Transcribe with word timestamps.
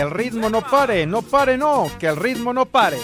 Que 0.00 0.04
el 0.04 0.12
ritmo 0.12 0.48
no 0.48 0.62
pare, 0.62 1.04
no 1.04 1.20
pare, 1.20 1.58
no, 1.58 1.90
que 1.98 2.06
el 2.06 2.16
ritmo 2.16 2.54
no 2.54 2.64
pare. 2.64 2.96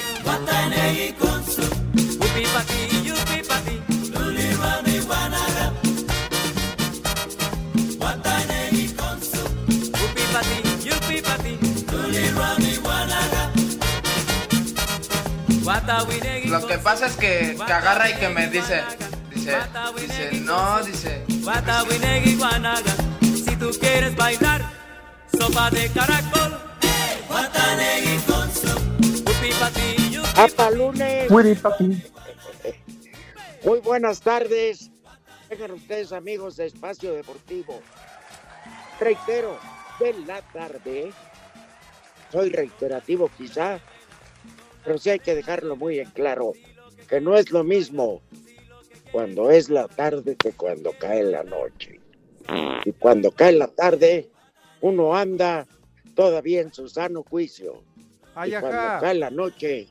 Lo 16.47 16.67
que 16.67 16.79
pasa 16.79 17.07
es 17.09 17.17
que, 17.17 17.59
que 17.67 17.73
agarra 17.75 18.09
y 18.09 18.15
que 18.15 18.31
me 18.31 18.49
dice, 18.49 18.83
dice, 19.35 19.59
dice, 20.01 20.41
no, 20.41 20.83
dice. 20.83 21.27
Si 23.21 23.57
tú 23.57 23.71
quieres 23.79 24.17
bailar, 24.17 24.63
sopa 25.39 25.69
de 25.69 25.91
caracol. 25.91 26.66
Muy 33.65 33.81
buenas 33.81 34.21
tardes. 34.21 34.91
Vengan 35.51 35.73
ustedes, 35.73 36.13
amigos 36.13 36.57
de 36.57 36.67
Espacio 36.67 37.15
Deportivo. 37.15 37.81
Reitero, 39.01 39.59
de 39.99 40.13
la 40.27 40.43
tarde. 40.53 41.13
Soy 42.31 42.51
reiterativo 42.51 43.31
quizá, 43.37 43.81
pero 44.85 44.99
sí 44.99 45.11
hay 45.11 45.19
que 45.19 45.35
dejarlo 45.35 45.77
muy 45.77 46.01
en 46.01 46.11
claro, 46.11 46.53
que 47.09 47.21
no 47.21 47.37
es 47.37 47.51
lo 47.51 47.65
mismo 47.65 48.21
cuando 49.13 49.51
es 49.51 49.71
la 49.71 49.89
tarde 49.89 50.37
que 50.37 50.53
cuando 50.53 50.93
cae 50.99 51.23
la 51.23 51.45
noche. 51.45 52.01
Y 52.85 52.93
cuando 52.93 53.31
cae 53.31 53.53
la 53.53 53.69
tarde, 53.69 54.29
uno 54.81 55.17
anda 55.17 55.67
todavía 56.17 56.63
en 56.63 56.75
su 56.75 56.89
sano 56.89 57.23
juicio. 57.23 57.85
Ay, 58.35 58.51
y 58.51 58.55
ajá. 58.55 58.69
cuando 58.69 59.01
cae 59.01 59.15
la 59.15 59.31
noche, 59.31 59.87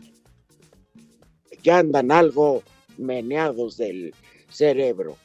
ya 1.63 1.79
andan 1.79 2.11
algo 2.11 2.63
meneados 2.97 3.77
del 3.77 4.13
cerebro. 4.49 5.15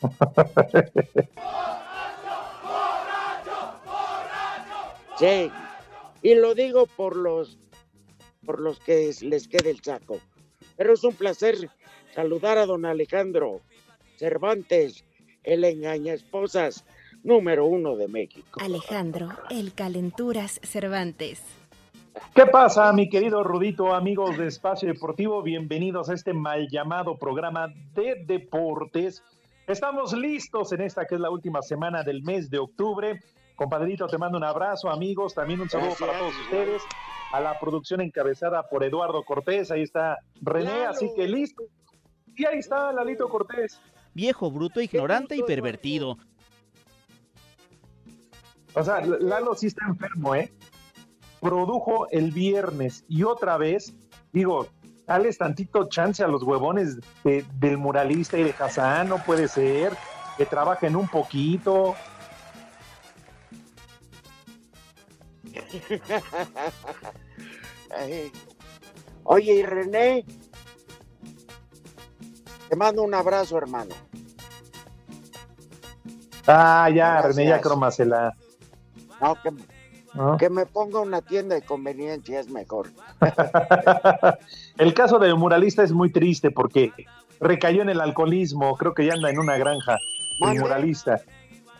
Sí, 5.20 5.50
y 6.22 6.34
lo 6.34 6.54
digo 6.54 6.86
por 6.86 7.14
los 7.14 7.58
por 8.46 8.58
los 8.58 8.80
que 8.80 9.14
les 9.20 9.48
quede 9.48 9.68
el 9.68 9.82
saco. 9.82 10.18
Pero 10.78 10.94
es 10.94 11.04
un 11.04 11.12
placer 11.12 11.68
saludar 12.14 12.56
a 12.56 12.64
don 12.64 12.86
Alejandro 12.86 13.60
Cervantes, 14.16 15.04
el 15.44 15.62
engaña 15.64 16.14
esposas 16.14 16.86
número 17.22 17.66
uno 17.66 17.96
de 17.96 18.08
México. 18.08 18.60
Alejandro, 18.60 19.28
el 19.50 19.72
calenturas 19.72 20.60
Cervantes. 20.62 21.42
¿Qué 22.34 22.46
pasa, 22.46 22.92
mi 22.92 23.08
querido 23.08 23.44
Rudito, 23.44 23.94
amigos 23.94 24.36
de 24.36 24.48
Espacio 24.48 24.88
Deportivo? 24.88 25.42
Bienvenidos 25.42 26.10
a 26.10 26.14
este 26.14 26.32
mal 26.32 26.68
llamado 26.68 27.16
programa 27.16 27.68
de 27.94 28.24
deportes. 28.26 29.22
Estamos 29.66 30.12
listos 30.12 30.72
en 30.72 30.80
esta 30.80 31.04
que 31.06 31.14
es 31.14 31.20
la 31.20 31.30
última 31.30 31.62
semana 31.62 32.02
del 32.02 32.22
mes 32.22 32.50
de 32.50 32.58
octubre. 32.58 33.20
Compadrito, 33.54 34.06
te 34.06 34.18
mando 34.18 34.38
un 34.38 34.44
abrazo, 34.44 34.90
amigos. 34.90 35.34
También 35.34 35.60
un 35.60 35.68
saludo 35.68 35.94
para 35.98 36.18
todos 36.18 36.34
ustedes. 36.44 36.82
A 37.32 37.40
la 37.40 37.58
producción 37.60 38.00
encabezada 38.00 38.68
por 38.68 38.82
Eduardo 38.82 39.22
Cortés. 39.22 39.70
Ahí 39.70 39.82
está 39.82 40.18
René, 40.40 40.86
así 40.86 41.10
que 41.14 41.28
listo. 41.28 41.62
Y 42.36 42.44
ahí 42.46 42.58
está 42.58 42.92
Lalito 42.92 43.28
Cortés. 43.28 43.80
Viejo, 44.14 44.50
bruto, 44.50 44.80
ignorante 44.80 45.36
y 45.36 45.42
pervertido. 45.42 46.16
O 48.74 48.84
sea, 48.84 49.00
Lalo 49.00 49.54
sí 49.54 49.66
está 49.68 49.86
enfermo, 49.86 50.34
¿eh? 50.34 50.52
Produjo 51.40 52.08
el 52.10 52.30
viernes 52.30 53.04
y 53.08 53.24
otra 53.24 53.56
vez, 53.56 53.94
digo, 54.32 54.68
dales 55.06 55.38
tantito 55.38 55.88
chance 55.88 56.22
a 56.22 56.28
los 56.28 56.42
huevones 56.42 56.98
de- 57.24 57.44
del 57.58 57.78
muralista 57.78 58.36
y 58.38 58.44
de 58.44 58.54
Hassan, 58.58 59.08
no 59.08 59.18
puede 59.24 59.48
ser, 59.48 59.96
que 60.36 60.44
trabajen 60.46 60.94
un 60.96 61.08
poquito. 61.08 61.94
Oye, 69.24 69.52
y 69.54 69.62
René, 69.62 70.24
te 72.68 72.76
mando 72.76 73.02
un 73.02 73.14
abrazo, 73.14 73.58
hermano. 73.58 73.94
Ah, 76.46 76.88
ya, 76.94 77.22
René, 77.22 77.44
ya 77.44 77.50
Gracias. 77.50 77.62
cromasela. 77.62 78.34
No, 79.20 79.36
que, 79.42 79.50
¿no? 80.14 80.36
que 80.36 80.50
me 80.50 80.66
ponga 80.66 81.00
una 81.00 81.22
tienda 81.22 81.54
de 81.54 81.62
conveniencia 81.62 82.40
es 82.40 82.50
mejor. 82.50 82.88
el 84.78 84.94
caso 84.94 85.18
del 85.18 85.36
muralista 85.36 85.82
es 85.82 85.92
muy 85.92 86.10
triste 86.10 86.50
porque 86.50 86.92
recayó 87.40 87.82
en 87.82 87.90
el 87.90 88.00
alcoholismo, 88.00 88.76
creo 88.76 88.94
que 88.94 89.06
ya 89.06 89.14
anda 89.14 89.30
en 89.30 89.38
una 89.38 89.56
granja, 89.56 89.98
el 90.40 90.60
muralista. 90.60 91.20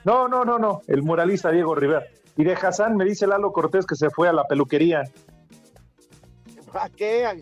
No, 0.04 0.28
no, 0.28 0.44
no, 0.44 0.58
no, 0.58 0.82
el 0.86 1.02
muralista 1.02 1.50
Diego 1.50 1.74
Rivera. 1.74 2.04
Y 2.36 2.44
de 2.44 2.54
Hassan 2.54 2.96
me 2.96 3.04
dice 3.04 3.26
Lalo 3.26 3.52
Cortés 3.52 3.84
que 3.84 3.96
se 3.96 4.08
fue 4.10 4.28
a 4.28 4.32
la 4.32 4.44
peluquería. 4.44 5.02
¿A 6.72 6.88
qué? 6.88 7.26
A, 7.26 7.34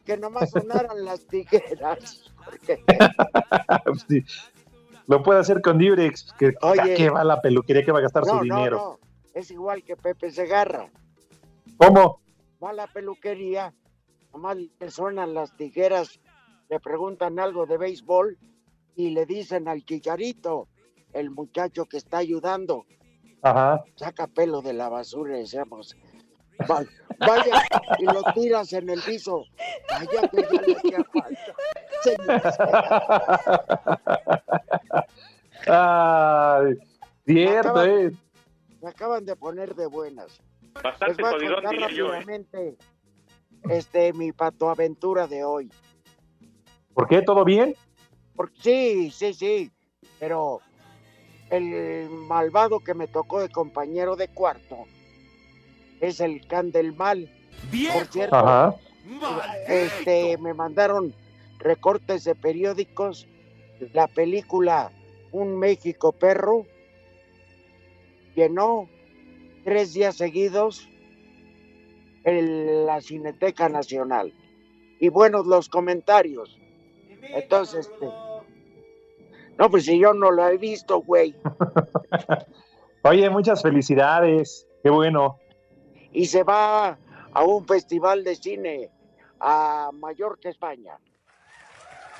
que 0.00 0.16
nomás 0.16 0.50
sonaran 0.50 1.04
las 1.04 1.26
tijeras. 1.26 2.24
Sí. 4.08 4.24
Lo 5.08 5.22
puede 5.22 5.40
hacer 5.40 5.60
con 5.62 5.78
Durex, 5.78 6.32
que 6.38 6.52
Oye. 6.60 6.80
¿a 6.80 6.94
qué 6.96 7.10
va 7.10 7.24
la 7.24 7.40
peluquería? 7.40 7.82
que 7.84 7.90
va 7.92 7.98
a 7.98 8.02
gastar 8.02 8.24
no, 8.24 8.28
su 8.28 8.36
no, 8.36 8.42
dinero? 8.42 8.76
no, 8.76 8.98
es 9.34 9.50
igual 9.50 9.82
que 9.82 9.96
Pepe 9.96 10.30
Segarra. 10.30 10.90
¿Cómo? 11.78 12.20
Va 12.62 12.70
a 12.70 12.74
la 12.74 12.86
peluquería, 12.88 13.72
nomás 14.32 14.56
le 14.78 14.90
suenan 14.90 15.32
las 15.32 15.56
tijeras, 15.56 16.20
le 16.68 16.78
preguntan 16.80 17.38
algo 17.38 17.64
de 17.66 17.78
béisbol 17.78 18.36
y 18.96 19.10
le 19.10 19.24
dicen 19.26 19.66
al 19.68 19.82
chicharito, 19.84 20.68
el 21.14 21.30
muchacho 21.30 21.86
que 21.86 21.96
está 21.96 22.18
ayudando, 22.18 22.84
Ajá. 23.42 23.82
saca 23.94 24.26
pelo 24.26 24.60
de 24.60 24.74
la 24.74 24.88
basura 24.90 25.38
y 25.38 25.40
decíamos, 25.42 25.96
"Va- 26.70 26.84
vaya 27.20 27.62
y 27.98 28.04
lo 28.04 28.22
tiras 28.34 28.72
en 28.74 28.90
el 28.90 29.00
piso, 29.00 29.44
vaya 29.90 30.28
que 30.28 30.42
ya 30.42 30.60
le 30.60 30.76
hacía 30.76 31.04
falta. 31.12 31.54
Ay, 35.68 36.74
cierto, 37.26 37.68
Acaba- 37.70 37.86
eh. 37.86 38.12
me 38.82 38.88
acaban 38.88 39.24
de 39.24 39.36
poner 39.36 39.74
de 39.74 39.86
buenas. 39.86 40.40
Les 40.74 40.82
Bastante 40.82 41.22
voy 41.22 41.28
a 41.30 41.32
jodidón, 41.34 41.54
contar 41.54 41.70
diría 41.72 41.88
yo. 41.90 42.14
¿eh? 42.14 42.76
este, 43.70 44.12
mi 44.12 44.32
patoaventura 44.32 45.26
de 45.26 45.44
hoy. 45.44 45.70
¿Por 46.94 47.08
qué? 47.08 47.22
¿Todo 47.22 47.44
bien? 47.44 47.74
Porque, 48.34 48.56
sí, 48.60 49.10
sí, 49.10 49.34
sí, 49.34 49.70
pero 50.18 50.60
el 51.50 52.08
malvado 52.10 52.80
que 52.80 52.94
me 52.94 53.08
tocó 53.08 53.40
de 53.40 53.48
compañero 53.48 54.14
de 54.16 54.28
cuarto 54.28 54.84
es 56.00 56.20
el 56.20 56.46
can 56.46 56.70
del 56.70 56.94
mal. 56.94 57.28
Por 57.92 58.06
cierto, 58.06 58.36
Ajá. 58.36 58.76
este, 59.66 60.38
me 60.38 60.54
mandaron 60.54 61.12
recortes 61.58 62.22
de 62.24 62.34
periódicos, 62.36 63.26
la 63.92 64.06
película 64.06 64.92
Un 65.32 65.58
México 65.58 66.12
Perro 66.12 66.66
llenó 68.34 68.88
tres 69.64 69.92
días 69.92 70.16
seguidos 70.16 70.88
en 72.24 72.86
la 72.86 73.00
Cineteca 73.00 73.68
Nacional. 73.68 74.32
Y 75.00 75.08
buenos 75.08 75.46
los 75.46 75.68
comentarios. 75.68 76.58
Entonces, 77.22 77.88
este, 77.90 78.06
no, 79.58 79.70
pues 79.70 79.84
si 79.84 79.98
yo 79.98 80.14
no 80.14 80.30
lo 80.30 80.48
he 80.48 80.56
visto, 80.56 81.00
güey. 81.00 81.34
Oye, 83.02 83.28
muchas 83.30 83.62
felicidades. 83.62 84.66
Qué 84.82 84.90
bueno. 84.90 85.38
Y 86.12 86.26
se 86.26 86.42
va 86.44 86.98
a 87.32 87.44
un 87.44 87.66
festival 87.66 88.24
de 88.24 88.36
cine 88.36 88.90
a 89.40 89.90
Mallorca, 89.92 90.48
España. 90.48 90.98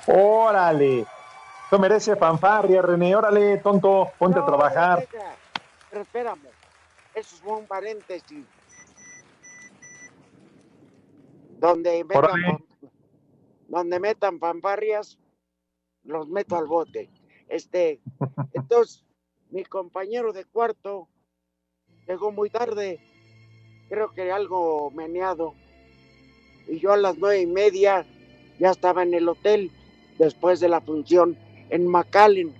Órale. 0.07 1.05
Esto 1.69 1.77
merece 1.77 2.15
fanfarria, 2.15 2.81
René. 2.81 3.15
Órale, 3.15 3.59
tonto, 3.59 4.11
ponte 4.17 4.39
a 4.39 4.43
trabajar. 4.43 5.03
Espera, 5.03 5.35
pero 5.91 6.01
espérame. 6.01 6.47
Eso 7.13 7.35
es 7.35 7.43
un 7.45 7.67
paréntesis. 7.67 8.43
Donde 11.59 12.03
metan, 12.05 12.65
donde 13.67 13.99
metan 13.99 14.39
fanfarrias, 14.39 15.19
los 16.05 16.27
meto 16.27 16.57
al 16.57 16.65
bote. 16.65 17.07
Este, 17.47 18.01
entonces, 18.53 19.05
mi 19.51 19.63
compañero 19.63 20.33
de 20.33 20.45
cuarto 20.45 21.07
llegó 22.07 22.31
muy 22.31 22.49
tarde, 22.49 22.99
creo 23.89 24.11
que 24.11 24.31
algo 24.31 24.89
meneado. 24.89 25.53
Y 26.67 26.79
yo 26.79 26.93
a 26.93 26.97
las 26.97 27.19
nueve 27.19 27.41
y 27.41 27.45
media 27.45 28.07
ya 28.57 28.71
estaba 28.71 29.03
en 29.03 29.13
el 29.13 29.29
hotel 29.29 29.69
después 30.17 30.59
de 30.59 30.69
la 30.69 30.81
función 30.81 31.37
en 31.69 31.87
McAllen. 31.87 32.53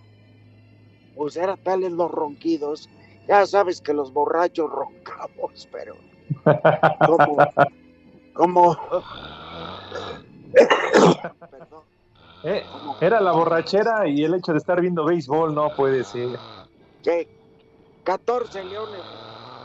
Pues 1.16 1.36
era 1.36 1.58
tales 1.58 1.92
los 1.92 2.10
ronquidos. 2.12 2.90
Ya 3.28 3.46
sabes 3.46 3.82
que 3.82 3.94
los 3.94 4.12
borrachos 4.14 4.72
roncamos, 4.72 5.68
pero 5.72 5.96
como, 7.06 7.38
como, 8.34 8.78
Eh, 12.44 12.64
era 13.02 13.20
la 13.20 13.34
borrachera 13.34 14.08
y 14.08 14.24
el 14.24 14.34
hecho 14.34 14.54
de 14.54 14.60
estar 14.60 14.80
viendo 14.80 15.04
béisbol, 15.04 15.54
no 15.54 15.76
puede 15.76 16.06
ser. 16.06 16.40
que 17.04 17.28
14 18.04 18.64
leones 18.64 19.02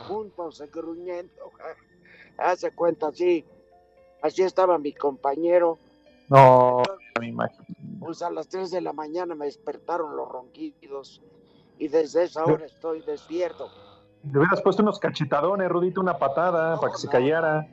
juntos 0.09 0.63
gruñendo. 0.73 1.33
Hace 2.39 2.73
cuenta, 2.73 3.09
así, 3.09 3.45
así 4.21 4.43
estaba 4.43 4.77
mi 4.79 4.93
compañero. 4.93 5.79
No, 6.29 6.83
me 7.21 7.29
imagino. 7.29 7.65
Pues 8.05 8.21
a 8.21 8.31
las 8.31 8.49
3 8.49 8.71
de 8.71 8.81
la 8.83 8.93
mañana 8.93 9.35
me 9.35 9.47
despertaron 9.47 10.15
los 10.15 10.29
ronquidos 10.29 11.23
y 11.79 11.89
desde 11.89 12.25
esa 12.25 12.45
hora 12.45 12.67
estoy 12.67 13.01
despierto. 13.01 13.71
Le 14.31 14.39
hubieras 14.39 14.61
puesto 14.61 14.83
unos 14.83 14.99
cachetadones, 14.99 15.69
Rudito, 15.71 16.03
una 16.03 16.19
patada 16.19 16.79
para 16.79 16.93
que 16.93 16.99
se 16.99 17.09
callara. 17.09 17.67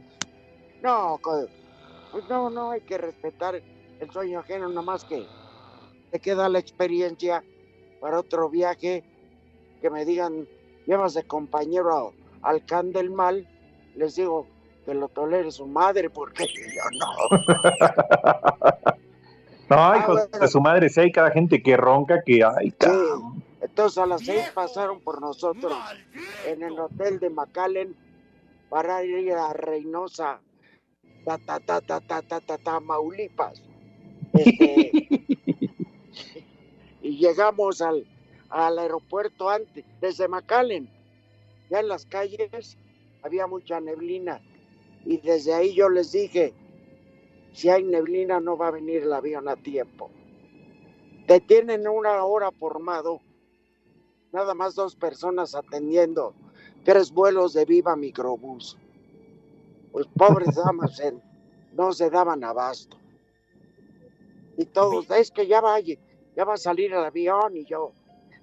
No, 0.82 1.20
pues 1.22 1.50
no, 2.30 2.50
no 2.50 2.72
hay 2.72 2.82
que 2.82 2.98
respetar 2.98 3.62
el 4.00 4.12
sueño 4.12 4.40
ajeno, 4.40 4.70
nomás 4.70 5.04
que 5.04 5.28
te 6.12 6.20
queda 6.20 6.48
la 6.48 6.60
experiencia 6.60 7.44
para 8.00 8.20
otro 8.20 8.50
viaje, 8.50 9.04
que 9.82 9.90
me 9.90 10.06
digan, 10.06 10.48
llevas 10.86 11.14
de 11.14 11.24
compañero 11.24 12.14
al 12.42 12.66
can 12.66 12.94
del 12.94 13.12
mal, 13.12 13.48
les 13.96 14.16
digo 14.16 14.48
que 14.86 14.94
lo 14.94 15.10
tolere 15.10 15.52
su 15.52 15.68
madre, 15.68 16.10
porque 16.10 16.48
yo 16.48 16.82
no. 17.00 18.94
No, 19.72 19.98
hijos 19.98 20.30
de 20.30 20.48
su 20.50 20.60
madre, 20.60 20.90
si 20.90 21.00
hay 21.00 21.12
cada 21.14 21.32
gente 21.32 21.64
que 21.64 21.78
ronca 21.78 22.22
que, 22.26 22.44
ay, 22.44 22.72
cabrón. 22.72 23.42
Entonces 23.62 23.98
a 24.00 24.06
las 24.06 24.20
seis 24.20 24.52
pasaron 24.54 25.00
por 25.00 25.22
nosotros 25.22 25.74
en 26.46 26.62
el 26.62 26.78
hotel 26.78 27.20
de 27.20 27.30
McAllen 27.30 27.96
para 28.70 29.02
ir 29.06 29.32
a 29.32 29.54
Reynosa, 29.54 30.42
ta 31.24 31.38
ta 31.38 31.62
ta 31.62 31.80
ta 31.80 32.02
ta 32.02 32.22
ta 32.22 32.42
ta, 32.42 32.58
Tamaulipas. 32.58 33.64
Este, 34.34 34.92
y 37.02 37.18
llegamos 37.18 37.82
al, 37.82 38.06
al 38.50 38.78
aeropuerto 38.78 39.50
antes, 39.50 39.86
desde 40.02 40.28
McAllen. 40.28 40.90
Ya 41.70 41.80
en 41.80 41.88
las 41.88 42.06
calles 42.06 42.78
había 43.24 43.48
mucha 43.48 43.80
neblina 43.80 44.42
y 45.06 45.16
desde 45.18 45.54
ahí 45.54 45.74
yo 45.74 45.88
les 45.88 46.12
dije, 46.12 46.54
si 47.54 47.70
hay 47.70 47.84
neblina 47.84 48.40
no 48.40 48.58
va 48.58 48.68
a 48.68 48.72
venir 48.72 49.04
el 49.04 49.14
avión 49.14 49.48
a 49.48 49.56
tiempo. 49.56 50.10
Te 51.28 51.40
tienen 51.40 51.88
una 51.88 52.24
hora 52.24 52.52
formado, 52.52 53.22
nada 54.32 54.54
más 54.54 54.76
dos 54.76 54.96
personas 54.96 55.56
atendiendo, 55.56 56.34
tres 56.84 57.12
vuelos 57.12 57.54
de 57.54 57.66
Viva 57.66 57.96
Microbús. 57.96 58.78
Pues 59.92 60.08
pobres 60.18 60.56
damas 60.56 61.02
no 61.74 61.92
se 61.94 62.10
daban 62.10 62.44
abasto. 62.44 62.98
Y 64.58 64.66
todos, 64.66 65.10
es 65.12 65.32
que 65.32 65.48
ya 65.48 65.62
va, 65.62 65.80
ya 65.80 66.46
va 66.46 66.54
a 66.54 66.58
salir 66.58 66.92
el 66.94 67.00
avión 67.00 67.58
y 67.58 67.66
yo, 67.66 67.94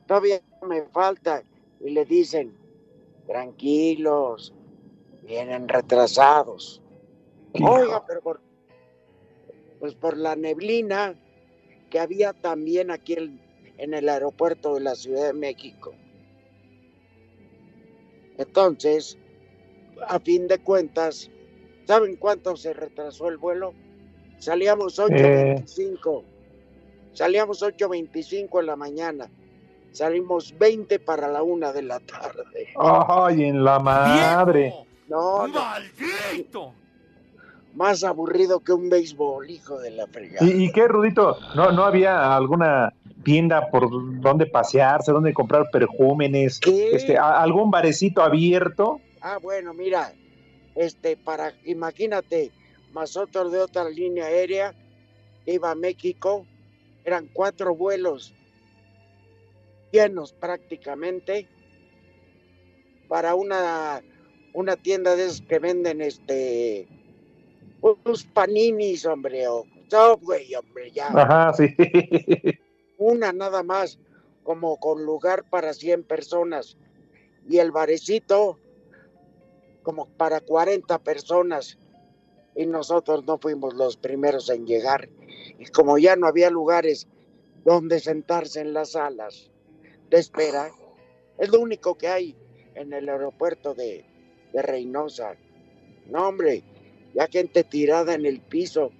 todavía 0.06 0.40
me 0.66 0.82
falta. 0.82 1.42
Y 1.80 1.90
le 1.90 2.04
dicen, 2.04 2.56
tranquilos, 3.26 4.52
vienen 5.22 5.68
retrasados. 5.68 6.82
Oiga, 7.62 8.04
pero 8.06 8.20
por, 8.20 8.40
pues 9.80 9.94
por 9.94 10.16
la 10.16 10.36
neblina 10.36 11.14
que 11.90 11.98
había 11.98 12.32
también 12.32 12.90
aquí 12.90 13.14
en, 13.14 13.40
en 13.78 13.94
el 13.94 14.08
aeropuerto 14.08 14.74
de 14.74 14.80
la 14.80 14.94
Ciudad 14.94 15.26
de 15.26 15.32
México. 15.32 15.94
Entonces, 18.36 19.18
a 20.06 20.20
fin 20.20 20.46
de 20.46 20.58
cuentas, 20.58 21.30
¿saben 21.86 22.16
cuánto 22.16 22.56
se 22.56 22.72
retrasó 22.72 23.28
el 23.28 23.36
vuelo? 23.36 23.74
Salíamos 24.38 24.98
8.25. 24.98 26.22
Salíamos 27.12 27.62
8.25 27.62 28.60
en 28.60 28.66
la 28.66 28.76
mañana. 28.76 29.28
Salimos 29.90 30.56
20 30.56 31.00
para 31.00 31.28
la 31.28 31.42
una 31.42 31.72
de 31.72 31.82
la 31.82 31.98
tarde. 32.00 32.68
Ay, 32.76 33.44
en 33.44 33.64
la 33.64 33.78
madre. 33.80 34.72
No, 35.08 35.48
no. 35.48 35.60
Más 37.78 38.02
aburrido 38.02 38.58
que 38.58 38.72
un 38.72 38.88
béisbol, 38.90 39.48
hijo 39.48 39.78
de 39.78 39.92
la 39.92 40.08
fregada. 40.08 40.44
¿Y, 40.44 40.64
y 40.64 40.72
qué, 40.72 40.88
Rudito? 40.88 41.38
¿No, 41.54 41.70
¿No 41.70 41.84
había 41.84 42.34
alguna 42.34 42.92
tienda 43.22 43.70
por 43.70 43.88
donde 44.20 44.46
pasearse, 44.46 45.12
donde 45.12 45.32
comprar 45.32 45.70
perjúmenes? 45.70 46.58
Este, 46.66 47.16
a- 47.16 47.40
¿Algún 47.40 47.70
barecito 47.70 48.20
abierto? 48.20 49.00
Ah, 49.20 49.38
bueno, 49.40 49.74
mira, 49.74 50.12
este, 50.74 51.16
para, 51.16 51.52
imagínate, 51.64 52.50
nosotros 52.92 53.52
de 53.52 53.60
otra 53.60 53.88
línea 53.88 54.24
aérea, 54.26 54.74
iba 55.46 55.70
a 55.70 55.76
México, 55.76 56.46
eran 57.04 57.28
cuatro 57.32 57.76
vuelos 57.76 58.34
llenos 59.92 60.32
prácticamente 60.32 61.46
para 63.06 63.36
una, 63.36 64.02
una 64.52 64.74
tienda 64.74 65.14
de 65.14 65.26
esas 65.26 65.42
que 65.42 65.60
venden 65.60 66.00
este 66.02 66.88
unos 67.80 68.24
paninis, 68.24 69.06
hombre, 69.06 69.46
o 69.48 69.64
Subway, 69.88 70.54
hombre, 70.54 70.90
ya. 70.90 71.08
Ajá, 71.08 71.52
sí. 71.54 71.74
Una 72.98 73.32
nada 73.32 73.62
más, 73.62 73.98
como 74.42 74.78
con 74.78 75.04
lugar 75.04 75.44
para 75.48 75.72
100 75.72 76.04
personas. 76.04 76.76
Y 77.48 77.58
el 77.58 77.70
barecito, 77.70 78.58
como 79.82 80.06
para 80.06 80.40
40 80.40 80.98
personas. 80.98 81.78
Y 82.54 82.66
nosotros 82.66 83.24
no 83.24 83.38
fuimos 83.38 83.74
los 83.74 83.96
primeros 83.96 84.50
en 84.50 84.66
llegar. 84.66 85.08
Y 85.58 85.66
como 85.66 85.98
ya 85.98 86.16
no 86.16 86.26
había 86.26 86.50
lugares 86.50 87.06
donde 87.64 88.00
sentarse 88.00 88.60
en 88.60 88.72
las 88.72 88.92
salas 88.92 89.50
de 90.10 90.18
espera, 90.18 90.70
es 91.38 91.48
lo 91.50 91.60
único 91.60 91.96
que 91.96 92.08
hay 92.08 92.36
en 92.74 92.92
el 92.92 93.08
aeropuerto 93.08 93.74
de, 93.74 94.04
de 94.52 94.62
Reynosa. 94.62 95.36
No, 96.06 96.28
hombre, 96.28 96.64
ya 97.14 97.26
gente 97.28 97.64
tirada 97.64 98.14
en 98.14 98.26
el 98.26 98.40
piso. 98.40 98.90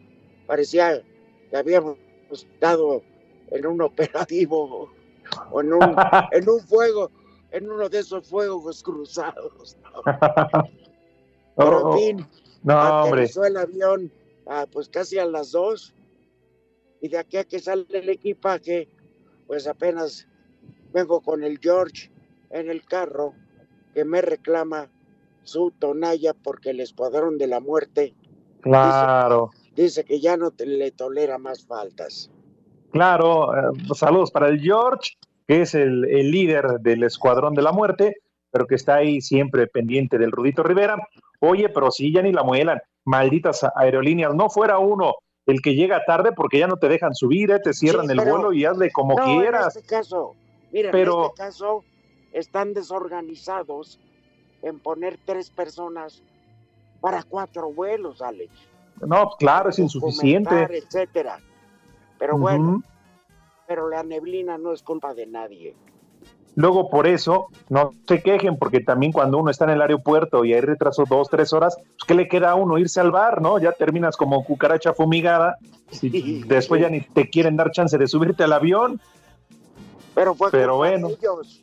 Parecía 0.47 1.03
que 1.51 1.57
habíamos 1.57 1.97
estado 2.31 3.03
en 3.51 3.67
un 3.67 3.81
operativo 3.83 4.91
o 5.51 5.61
en 5.61 5.73
un, 5.73 5.81
en 6.33 6.49
un 6.49 6.61
fuego, 6.61 7.11
en 7.51 7.71
uno 7.71 7.89
de 7.89 7.99
esos 8.01 8.29
fuegos 8.29 8.83
cruzados. 8.83 9.77
¿no? 9.83 10.03
Pero 11.57 11.81
en 11.81 11.87
Oh, 11.87 11.93
fin, 11.97 12.27
No, 12.63 12.75
hombre. 13.05 13.29
Aterrizó 13.29 13.45
el 13.45 13.57
avión 13.57 14.13
ah, 14.47 14.67
pues 14.71 14.89
casi 14.89 15.19
a 15.19 15.27
las 15.27 15.53
dos. 15.53 15.95
Y 17.01 17.09
de 17.09 17.19
aquí 17.19 17.37
a 17.37 17.45
que 17.45 17.61
sale 17.61 17.87
el 17.91 18.09
equipaje, 18.09 18.89
pues 19.47 19.67
apenas 19.67 20.27
vengo 20.93 21.21
con 21.21 21.45
el 21.45 21.59
George 21.61 22.11
en 22.51 22.71
el 22.71 22.85
carro 22.85 23.35
que 23.95 24.05
me 24.05 24.21
reclama 24.21 24.91
su 25.49 25.71
tonalla 25.73 26.35
porque 26.35 26.71
el 26.71 26.81
escuadrón 26.81 27.39
de 27.39 27.47
la 27.47 27.61
muerte 27.61 28.15
Claro, 28.61 29.51
dice 29.75 30.05
que 30.05 30.21
ya 30.21 30.37
no 30.37 30.51
te- 30.51 30.67
le 30.67 30.91
tolera 30.91 31.39
más 31.39 31.65
faltas. 31.67 32.31
claro. 32.91 33.55
eh, 33.57 33.95
saludos 33.95 34.31
para 34.31 34.49
el 34.49 34.61
George, 34.61 35.13
que 35.47 35.63
es 35.63 35.75
el, 35.75 36.05
el 36.05 36.31
líder 36.31 36.81
del 36.81 37.03
Escuadrón 37.05 37.55
de 37.55 37.63
la 37.63 37.73
Muerte, 37.73 38.17
pero 38.51 38.67
que 38.67 38.75
está 38.75 38.97
ahí 38.97 39.21
siempre 39.21 39.67
pendiente 39.67 40.19
del 40.19 40.33
Rudito 40.33 40.63
Rivera. 40.63 40.97
Oye, 41.41 41.69
pero 41.69 41.91
sí, 41.91 42.13
ya 42.13 42.21
ni 42.23 42.33
la 42.33 42.43
muelan. 42.43 42.81
Malditas 43.05 43.65
aerolíneas. 43.77 44.35
No 44.35 44.51
fuera 44.51 44.79
uno 44.79 45.15
el 45.47 45.63
que 45.63 45.75
llega 45.75 46.05
tarde 46.05 46.33
porque 46.33 46.59
ya 46.59 46.67
no 46.67 46.77
te 46.77 46.89
dejan 46.89 47.15
subir, 47.15 47.51
eh, 47.53 47.61
te 47.61 47.73
cierran 47.73 48.07
Sí, 48.07 48.13
el 48.13 48.21
vuelo 48.21 48.53
y 48.53 48.65
hazle 48.67 48.91
como 48.91 49.15
no, 49.17 49.25
quieras. 49.25 49.77
En 49.77 49.81
este 49.83 49.95
caso, 49.95 50.35
mira, 50.73 50.91
Pero- 50.91 51.19
en 51.21 51.25
este 51.31 51.37
caso 51.43 51.85
están 52.33 52.75
desorganizados 52.75 53.99
en 54.63 54.79
poner 54.79 55.19
tres 55.25 55.51
personas 55.51 56.23
para 57.01 57.23
cuatro 57.23 57.73
vuelos, 57.73 58.23
Alex. 58.23 58.53
No, 59.01 59.25
pues, 59.25 59.37
claro, 59.39 59.71
es 59.71 59.79
insuficiente. 59.79 60.69
Etcétera. 60.71 61.41
Pero 62.19 62.37
bueno, 62.37 62.83
pero 63.67 63.89
la 63.89 64.03
neblina 64.03 64.59
no 64.59 64.73
es 64.73 64.83
culpa 64.83 65.15
de 65.15 65.27
nadie. 65.27 65.77
Luego, 66.57 66.91
por 66.91 67.07
eso, 67.07 67.47
no 67.69 67.93
se 68.09 68.21
quejen, 68.21 68.57
porque 68.59 68.81
también 68.81 69.13
cuando 69.13 69.39
uno 69.39 69.49
está 69.49 69.65
en 69.65 69.71
el 69.71 69.81
aeropuerto 69.81 70.45
y 70.45 70.55
hay 70.55 70.61
retraso 70.61 71.05
dos, 71.09 71.29
tres 71.29 71.53
horas, 71.53 71.77
pues, 71.77 72.05
¿qué 72.05 72.15
le 72.15 72.27
queda 72.29 72.51
a 72.51 72.55
uno? 72.57 72.79
Irse 72.79 73.01
al 73.01 73.13
bar, 73.13 73.41
¿no? 73.41 73.61
Ya 73.61 73.71
terminas 73.71 74.17
como 74.17 74.45
cucaracha 74.45 74.93
fumigada 74.93 75.57
y 76.03 76.43
después 76.43 76.81
ya 76.81 76.89
ni 76.89 77.01
te 77.01 77.31
quieren 77.31 77.57
dar 77.57 77.71
chance 77.71 77.97
de 77.97 78.09
subirte 78.09 78.43
al 78.43 78.53
avión. 78.53 79.01
Pero 80.17 80.35
fue 80.35 80.51
bueno. 80.67 81.11
ellos. 81.11 81.63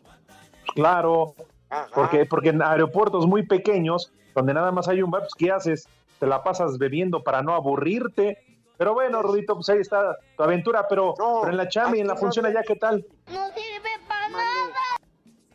Claro, 0.74 1.36
Ajá. 1.84 1.90
porque, 1.94 2.26
porque 2.26 2.50
en 2.50 2.62
aeropuertos 2.62 3.26
muy 3.28 3.44
pequeños, 3.44 4.12
donde 4.34 4.54
nada 4.54 4.72
más 4.72 4.88
hay 4.88 5.02
un 5.02 5.12
bar, 5.12 5.22
pues, 5.22 5.34
¿qué 5.36 5.52
haces? 5.52 5.88
Te 6.20 6.28
la 6.28 6.44
pasas 6.44 6.78
bebiendo 6.78 7.24
para 7.24 7.42
no 7.42 7.54
aburrirte. 7.54 8.38
Pero 8.78 8.94
bueno, 8.94 9.22
Rudito, 9.22 9.56
pues 9.56 9.70
ahí 9.70 9.80
está 9.80 10.18
tu 10.36 10.44
aventura, 10.44 10.86
pero, 10.88 11.14
pero 11.18 11.50
en 11.50 11.58
la 11.58 11.68
chama 11.70 11.96
y 11.98 12.02
en 12.02 12.08
la 12.08 12.14
no 12.14 12.20
función 12.20 12.46
allá, 12.46 12.62
¿qué 12.64 12.76
tal? 12.76 13.06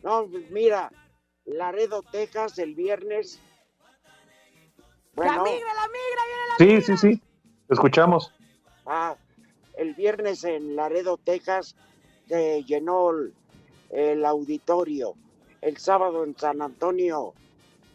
No, 0.03 0.25
pues 0.25 0.49
mira, 0.49 0.91
Laredo, 1.45 2.01
Texas, 2.11 2.57
el 2.57 2.73
viernes. 2.73 3.39
Bueno, 5.13 5.35
La 5.35 5.43
migra, 5.43 5.73
la 5.73 5.87
migra, 5.87 6.23
viene 6.57 6.79
la 6.79 6.81
Sí, 6.81 6.97
sí, 6.97 6.97
sí, 6.97 7.21
te 7.67 7.73
escuchamos. 7.73 8.33
Ah, 8.87 9.15
el 9.77 9.93
viernes 9.93 10.43
en 10.43 10.75
Laredo, 10.75 11.17
Texas, 11.17 11.75
se 12.27 12.63
llenó 12.63 13.11
el, 13.11 13.33
el 13.91 14.25
auditorio. 14.25 15.13
El 15.61 15.77
sábado 15.77 16.23
en 16.23 16.35
San 16.37 16.61
Antonio, 16.61 17.33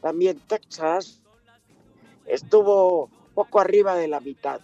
también 0.00 0.38
Texas, 0.46 1.20
estuvo 2.26 3.10
poco 3.34 3.60
arriba 3.60 3.94
de 3.94 4.08
la 4.08 4.20
mitad. 4.20 4.60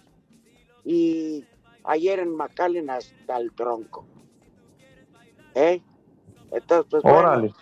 Y 0.85 1.45
ayer 1.83 2.19
en 2.19 2.35
McAllen 2.35 2.89
hasta 2.89 3.37
el 3.37 3.53
tronco. 3.53 4.05
¿Eh? 5.55 5.81
Entonces, 6.51 6.87
pues 6.89 7.03
bueno, 7.03 7.53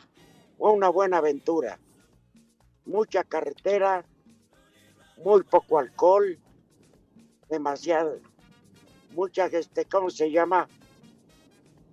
fue 0.57 0.71
una 0.71 0.89
buena 0.89 1.17
aventura. 1.17 1.79
Mucha 2.85 3.23
carretera, 3.23 4.05
muy 5.23 5.43
poco 5.43 5.79
alcohol, 5.79 6.37
demasiado, 7.49 8.19
mucha 9.13 9.45
este, 9.45 9.85
¿cómo 9.85 10.09
se 10.09 10.31
llama? 10.31 10.67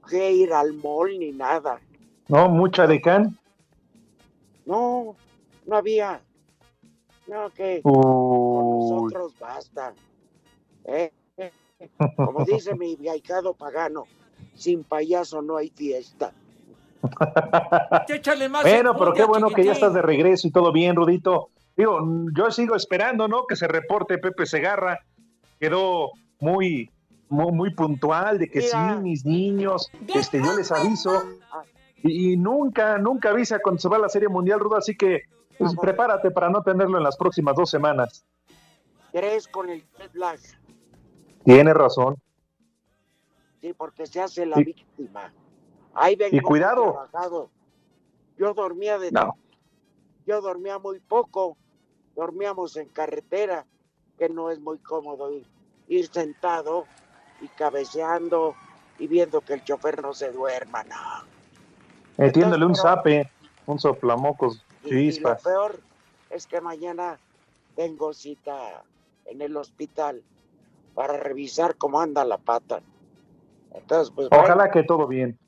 Que 0.08 0.32
ir 0.32 0.52
al 0.52 0.72
mall 0.74 1.18
ni 1.18 1.32
nada. 1.32 1.80
¿No? 2.28 2.48
Mucha 2.48 2.86
de 2.86 3.00
can. 3.00 3.38
No, 4.66 5.16
no 5.66 5.76
había. 5.76 6.20
No, 7.26 7.50
que 7.50 7.80
Uy. 7.82 7.92
nosotros 7.92 9.34
basta. 9.38 9.94
¿Eh? 10.84 11.10
Como 12.16 12.44
dice 12.44 12.74
mi 12.74 12.96
viajado 12.96 13.54
pagano, 13.54 14.04
sin 14.54 14.84
payaso 14.84 15.42
no 15.42 15.56
hay 15.56 15.70
fiesta. 15.70 16.32
Más 18.50 18.64
Bueno, 18.64 18.96
pero 18.98 19.12
qué 19.12 19.24
bueno 19.24 19.50
que 19.50 19.64
ya 19.64 19.72
estás 19.72 19.94
de 19.94 20.02
regreso 20.02 20.48
y 20.48 20.50
todo 20.50 20.72
bien, 20.72 20.96
Rudito. 20.96 21.50
Digo, 21.76 22.00
yo 22.36 22.50
sigo 22.50 22.74
esperando, 22.74 23.28
¿no? 23.28 23.46
Que 23.46 23.54
se 23.54 23.68
reporte 23.68 24.18
Pepe 24.18 24.46
Segarra. 24.46 24.98
Quedó 25.60 26.10
muy, 26.40 26.90
muy, 27.28 27.52
muy 27.52 27.74
puntual 27.74 28.38
de 28.38 28.48
que 28.48 28.62
sí, 28.62 28.76
mis 29.00 29.24
niños, 29.24 29.90
este, 30.12 30.42
yo 30.42 30.56
les 30.56 30.72
aviso. 30.72 31.22
Y, 32.02 32.32
y 32.32 32.36
nunca, 32.36 32.98
nunca 32.98 33.30
avisa 33.30 33.58
cuando 33.60 33.80
se 33.80 33.88
va 33.88 33.96
a 33.96 34.00
la 34.00 34.08
Serie 34.08 34.28
Mundial, 34.28 34.60
Rudo, 34.60 34.76
así 34.76 34.96
que 34.96 35.22
pues, 35.58 35.74
prepárate 35.80 36.30
para 36.30 36.48
no 36.50 36.62
tenerlo 36.62 36.98
en 36.98 37.04
las 37.04 37.16
próximas 37.16 37.56
dos 37.56 37.70
semanas. 37.70 38.24
Tres 39.12 39.48
con 39.48 39.68
el 39.70 39.84
jet 39.98 40.14
lag, 40.14 40.38
Tiene 41.44 41.74
razón. 41.74 42.16
sí, 43.60 43.72
porque 43.72 44.06
se 44.06 44.20
hace 44.20 44.46
la 44.46 44.60
Y- 44.60 44.64
víctima. 44.64 45.32
Ahí 45.94 46.14
vengo 46.14 46.36
y 46.36 46.40
cuidado. 46.40 46.92
trabajado. 46.92 47.50
Yo 48.36 48.54
dormía 48.54 48.98
de 48.98 49.10
No. 49.10 49.36
yo 50.26 50.40
dormía 50.40 50.78
muy 50.78 51.00
poco, 51.00 51.56
dormíamos 52.14 52.76
en 52.76 52.88
carretera, 52.90 53.66
que 54.16 54.28
no 54.28 54.50
es 54.50 54.60
muy 54.60 54.78
cómodo 54.78 55.32
ir, 55.32 55.44
ir 55.88 56.06
sentado 56.12 56.84
y 57.40 57.48
cabeceando 57.48 58.54
y 59.00 59.08
viendo 59.08 59.40
que 59.40 59.54
el 59.54 59.64
chofer 59.64 60.02
no 60.02 60.12
se 60.12 60.30
duerma, 60.30 60.84
no. 60.84 60.96
Metiéndole 62.18 62.64
un 62.64 62.72
Entonces, 62.72 62.82
zape, 62.82 63.30
un 63.66 63.78
soplamocos, 63.78 64.64
y 64.82 64.90
lo 64.90 64.90
chispas. 64.90 65.42
peor 65.42 65.80
es 66.30 66.46
que 66.48 66.60
mañana 66.60 67.18
tengo 67.76 68.12
cita 68.12 68.82
en 69.24 69.40
el 69.40 69.56
hospital 69.56 70.22
para 70.94 71.16
revisar 71.16 71.76
cómo 71.76 72.00
anda 72.00 72.24
la 72.24 72.38
pata. 72.38 72.82
Entonces, 73.72 74.12
pues 74.14 74.28
Ojalá 74.32 74.54
bueno, 74.56 74.70
que 74.72 74.82
todo 74.82 75.06
bien. 75.06 75.38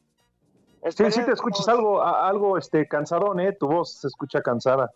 Sí, 0.91 1.11
sí 1.11 1.25
te 1.25 1.33
escuchas 1.33 1.69
algo, 1.69 2.03
algo 2.03 2.57
este, 2.57 2.87
cansadón, 2.87 3.41
¿eh? 3.41 3.53
Tu 3.53 3.67
voz 3.67 3.95
se 3.95 4.07
escucha 4.07 4.41
cansada. 4.41 4.91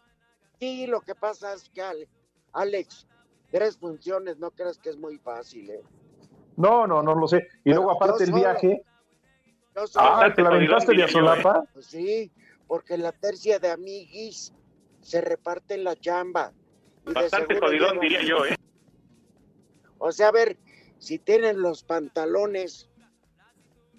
Sí, 0.60 0.86
lo 0.86 1.00
que 1.00 1.14
pasa 1.16 1.54
es 1.54 1.68
que 1.70 1.82
Ale- 1.82 2.08
Alex, 2.52 3.06
tres 3.50 3.76
funciones, 3.76 4.38
no 4.38 4.52
creas 4.52 4.78
que 4.78 4.90
es 4.90 4.96
muy 4.96 5.18
fácil, 5.18 5.70
¿eh? 5.70 5.82
No, 6.56 6.86
no, 6.86 7.02
no 7.02 7.16
lo 7.16 7.26
sé. 7.26 7.48
Y 7.64 7.72
luego 7.72 7.90
aparte 7.90 8.22
el 8.22 8.32
viaje. 8.32 8.84
Ah, 9.96 10.32
¿te 10.34 10.42
la 10.42 10.48
aventaste 10.50 10.94
de 10.94 11.02
Azolapa? 11.02 11.64
Pues 11.72 11.86
sí, 11.86 12.30
porque 12.66 12.96
la 12.96 13.12
tercia 13.12 13.58
de 13.58 13.70
amiguis 13.70 14.52
se 15.00 15.20
reparte 15.20 15.76
la 15.78 15.96
chamba. 15.96 16.52
Y 17.06 17.12
Bastante 17.12 17.58
jodidón, 17.58 18.00
diría 18.00 18.22
yo, 18.22 18.46
¿eh? 18.46 18.54
O 19.98 20.12
sea, 20.12 20.28
a 20.28 20.32
ver, 20.32 20.56
si 20.98 21.18
tienen 21.18 21.60
los 21.60 21.82
pantalones 21.82 22.88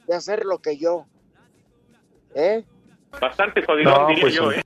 de 0.08 0.15
hacer 0.15 0.46
lo 0.46 0.60
que 0.60 0.77
yo, 0.77 1.05
¿eh? 2.34 2.65
Bastante 3.20 3.63
jodidón, 3.63 3.94
No, 3.94 4.08
diría 4.08 4.22
pues 4.22 4.34
yo, 4.34 4.51
sí. 4.51 4.60
¿eh? 4.60 4.62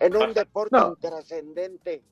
En 0.00 0.16
un 0.16 0.34
deporte 0.34 0.76
No. 0.76 0.88
intrascendente 0.88 2.02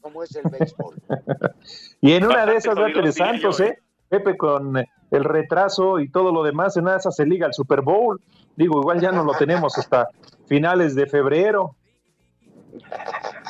como 0.00 0.22
es 0.22 0.34
el 0.36 0.48
béisbol. 0.50 0.96
Y 2.00 2.12
en 2.12 2.24
una 2.24 2.46
de 2.46 2.56
esas, 2.56 2.76
diría 2.76 3.12
Santos, 3.12 3.58
yo, 3.58 3.64
¿eh? 3.64 3.82
Pepe 4.08 4.36
con 4.36 4.76
el 5.10 5.24
retraso 5.24 6.00
y 6.00 6.10
todo 6.10 6.32
lo 6.32 6.42
demás, 6.42 6.76
en 6.76 6.88
esas 6.88 7.14
se 7.16 7.26
liga 7.26 7.46
el 7.46 7.54
Super 7.54 7.82
Bowl. 7.82 8.20
Digo, 8.56 8.80
igual 8.80 9.00
ya 9.00 9.12
no 9.12 9.24
lo 9.24 9.32
tenemos 9.34 9.76
hasta 9.78 10.08
finales 10.46 10.94
de 10.94 11.06
febrero. 11.06 11.74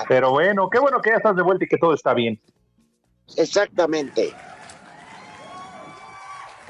Pero 0.08 0.30
bueno, 0.30 0.68
qué 0.70 0.78
bueno 0.78 1.00
que 1.00 1.10
ya 1.10 1.16
estás 1.16 1.36
de 1.36 1.42
vuelta 1.42 1.64
y 1.64 1.68
que 1.68 1.78
todo 1.78 1.94
está 1.94 2.14
bien. 2.14 2.40
Exactamente. 3.36 4.32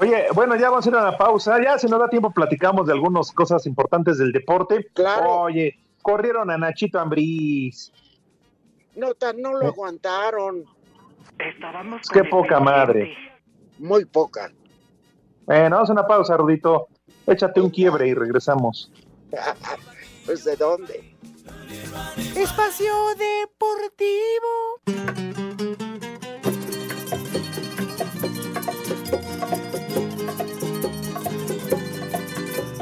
Oye, 0.01 0.27
bueno, 0.33 0.55
ya 0.55 0.69
vamos 0.69 0.85
a 0.85 0.89
ir 0.89 0.95
a 0.95 1.03
la 1.03 1.17
pausa. 1.17 1.61
Ya 1.61 1.77
si 1.77 1.87
nos 1.87 1.99
da 1.99 2.07
tiempo 2.09 2.31
platicamos 2.31 2.87
de 2.87 2.93
algunas 2.93 3.31
cosas 3.31 3.65
importantes 3.65 4.17
del 4.17 4.31
deporte. 4.31 4.87
Claro. 4.93 5.41
Oye, 5.41 5.77
corrieron 6.01 6.49
a 6.49 6.57
Nachito 6.57 6.99
Ambriz. 6.99 7.91
No, 8.95 9.13
tan- 9.13 9.41
no 9.41 9.53
lo 9.53 9.65
Eh. 9.65 9.67
aguantaron. 9.67 10.63
Qué 12.13 12.23
poca 12.25 12.59
madre. 12.59 13.15
Muy 13.79 14.05
poca. 14.05 14.51
Bueno, 15.45 15.77
vamos 15.77 15.89
a 15.89 15.93
una 15.93 16.05
pausa, 16.05 16.37
Rudito. 16.37 16.89
Échate 17.25 17.61
un 17.61 17.69
quiebre 17.69 18.07
y 18.07 18.13
regresamos. 18.13 18.91
pues 20.25 20.43
de 20.43 20.55
dónde? 20.55 21.15
Espacio 22.35 22.93
Deportivo. 23.17 24.79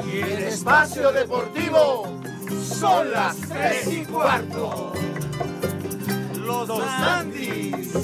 Y 0.04 0.20
en 0.20 0.38
espacio 0.44 1.12
deportivo 1.12 2.20
son 2.62 3.12
las 3.12 3.36
tres 3.40 3.86
y 3.92 4.04
cuarto. 4.04 4.92
Los 6.34 6.66
Dos 6.66 6.82
Andis. 6.82 7.94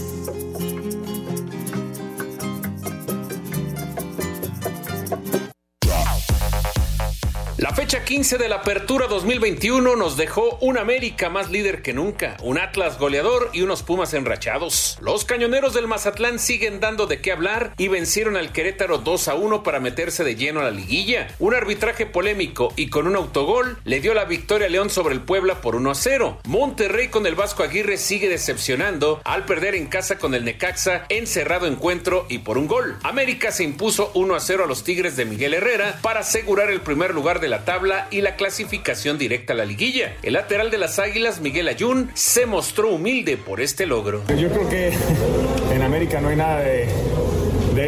La 7.64 7.72
fecha 7.72 8.04
15 8.04 8.36
de 8.36 8.50
la 8.50 8.56
Apertura 8.56 9.06
2021 9.06 9.96
nos 9.96 10.18
dejó 10.18 10.58
un 10.60 10.76
América 10.76 11.30
más 11.30 11.50
líder 11.50 11.80
que 11.80 11.94
nunca, 11.94 12.36
un 12.42 12.58
Atlas 12.58 12.98
goleador 12.98 13.48
y 13.54 13.62
unos 13.62 13.82
Pumas 13.82 14.12
enrachados. 14.12 14.98
Los 15.00 15.24
cañoneros 15.24 15.72
del 15.72 15.86
Mazatlán 15.86 16.38
siguen 16.38 16.78
dando 16.78 17.06
de 17.06 17.22
qué 17.22 17.32
hablar 17.32 17.72
y 17.78 17.88
vencieron 17.88 18.36
al 18.36 18.52
Querétaro 18.52 18.98
2 18.98 19.28
a 19.28 19.34
1 19.36 19.62
para 19.62 19.80
meterse 19.80 20.24
de 20.24 20.36
lleno 20.36 20.60
a 20.60 20.64
la 20.64 20.72
liguilla. 20.72 21.28
Un 21.38 21.54
arbitraje 21.54 22.04
polémico 22.04 22.70
y 22.76 22.90
con 22.90 23.06
un 23.06 23.16
autogol 23.16 23.78
le 23.84 24.02
dio 24.02 24.12
la 24.12 24.26
victoria 24.26 24.66
a 24.66 24.70
León 24.70 24.90
sobre 24.90 25.14
el 25.14 25.22
Puebla 25.22 25.62
por 25.62 25.74
1 25.74 25.90
a 25.90 25.94
0. 25.94 26.40
Monterrey 26.46 27.08
con 27.08 27.26
el 27.26 27.34
Vasco 27.34 27.62
Aguirre 27.62 27.96
sigue 27.96 28.28
decepcionando 28.28 29.22
al 29.24 29.46
perder 29.46 29.74
en 29.74 29.86
casa 29.86 30.18
con 30.18 30.34
el 30.34 30.44
Necaxa 30.44 31.06
en 31.08 31.26
cerrado 31.26 31.66
encuentro 31.66 32.26
y 32.28 32.40
por 32.40 32.58
un 32.58 32.66
gol. 32.66 32.98
América 33.04 33.52
se 33.52 33.64
impuso 33.64 34.10
1 34.12 34.34
a 34.34 34.40
0 34.40 34.64
a 34.64 34.66
los 34.66 34.84
Tigres 34.84 35.16
de 35.16 35.24
Miguel 35.24 35.54
Herrera 35.54 35.98
para 36.02 36.20
asegurar 36.20 36.70
el 36.70 36.82
primer 36.82 37.14
lugar 37.14 37.40
de 37.40 37.53
la 37.53 37.53
tabla 37.60 38.08
y 38.10 38.20
la 38.20 38.36
clasificación 38.36 39.18
directa 39.18 39.52
a 39.52 39.56
la 39.56 39.64
liguilla. 39.64 40.14
El 40.22 40.34
lateral 40.34 40.70
de 40.70 40.78
las 40.78 40.98
Águilas, 40.98 41.40
Miguel 41.40 41.68
Ayun, 41.68 42.10
se 42.14 42.46
mostró 42.46 42.90
humilde 42.90 43.36
por 43.36 43.60
este 43.60 43.86
logro. 43.86 44.22
Yo 44.36 44.48
creo 44.48 44.68
que 44.68 44.92
en 45.72 45.82
América 45.82 46.20
no 46.20 46.28
hay 46.28 46.36
nada 46.36 46.60
de, 46.60 46.88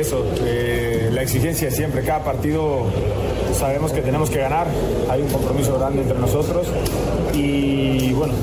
eso. 0.00 0.26
Eh, 0.44 1.10
la 1.12 1.22
exigencia 1.22 1.70
siempre, 1.70 2.02
cada 2.04 2.24
partido 2.24 2.86
sabemos 3.54 3.92
que 3.92 4.02
tenemos 4.02 4.28
que 4.30 4.38
ganar, 4.38 4.66
hay 5.08 5.22
un 5.22 5.28
compromiso 5.28 5.78
grande 5.78 6.02
entre 6.02 6.18
nosotros 6.18 6.66
y 7.32 8.12
bueno, 8.12 8.34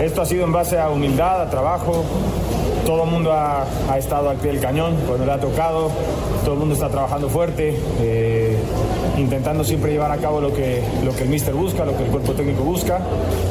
esto 0.00 0.22
ha 0.22 0.26
sido 0.26 0.44
en 0.44 0.52
base 0.52 0.78
a 0.78 0.90
humildad, 0.90 1.42
a 1.42 1.50
trabajo. 1.50 2.04
Todo 2.86 3.04
el 3.04 3.10
mundo 3.10 3.32
ha, 3.32 3.66
ha 3.90 3.98
estado 3.98 4.28
al 4.28 4.36
pie 4.36 4.52
del 4.52 4.60
cañón 4.60 4.94
cuando 5.06 5.24
le 5.24 5.32
ha 5.32 5.40
tocado, 5.40 5.90
todo 6.44 6.54
el 6.54 6.60
mundo 6.60 6.74
está 6.74 6.88
trabajando 6.90 7.28
fuerte. 7.28 7.74
eh, 8.00 8.56
intentando 9.16 9.64
siempre 9.64 9.92
llevar 9.92 10.10
a 10.10 10.18
cabo 10.18 10.40
lo 10.40 10.52
que, 10.52 10.82
lo 11.04 11.14
que 11.14 11.22
el 11.22 11.28
míster 11.28 11.54
busca, 11.54 11.84
lo 11.84 11.96
que 11.96 12.04
el 12.04 12.10
cuerpo 12.10 12.32
técnico 12.32 12.62
busca. 12.62 13.00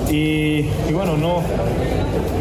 Y, 0.09 0.69
y 0.87 0.93
bueno, 0.93 1.17
no, 1.17 1.41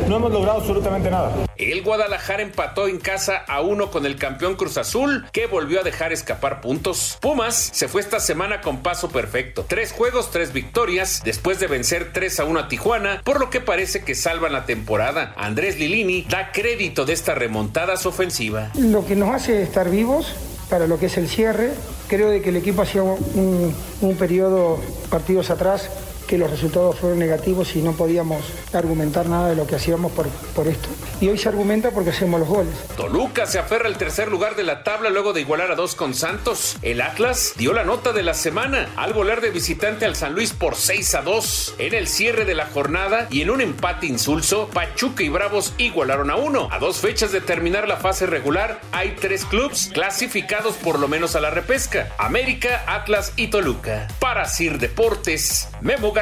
no 0.09 0.17
hemos 0.17 0.33
logrado 0.33 0.59
absolutamente 0.59 1.11
nada. 1.11 1.33
El 1.57 1.83
Guadalajara 1.83 2.43
empató 2.43 2.89
en 2.89 2.99
casa 2.99 3.37
a 3.47 3.61
uno 3.61 3.91
con 3.91 4.05
el 4.05 4.17
campeón 4.17 4.57
Cruz 4.57 4.77
Azul, 4.77 5.25
que 5.33 5.47
volvió 5.47 5.81
a 5.81 5.85
dejar 5.85 6.13
escapar 6.13 6.61
puntos. 6.61 7.19
Pumas 7.21 7.55
se 7.55 7.89
fue 7.89 8.01
esta 8.01 8.21
semana 8.21 8.61
con 8.61 8.83
paso 8.83 9.11
perfecto. 9.11 9.65
Tres 9.69 9.93
juegos, 9.93 10.31
tres 10.31 10.53
victorias, 10.53 11.23
después 11.25 11.61
de 11.61 11.69
vencer 11.69 12.13
3 12.13 12.41
a 12.41 12.45
1 12.45 12.61
a 12.61 12.69
Tijuana, 12.69 13.23
por 13.25 13.41
lo 13.41 13.49
que 13.49 13.61
parece 13.61 14.03
que 14.03 14.15
salvan 14.15 14.53
la 14.53 14.67
temporada. 14.67 15.35
Andrés 15.37 15.79
Lilini 15.79 16.27
da 16.29 16.53
crédito 16.53 17.05
de 17.05 17.13
esta 17.13 17.35
remontada 17.35 17.95
a 17.95 17.97
su 17.97 18.09
ofensiva. 18.09 18.71
Lo 18.75 19.07
que 19.07 19.17
nos 19.17 19.35
hace 19.35 19.63
estar 19.63 19.89
vivos 19.89 20.35
para 20.73 20.87
lo 20.87 20.99
que 20.99 21.05
es 21.05 21.19
el 21.19 21.29
cierre, 21.29 21.73
creo 22.09 22.31
de 22.31 22.41
que 22.41 22.49
el 22.49 22.57
equipo 22.57 22.81
hacía 22.81 23.03
un, 23.03 23.75
un 24.01 24.17
periodo, 24.17 24.79
partidos 25.11 25.51
atrás, 25.51 25.91
que 26.33 26.39
los 26.39 26.51
resultados 26.51 26.99
fueron 26.99 27.19
negativos 27.19 27.77
y 27.77 27.83
no 27.83 27.93
podíamos 27.93 28.43
argumentar 28.73 29.29
nada 29.29 29.51
de 29.51 29.55
lo 29.55 29.67
que 29.67 29.77
hacíamos 29.77 30.13
por, 30.13 30.27
por 30.57 30.67
esto. 30.67 30.89
Y 31.21 31.29
hoy 31.29 31.37
se 31.37 31.51
argumenta 31.51 31.91
porque 31.91 32.09
hacemos 32.09 32.41
los 32.41 32.49
goles. 32.49 32.73
Toluca 32.97 33.45
se 33.45 33.59
aferra 33.59 33.87
al 33.87 33.99
tercer 33.99 34.29
lugar 34.29 34.57
de 34.57 34.63
la 34.63 34.83
tabla 34.83 35.11
luego 35.11 35.35
de 35.35 35.43
igualar 35.43 35.71
a 35.71 35.75
dos 35.75 35.95
con 35.95 36.15
Santos. 36.15 36.79
El 36.81 37.03
Atlas 37.03 37.53
dio 37.59 37.75
la 37.75 37.85
nota 37.85 38.15
de 38.15 38.23
la 38.23 38.33
semana 38.33 38.89
al 38.97 39.13
volar 39.13 39.43
de 39.43 39.51
visitante 39.51 40.07
al 40.07 40.17
San 40.17 40.33
Luis 40.33 40.55
por 40.55 40.75
6 40.75 41.17
a 41.17 41.21
2. 41.21 41.75
En 41.77 41.93
el 41.93 42.09
cierre 42.09 42.47
de 42.47 42.55
la 42.55 42.65
jornada 42.65 43.27
y 43.31 43.43
en 43.43 43.51
un 43.51 43.61
empate 43.61 44.07
insulso, 44.07 44.71
Pachuca 44.73 45.23
y 45.23 45.29
Bravos 45.29 45.75
igualaron 45.77 46.31
a 46.31 46.37
uno. 46.37 46.67
A 46.73 46.79
dos 46.79 46.97
fechas 46.97 47.33
de 47.33 47.43
terminar 47.43 47.89
la 47.89 47.99
fase 47.99 48.25
regular, 48.25 48.81
hay 48.93 49.17
tres 49.21 49.45
clubes 49.45 49.91
clasificados 49.93 50.77
por 50.77 50.99
lo 50.99 51.09
menos 51.09 51.37
a 51.37 51.43
la 51.43 51.51
repesca: 51.51 52.09
América, 52.17 52.85
Atlas 52.87 53.35
y 53.37 53.49
Toluca. 53.49 54.09
Para 54.19 54.47
Sir 54.47 54.79
Deportes, 54.79 55.69
Memo 55.83 56.13
García. 56.13 56.22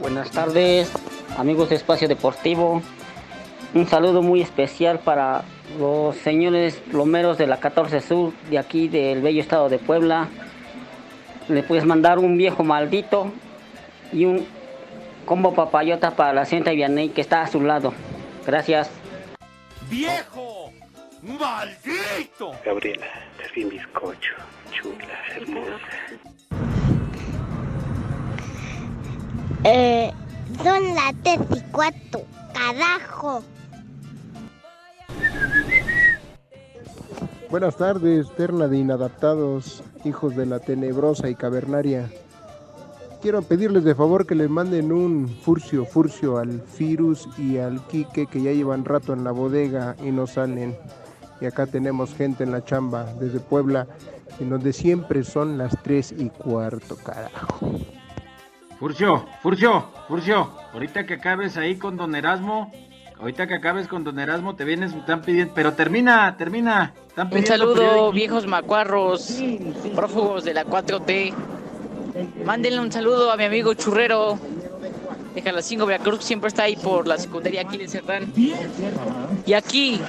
Buenas 0.00 0.30
tardes, 0.30 0.92
amigos 1.36 1.70
de 1.70 1.74
Espacio 1.74 2.06
Deportivo. 2.06 2.80
Un 3.74 3.88
saludo 3.88 4.22
muy 4.22 4.40
especial 4.40 5.00
para 5.00 5.42
los 5.80 6.14
señores 6.18 6.76
plomeros 6.92 7.38
de 7.38 7.48
la 7.48 7.56
14 7.56 8.00
Sur 8.02 8.32
de 8.50 8.58
aquí 8.58 8.86
del 8.86 9.20
bello 9.20 9.40
estado 9.40 9.68
de 9.68 9.80
Puebla. 9.80 10.28
Le 11.48 11.64
puedes 11.64 11.84
mandar 11.84 12.20
un 12.20 12.36
viejo 12.36 12.62
maldito 12.62 13.32
y 14.12 14.26
un 14.26 14.46
combo 15.24 15.54
papayota 15.54 16.12
para 16.12 16.32
la 16.32 16.44
señorita 16.44 16.70
Vianney 16.70 17.08
que 17.08 17.20
está 17.20 17.42
a 17.42 17.48
su 17.48 17.60
lado. 17.62 17.92
Gracias. 18.46 18.90
¡Viejo! 19.90 20.61
¡Maldito! 21.22 22.50
Gabriela, 22.64 23.06
te 23.38 23.48
vi 23.54 23.70
bizcocho. 23.70 24.34
Chula, 24.72 25.06
hermosa. 25.36 25.78
Eh, 29.62 30.12
son 30.64 30.94
las 30.96 31.14
tres 31.22 31.38
y 31.54 31.60
cuatro, 31.70 32.22
carajo. 32.52 33.44
Buenas 37.48 37.76
tardes, 37.76 38.26
terna 38.36 38.66
de 38.66 38.78
inadaptados, 38.78 39.84
hijos 40.04 40.34
de 40.34 40.46
la 40.46 40.58
tenebrosa 40.58 41.28
y 41.28 41.36
cavernaria. 41.36 42.10
Quiero 43.20 43.42
pedirles 43.42 43.84
de 43.84 43.94
favor 43.94 44.26
que 44.26 44.34
les 44.34 44.50
manden 44.50 44.90
un 44.90 45.28
furcio, 45.28 45.84
furcio 45.84 46.38
al 46.38 46.60
Firus 46.60 47.28
y 47.38 47.58
al 47.58 47.80
Quique 47.86 48.26
que 48.26 48.42
ya 48.42 48.50
llevan 48.50 48.84
rato 48.84 49.12
en 49.12 49.22
la 49.22 49.30
bodega 49.30 49.94
y 50.02 50.10
no 50.10 50.26
salen. 50.26 50.76
Y 51.42 51.46
acá 51.46 51.66
tenemos 51.66 52.14
gente 52.14 52.44
en 52.44 52.52
la 52.52 52.64
chamba 52.64 53.14
desde 53.18 53.40
Puebla, 53.40 53.88
en 54.38 54.48
donde 54.48 54.72
siempre 54.72 55.24
son 55.24 55.58
las 55.58 55.76
3 55.82 56.14
y 56.18 56.28
cuarto, 56.28 56.94
carajo. 56.94 57.68
Furcio, 58.78 59.26
Furcio, 59.42 59.90
Furcio, 60.06 60.50
ahorita 60.72 61.04
que 61.04 61.14
acabes 61.14 61.56
ahí 61.56 61.74
con 61.74 61.96
Don 61.96 62.14
Erasmo, 62.14 62.70
ahorita 63.18 63.48
que 63.48 63.54
acabes 63.54 63.88
con 63.88 64.04
Don 64.04 64.20
Erasmo 64.20 64.54
te 64.54 64.64
vienes, 64.64 64.94
me 64.94 65.00
están 65.00 65.22
pidiendo, 65.22 65.52
pero 65.52 65.72
termina, 65.72 66.36
termina. 66.36 66.94
Están 67.08 67.26
Un 67.26 67.30
pidiendo 67.30 67.56
saludo, 67.56 67.74
periódico. 67.74 68.12
viejos 68.12 68.46
macuarros, 68.46 69.36
prófugos 69.96 70.44
de 70.44 70.54
la 70.54 70.64
4T. 70.64 71.34
Mándenle 72.44 72.78
un 72.78 72.92
saludo 72.92 73.32
a 73.32 73.36
mi 73.36 73.42
amigo 73.44 73.74
Churrero 73.74 74.38
de 75.34 75.42
Jalacingo, 75.42 75.86
Veracruz, 75.86 76.24
siempre 76.24 76.48
está 76.48 76.64
ahí 76.64 76.76
por 76.76 77.06
la 77.06 77.18
secundaria 77.18 77.62
aquí 77.62 77.78
de 77.78 77.88
Cerdán. 77.88 78.32
Y 79.46 79.52
aquí, 79.52 80.00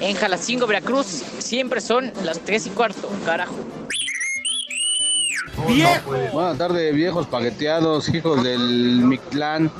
en 0.00 0.16
Jalacingo, 0.16 0.66
Veracruz, 0.66 1.06
siempre 1.38 1.80
son 1.80 2.12
las 2.24 2.40
3 2.40 2.66
y 2.66 2.70
cuarto, 2.70 3.08
carajo. 3.24 3.54
Buenas 6.32 6.58
tardes, 6.58 6.94
viejos 6.94 7.26
paqueteados, 7.26 8.08
hijos 8.10 8.44
del 8.44 9.00
Mictlán. 9.04 9.70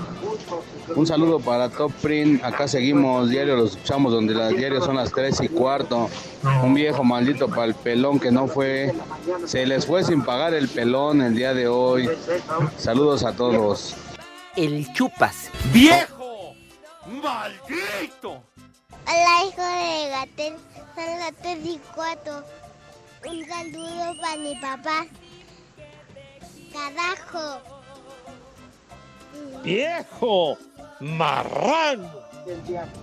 Un 0.95 1.07
saludo 1.07 1.39
para 1.39 1.69
Top 1.69 1.93
Print. 2.01 2.43
Acá 2.43 2.67
seguimos 2.67 3.29
diario, 3.29 3.57
los 3.57 3.73
escuchamos 3.73 4.13
donde 4.13 4.35
las 4.35 4.57
diarios 4.57 4.85
son 4.85 4.97
las 4.97 5.13
3 5.13 5.43
y 5.43 5.49
cuarto. 5.49 6.09
Un 6.63 6.75
viejo 6.75 7.05
maldito 7.05 7.49
para 7.49 7.65
el 7.65 7.75
pelón 7.75 8.19
que 8.19 8.31
no 8.31 8.47
fue. 8.47 8.95
Se 9.45 9.67
les 9.67 9.85
fue 9.85 10.03
sin 10.03 10.23
pagar 10.25 10.55
el 10.55 10.69
pelón 10.69 11.21
el 11.21 11.35
día 11.35 11.53
de 11.53 11.69
hoy. 11.69 12.09
Saludos 12.79 13.25
a 13.25 13.33
todos. 13.33 13.95
El 14.57 14.91
chupas. 14.95 15.51
¡Viejo! 15.71 16.55
¡Maldito! 17.07 18.43
Hola, 19.07 19.45
hijo 19.47 19.63
de 19.63 20.09
Gatel, 20.09 20.57
son 20.95 21.19
las 21.19 21.33
tres 21.43 21.59
y 21.63 21.81
cuatro. 21.95 22.43
Un 23.29 23.47
saludo 23.47 24.21
para 24.21 24.37
mi 24.37 24.55
papá. 24.57 25.07
Carajo. 26.73 27.61
¡Viejo! 29.63 30.57
¡Marrano! 31.01 32.26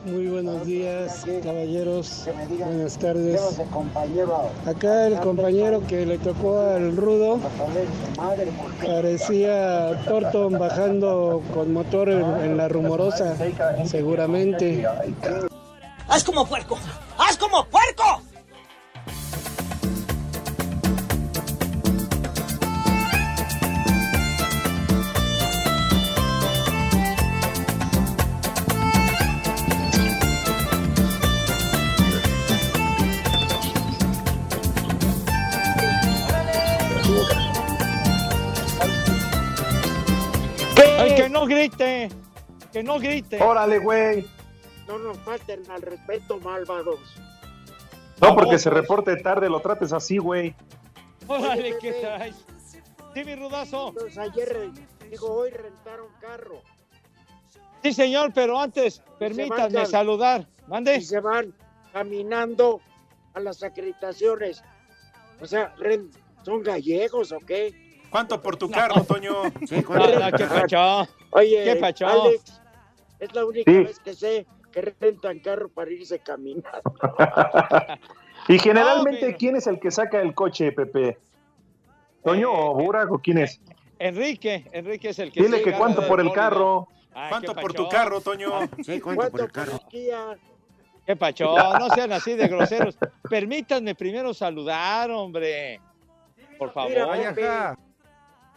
Muy 0.06 0.28
buenos 0.28 0.66
días, 0.66 1.26
caballeros. 1.44 2.30
Buenas 2.60 2.98
tardes. 2.98 3.42
Acá 4.66 5.08
el 5.08 5.20
compañero 5.20 5.86
que 5.86 6.06
le 6.06 6.18
tocó 6.18 6.60
al 6.62 6.96
rudo 6.96 7.40
parecía 8.86 10.02
Torton 10.06 10.58
bajando 10.58 11.44
con 11.54 11.74
motor 11.74 12.10
en, 12.10 12.24
en 12.38 12.58
la 12.58 12.70
rumorosa, 12.70 13.36
seguramente. 13.86 14.88
¡Haz 16.08 16.24
como 16.24 16.46
puerco! 16.46 16.78
¡Haz 17.18 17.38
como 17.38 17.66
puerco! 17.66 18.23
Grite, 41.54 42.10
que 42.72 42.84
no 42.84 43.00
grite. 43.00 43.42
Órale, 43.42 43.80
güey. 43.80 44.26
No 44.88 44.98
nos 45.00 45.18
falten 45.20 45.62
al 45.72 45.82
respeto, 45.82 46.40
malvados. 46.40 47.00
No, 48.22 48.36
porque 48.36 48.58
se 48.60 48.70
reporte 48.70 49.16
tarde, 49.18 49.50
lo 49.50 49.60
trates 49.60 49.92
así, 49.94 50.18
güey. 50.18 50.56
Órale, 51.28 51.78
¿qué 51.80 51.94
traes? 51.94 52.36
Sí, 53.14 53.24
mi 53.24 53.36
rudazo. 53.36 53.90
Entonces 53.90 54.18
ayer, 54.18 54.72
digo, 55.10 55.28
hoy 55.32 55.52
rentaron 55.52 56.08
carro. 56.20 56.62
Sí, 57.84 57.94
señor, 57.94 58.32
pero 58.34 58.60
antes, 58.60 59.02
permítanme 59.20 59.80
van- 59.80 59.88
saludar. 59.88 60.48
Mande. 60.68 60.96
Y 60.98 61.02
se 61.02 61.20
van 61.20 61.54
caminando 61.92 62.80
a 63.34 63.40
las 63.40 63.62
acreditaciones. 63.62 64.64
O 65.42 65.46
sea, 65.46 65.74
¿son 66.44 66.64
gallegos 66.64 67.32
o 67.32 67.40
qué? 67.40 67.83
¿Cuánto 68.14 68.40
por 68.40 68.58
tu 68.58 68.70
carro, 68.70 69.04
Toño? 69.04 69.34
No, 69.42 70.20
no, 70.20 70.38
¿Qué 70.38 70.46
pachó? 70.46 71.08
Oye, 71.32 71.64
¿Qué 71.64 71.76
pachó? 71.78 72.06
Alex, 72.06 72.62
es 73.20 73.34
la 73.34 73.44
única 73.44 73.72
Sí. 73.72 73.78
vez 73.80 74.00
que 74.00 74.14
sé 74.14 74.46
que 74.72 74.94
rentan 75.00 75.40
carro 75.40 75.68
para 75.70 75.90
irse 75.92 76.20
caminando. 76.20 76.70
Y 78.50 78.60
generalmente, 78.60 79.36
¿quién 79.36 79.56
es 79.56 79.66
el 79.66 79.80
que 79.80 79.90
saca 79.90 80.22
el 80.22 80.36
coche, 80.36 80.72
Pepe? 80.74 81.18
¿Toño 82.24 82.50
Eh, 82.52 82.56
o 82.56 82.74
Burak 82.76 83.12
o 83.12 83.18
quién 83.18 83.40
es? 83.40 83.60
Enrique, 83.98 84.70
Enrique 84.74 85.10
es 85.10 85.18
el 85.18 85.32
que 85.32 85.42
Dile 85.42 85.58
sí 85.58 85.64
que 85.64 85.74
cuánto 85.74 86.06
por 86.08 86.20
el 86.20 86.32
carro. 86.34 86.88
Ay, 87.16 87.30
¿Cuánto 87.30 87.56
¿qué 87.56 87.62
por 87.62 87.74
tu 87.74 87.84
pacho? 87.86 87.90
carro, 87.98 88.22
Toño? 88.22 88.50
¿Cuánto 89.02 89.32
por 89.32 89.42
el 89.42 89.52
Kia? 89.90 90.38
¿Qué 91.08 91.16
pacho? 91.16 91.52
No 91.80 91.90
sean 91.90 92.12
así 92.12 92.36
de 92.36 92.48
groseros. 92.48 92.96
Permítanme 93.28 93.96
primero 93.96 94.36
saludar, 94.36 95.10
hombre. 95.10 95.82
Por 96.60 96.72
favor. 96.74 96.92
Mira, 96.92 97.76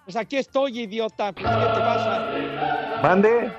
Pues 0.07 0.15
aquí 0.15 0.37
estoy, 0.37 0.83
idiota. 0.83 1.33
Pues, 1.33 1.45
¿Qué 1.45 1.53
te 1.53 1.81
pasa? 1.81 2.31
Mande. 3.03 3.53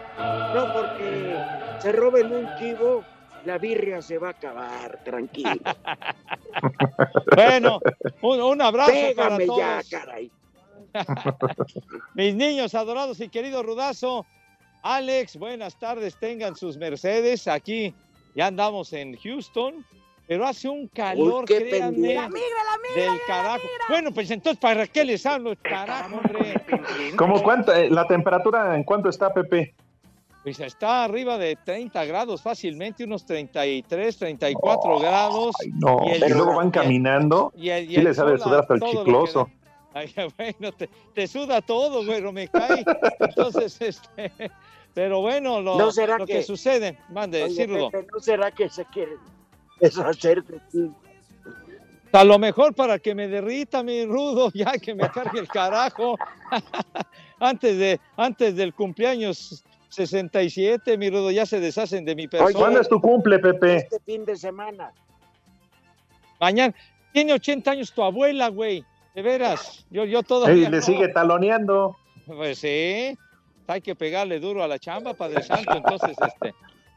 no 0.56 0.72
porque 0.72 1.38
se 1.80 1.92
roben 1.92 2.32
un 2.32 2.48
chivo, 2.58 3.04
la 3.44 3.58
birria 3.58 4.02
se 4.02 4.18
va 4.18 4.30
a 4.30 4.32
acabar, 4.32 5.04
tranquilo. 5.04 5.52
Bueno, 7.36 7.80
un, 8.22 8.42
un 8.42 8.62
abrazo 8.62 8.92
para 9.16 9.38
todos. 9.46 9.60
ya, 9.60 9.82
caray. 9.92 10.32
Mis 12.16 12.34
niños 12.34 12.74
adorados 12.74 13.20
y 13.20 13.30
querido 13.30 13.62
Rudazo. 13.62 14.26
Alex, 14.82 15.38
buenas 15.38 15.78
tardes, 15.78 16.18
tengan 16.18 16.56
sus 16.56 16.78
Mercedes. 16.78 17.48
Aquí 17.48 17.94
ya 18.36 18.48
andamos 18.48 18.94
en 18.94 19.18
Houston, 19.18 19.86
pero 20.28 20.46
hace 20.46 20.68
un 20.68 20.88
calor, 20.88 21.46
qué 21.46 21.70
créanme. 21.70 22.13
La 22.16 22.28
migra, 22.28 22.42
la 22.72 22.90
migra. 22.96 23.12
del 23.13 23.22
carajo. 23.28 23.63
Bueno, 23.90 24.12
pues 24.13 24.30
entonces, 24.30 24.60
¿para 24.60 24.86
qué 24.88 25.06
les 25.06 25.26
hablo? 25.26 25.54
Carajo, 25.62 26.18
hombre. 26.18 26.62
¿Cómo 27.18 27.42
cuánto, 27.42 27.74
eh, 27.74 27.90
la 27.90 28.06
temperatura 28.06 28.76
en 28.76 28.84
cuánto 28.84 29.10
está, 29.10 29.34
Pepe? 29.34 29.74
Pues 30.44 30.60
está 30.60 31.04
arriba 31.06 31.38
de 31.38 31.58
30 31.58 32.06
grados 32.06 32.42
fácilmente, 32.42 33.04
unos 33.04 33.26
33, 33.26 34.18
34 34.18 35.00
grados. 35.00 35.56
Ay, 35.62 35.72
no. 35.76 36.00
Y 36.06 36.16
Y, 36.24 36.30
luego 36.30 36.56
van 36.56 36.72
caminando. 36.72 37.52
y 37.56 37.70
el- 37.70 37.92
y 37.92 37.96
sí 37.96 38.02
le 38.02 38.13
sabe 38.13 38.38
sudar 38.38 38.62
hasta 38.62 38.76
el 38.76 38.82
chicloso. 38.82 39.50
Ay, 39.94 40.13
bueno, 40.38 40.72
te, 40.74 40.90
te 41.13 41.28
suda 41.28 41.62
todo, 41.62 42.06
güero, 42.06 42.32
me 42.32 42.48
cae. 42.48 42.86
Entonces, 43.20 43.78
este, 43.82 44.32
pero 44.94 45.22
bueno, 45.22 45.60
lo, 45.62 45.78
¿No 45.78 45.92
será 45.92 46.18
lo 46.18 46.26
que, 46.26 46.34
que- 46.34 46.44
sucede, 46.44 46.98
mande, 47.10 47.44
Oye. 47.44 47.68
Pepe, 47.68 48.08
¿no 48.13 48.20
será 48.20 48.52
que 48.52 48.70
se 48.70 48.86
quieren 48.86 49.18
deshacer 49.80 50.44
de 50.44 50.60
ti? 50.72 50.92
A 52.12 52.24
lo 52.24 52.40
mejor 52.40 52.74
para 52.74 53.00
que 53.00 53.13
me 53.13 53.28
derrita 53.28 53.84
mi 53.84 54.06
rudo, 54.06 54.52
ya 54.54 54.74
que 54.74 54.96
me 54.96 55.10
cargue 55.10 55.40
el 55.40 55.48
carajo. 55.48 56.18
antes, 57.40 57.78
de, 57.78 58.00
antes 58.16 58.56
del 58.56 58.74
cumpleaños 58.74 59.63
67, 59.90 60.98
mi 60.98 61.10
rudo, 61.10 61.32
ya 61.32 61.46
se 61.46 61.60
deshacen 61.60 62.06
de 62.06 62.16
mi 62.16 62.28
persona. 62.28 62.54
¿Cuándo 62.54 62.82
es 62.82 62.90
tu 62.90 63.00
cumple, 63.00 63.40
Pepe? 63.40 63.78
Este 63.78 64.00
fin 64.00 64.26
de 64.26 64.36
semana. 64.36 64.92
Mañana. 66.40 66.74
Tiene 67.13 67.34
80 67.34 67.72
años 67.72 67.92
tu 67.92 68.04
abuela, 68.04 68.50
güey. 68.50 68.86
De 69.16 69.22
veras. 69.22 69.86
Yo, 69.90 70.06
yo 70.06 70.22
todavía. 70.22 70.70
le 70.70 70.78
no. 70.78 70.84
sigue 70.84 71.08
taloneando. 71.08 71.98
Pues 72.28 72.60
sí. 72.60 73.18
Hay 73.66 73.82
que 73.82 73.96
pegarle 73.96 74.40
duro 74.40 74.63
a 74.63 74.68
la 74.68 74.78
chamba, 74.78 75.13
Padre 75.13 75.42
Santo. 75.42 75.74
Entonces, 75.76 76.16
este. 76.20 76.54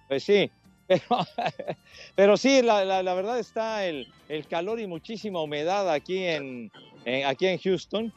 Pues 0.09 0.25
sí. 0.25 0.51
Pero, 0.91 1.05
pero 2.17 2.37
sí, 2.37 2.63
la, 2.63 2.85
la- 2.85 3.03
la 3.05 3.15
verdad 3.15 3.39
está 3.39 3.87
el, 3.87 4.09
el 4.29 4.49
calor 4.49 4.81
y 4.81 4.89
muchísima 4.89 5.41
humedad 5.41 5.89
aquí 5.89 6.19
en, 6.25 6.69
en- 7.05 7.27
aquí 7.27 7.47
en 7.47 7.59
Houston. 7.59 8.13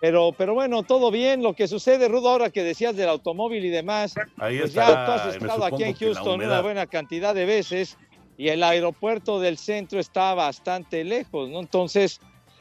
Pero, 0.00 0.32
pero 0.38 0.54
bueno, 0.54 0.84
todo 0.84 1.10
bien. 1.10 1.42
Lo 1.42 1.54
que 1.54 1.66
sucede, 1.66 2.06
Rudo, 2.06 2.28
ahora 2.28 2.50
que 2.50 2.62
decías 2.62 2.94
del 2.94 3.08
automóvil 3.08 3.64
y 3.64 3.70
demás, 3.70 4.14
Ahí 4.38 4.58
pues 4.58 4.70
está, 4.70 4.86
ya 4.94 5.04
tú 5.04 5.10
has 5.12 5.34
estado 5.34 5.64
aquí 5.64 5.82
en 5.82 5.94
Houston 5.96 6.40
una 6.46 6.60
buena 6.62 6.86
cantidad 6.86 7.34
de 7.34 7.44
veces 7.44 7.96
y 8.36 8.48
el 8.48 8.62
aeropuerto 8.62 9.40
del 9.40 9.58
centro 9.58 9.98
está 9.98 10.34
bastante 10.34 11.02
lejos, 11.04 11.50
¿no? 11.50 11.58
Entonces, 11.60 12.20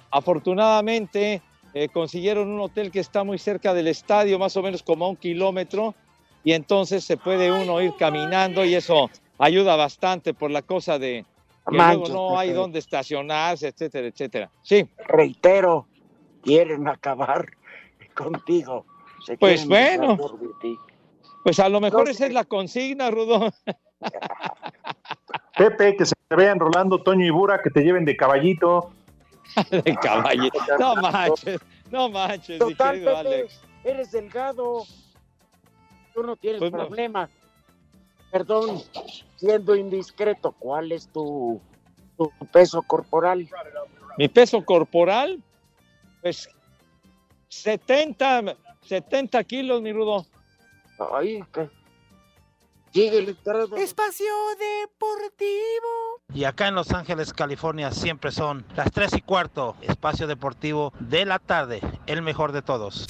afortunadamente 0.10 1.42
eh, 1.74 1.88
consiguieron 1.90 2.50
un 2.50 2.62
hotel 2.62 2.92
que 2.92 3.00
está 3.00 3.24
muy 3.24 3.38
cerca 3.38 3.74
del 3.74 3.88
estadio, 3.88 4.38
más 4.40 4.56
o 4.58 4.62
menos 4.64 4.82
como 4.84 5.06
a 5.06 5.10
un 5.10 5.18
kilómetro, 5.18 5.96
y 6.44 6.54
entonces 6.54 7.04
se 7.04 7.18
puede 7.18 7.52
uno 7.52 7.82
ir 7.82 7.96
caminando 7.98 8.66
y 8.66 8.74
eso 8.76 9.10
ayuda 9.42 9.76
bastante 9.76 10.34
por 10.34 10.52
la 10.52 10.62
cosa 10.62 11.00
de 11.00 11.26
que 11.70 11.76
luego 11.76 12.08
no 12.10 12.38
hay 12.40 12.52
dónde 12.54 12.80
estacionarse, 12.80 13.68
etcétera, 13.68 14.08
etcétera. 14.08 14.50
Sí, 14.62 14.88
Reitero, 15.08 15.88
quieren 16.42 16.88
acabar 16.88 17.48
contigo. 18.16 18.86
Se 19.26 19.38
Pues 19.38 19.68
bueno. 19.68 20.18
pues 21.44 21.60
a 21.60 21.70
lo 21.70 21.80
mejor 21.82 22.08
esa 22.10 22.26
es 22.28 22.34
la 22.34 22.46
consigna, 22.46 23.10
Rudo. 23.12 23.52
Pepe, 25.58 25.96
que 25.96 26.06
se 26.06 26.16
vean 26.30 26.60
Rolando, 26.60 27.02
Toño 27.04 27.26
y 27.26 27.30
Bura, 27.30 27.62
que 27.62 27.70
te 27.70 27.82
lleven 27.82 28.06
de 28.06 28.16
caballito. 28.16 28.92
de 29.72 29.96
caballito. 29.96 30.60
No 30.80 30.96
manches, 30.96 31.60
no 31.92 32.10
manches, 32.10 32.60
mi 32.62 32.72
Total, 32.74 32.92
querido 32.94 33.16
Pepe, 33.18 33.20
Alex. 33.36 33.62
eres 33.84 34.12
delgado. 34.12 34.84
Tú 36.14 36.24
no 36.24 36.36
tienes 36.36 36.60
Pues 36.60 36.72
no. 36.72 36.90
Perdón, 38.32 38.82
siendo 39.36 39.76
indiscreto, 39.76 40.54
¿cuál 40.58 40.92
es 40.92 41.08
tu, 41.08 41.62
tu 42.18 42.32
peso 42.52 42.82
corporal? 42.82 43.50
Mi 44.18 44.28
peso 44.30 44.64
corporal, 44.64 45.42
pues 46.22 46.50
70, 47.50 48.56
70 48.84 49.44
kilos, 49.44 49.82
mi 49.82 49.92
rudo. 49.92 50.26
Ay, 51.14 51.44
¿qué? 51.52 51.70
Espacio 53.78 54.26
Deportivo. 54.60 56.22
Y 56.34 56.44
acá 56.44 56.68
en 56.68 56.76
Los 56.76 56.92
Ángeles, 56.92 57.34
California, 57.34 57.92
siempre 57.92 58.32
son 58.32 58.66
las 58.76 58.92
3 58.92 59.14
y 59.16 59.22
cuarto, 59.22 59.76
espacio 59.82 60.28
deportivo 60.28 60.94
de 61.00 61.26
la 61.26 61.40
tarde, 61.40 61.80
el 62.06 62.22
mejor 62.22 62.52
de 62.52 62.62
todos. 62.62 63.08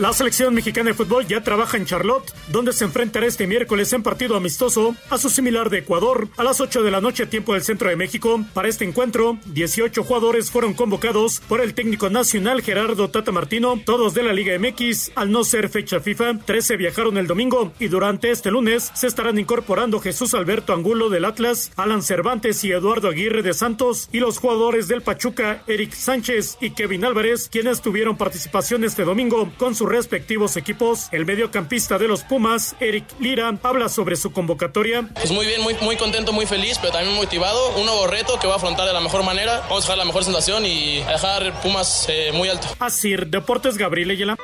La 0.00 0.14
selección 0.14 0.54
mexicana 0.54 0.88
de 0.88 0.94
fútbol 0.94 1.26
ya 1.26 1.42
trabaja 1.42 1.76
en 1.76 1.84
Charlotte, 1.84 2.32
donde 2.48 2.72
se 2.72 2.84
enfrentará 2.84 3.26
este 3.26 3.46
miércoles 3.46 3.92
en 3.92 4.02
partido 4.02 4.34
amistoso 4.34 4.96
a 5.10 5.18
su 5.18 5.28
similar 5.28 5.68
de 5.68 5.80
Ecuador 5.80 6.28
a 6.38 6.42
las 6.42 6.62
8 6.62 6.82
de 6.82 6.90
la 6.90 7.02
noche 7.02 7.26
tiempo 7.26 7.52
del 7.52 7.64
centro 7.64 7.90
de 7.90 7.96
México. 7.96 8.42
Para 8.54 8.68
este 8.68 8.86
encuentro, 8.86 9.36
18 9.44 10.02
jugadores 10.02 10.50
fueron 10.50 10.72
convocados 10.72 11.40
por 11.40 11.60
el 11.60 11.74
técnico 11.74 12.08
nacional 12.08 12.62
Gerardo 12.62 13.10
Tata 13.10 13.30
Martino, 13.30 13.78
todos 13.84 14.14
de 14.14 14.22
la 14.22 14.32
Liga 14.32 14.58
MX, 14.58 15.12
al 15.16 15.30
no 15.30 15.44
ser 15.44 15.68
fecha 15.68 16.00
FIFA. 16.00 16.38
13 16.46 16.78
viajaron 16.78 17.18
el 17.18 17.26
domingo 17.26 17.74
y 17.78 17.88
durante 17.88 18.30
este 18.30 18.50
lunes 18.50 18.90
se 18.94 19.06
estarán 19.06 19.38
incorporando 19.38 20.00
Jesús 20.00 20.32
Alberto 20.32 20.72
Angulo 20.72 21.10
del 21.10 21.26
Atlas, 21.26 21.72
Alan 21.76 22.02
Cervantes 22.02 22.64
y 22.64 22.72
Eduardo 22.72 23.08
Aguirre 23.08 23.42
de 23.42 23.52
Santos 23.52 24.08
y 24.12 24.20
los 24.20 24.38
jugadores 24.38 24.88
del 24.88 25.02
Pachuca, 25.02 25.62
Eric 25.66 25.92
Sánchez 25.92 26.56
y 26.62 26.70
Kevin 26.70 27.04
Álvarez, 27.04 27.50
quienes 27.52 27.82
tuvieron 27.82 28.16
participación 28.16 28.82
este 28.84 29.04
domingo 29.04 29.52
con 29.58 29.74
sus 29.74 29.89
respectivos 29.90 30.56
equipos. 30.56 31.08
El 31.12 31.26
mediocampista 31.26 31.98
de 31.98 32.08
los 32.08 32.22
Pumas, 32.22 32.76
Eric 32.80 33.04
Lira, 33.18 33.52
habla 33.62 33.88
sobre 33.88 34.16
su 34.16 34.32
convocatoria. 34.32 35.08
Pues 35.14 35.30
muy 35.30 35.46
bien, 35.46 35.60
muy, 35.62 35.74
muy 35.82 35.96
contento, 35.96 36.32
muy 36.32 36.46
feliz, 36.46 36.78
pero 36.80 36.92
también 36.92 37.14
motivado. 37.16 37.76
Un 37.76 37.86
nuevo 37.86 38.06
reto 38.06 38.38
que 38.38 38.46
voy 38.46 38.54
a 38.54 38.56
afrontar 38.56 38.86
de 38.86 38.92
la 38.92 39.00
mejor 39.00 39.24
manera. 39.24 39.60
Vamos 39.68 39.84
a 39.84 39.86
dejar 39.86 39.98
la 39.98 40.04
mejor 40.04 40.24
sensación 40.24 40.64
y 40.64 41.00
a 41.02 41.12
dejar 41.12 41.60
Pumas 41.60 42.06
eh, 42.08 42.30
muy 42.32 42.48
alto. 42.48 42.68
Así, 42.78 43.14
Deportes 43.16 43.76
Gabriel 43.76 44.10
Ayala. 44.10 44.36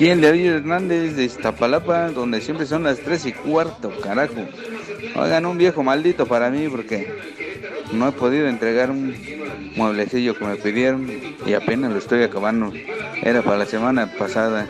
¿Quién? 0.00 0.22
David 0.22 0.46
Hernández 0.46 1.14
de 1.14 1.24
Iztapalapa, 1.24 2.08
donde 2.08 2.40
siempre 2.40 2.64
son 2.64 2.84
las 2.84 3.00
3 3.00 3.26
y 3.26 3.32
cuarto, 3.34 3.92
carajo. 4.00 4.46
Oigan, 5.14 5.44
un 5.44 5.58
viejo 5.58 5.82
maldito 5.82 6.24
para 6.24 6.48
mí 6.48 6.70
porque 6.70 7.12
no 7.92 8.08
he 8.08 8.12
podido 8.12 8.48
entregar 8.48 8.90
un 8.90 9.14
mueblecillo 9.76 10.34
que 10.38 10.44
me 10.46 10.56
pidieron 10.56 11.06
y 11.44 11.52
apenas 11.52 11.92
lo 11.92 11.98
estoy 11.98 12.22
acabando. 12.22 12.72
Era 13.20 13.42
para 13.42 13.58
la 13.58 13.66
semana 13.66 14.10
pasada. 14.18 14.66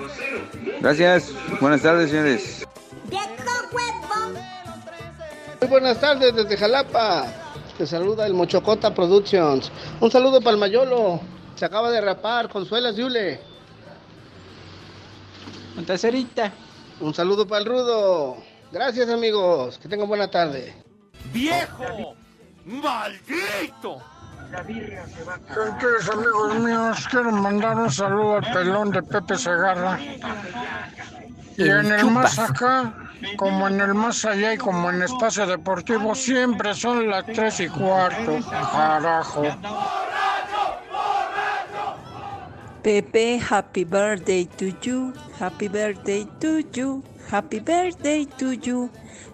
Gracias. 0.81 1.31
Buenas 1.61 1.83
tardes, 1.83 2.11
señores. 2.11 2.67
buenas 5.69 6.01
tardes 6.01 6.35
desde 6.35 6.57
Jalapa. 6.57 7.27
Te 7.79 7.87
saluda 7.87 8.27
el 8.27 8.35
Mochocota 8.35 8.93
Productions. 8.93 9.71
Un 10.01 10.11
saludo 10.11 10.41
para 10.41 10.55
el 10.55 10.59
Mayolo. 10.59 11.21
Se 11.55 11.67
acaba 11.67 11.89
de 11.93 12.01
rapar, 12.01 12.49
Consuelas 12.49 12.97
Yule. 12.97 13.50
Un 15.81 15.87
tercerita. 15.87 16.53
Un 17.01 17.15
saludo 17.15 17.49
para 17.49 17.63
el 17.63 17.67
Rudo. 17.67 18.37
Gracias 18.71 19.09
amigos. 19.09 19.79
Que 19.79 19.89
tengan 19.89 20.09
buena 20.09 20.31
tarde. 20.31 20.75
¡Viejo! 21.33 22.15
¡Maldito! 22.67 24.03
Queridos 25.81 26.11
amigos 26.11 26.55
míos, 26.57 27.09
quiero 27.11 27.33
mandar 27.33 27.79
un 27.79 27.91
saludo 27.91 28.37
al 28.37 28.53
pelón 28.53 28.91
de 28.91 29.03
Pepe 29.03 29.39
Segarra. 29.39 29.99
Y 31.57 31.63
en 31.63 31.93
el 31.93 32.11
más 32.11 32.39
acá, 32.39 32.93
como 33.37 33.67
en 33.67 33.81
el 33.81 33.95
más 33.95 34.27
allá 34.27 34.53
y 34.53 34.59
como 34.59 34.91
en 34.91 35.01
espacio 35.03 35.47
deportivo, 35.47 36.15
siempre 36.15 36.75
son 36.75 37.09
las 37.09 37.25
tres 37.25 37.59
y 37.61 37.69
cuarto. 37.69 38.39
Carajo. 38.51 39.45
Pepe, 42.83 43.39
happy 43.39 43.85
birthday 43.85 44.47
to 44.57 44.73
you, 44.83 45.13
happy 45.39 45.69
birthday 45.69 46.27
to 46.41 46.61
you, 46.73 47.03
happy 47.31 47.61
birthday 47.61 48.27
to 48.39 48.53
you. 48.53 48.91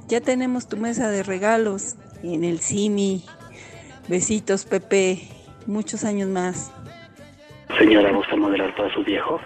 Ya 0.08 0.20
tenemos 0.20 0.68
tu 0.68 0.76
mesa 0.76 1.10
de 1.10 1.22
regalos 1.22 1.94
en 2.22 2.44
el 2.44 2.58
Simi. 2.60 3.24
Besitos, 4.08 4.64
Pepe. 4.64 5.28
Muchos 5.66 6.04
años 6.04 6.28
más. 6.28 6.72
Señora, 7.78 8.12
¿gusta 8.12 8.36
modelar 8.36 8.74
para 8.76 8.92
su 8.94 9.04
viejo? 9.04 9.40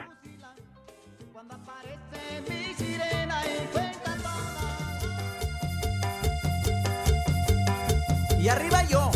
Y 8.39 8.49
arriba 8.49 8.83
yo, 8.89 9.10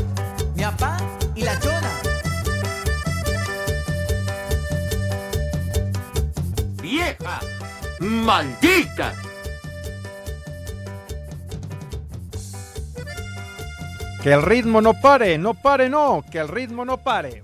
¡Vieja! 7.04 7.40
¡Maldita! 8.00 9.12
Que 14.22 14.32
el 14.32 14.42
ritmo 14.42 14.80
no 14.80 14.94
pare, 14.94 15.36
no 15.36 15.52
pare, 15.52 15.90
no, 15.90 16.24
que 16.30 16.38
el 16.38 16.48
ritmo 16.48 16.86
no 16.86 16.96
pare. 16.96 17.42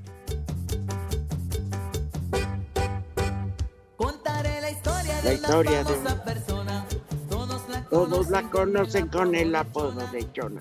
Contaré 3.96 4.62
la 4.62 4.70
historia 4.70 5.14
La 5.16 5.20
de 5.20 5.34
historia 5.34 5.80
una 5.82 5.90
de 5.90 5.96
famosa 5.96 6.24
persona. 6.24 6.86
Todos 7.28 7.68
la 7.68 7.82
Todos 7.90 8.30
la 8.30 8.42
conocen 8.44 9.08
con 9.08 9.34
el 9.34 9.54
apodo 9.54 10.06
de 10.06 10.32
Chona. 10.32 10.60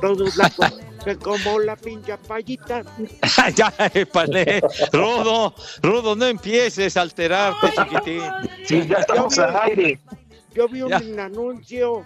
Todos 0.00 0.36
la 0.36 0.50
conocen 0.50 1.18
como 1.22 1.58
la 1.60 1.76
pincha 1.76 2.16
payita. 2.16 2.82
ya, 3.54 3.72
épale. 3.94 4.60
Rudo, 4.92 5.54
Rudo, 5.82 6.16
no 6.16 6.26
empieces 6.26 6.96
a 6.96 7.02
alterarte, 7.02 7.68
chiquitín. 7.72 8.22
Sí, 8.66 8.86
ya 8.86 8.96
estamos 8.98 9.38
al 9.38 9.56
aire. 9.62 10.00
Yo 10.54 10.68
vi 10.68 10.82
un 10.82 10.90
Ya. 10.90 11.24
anuncio 11.24 12.04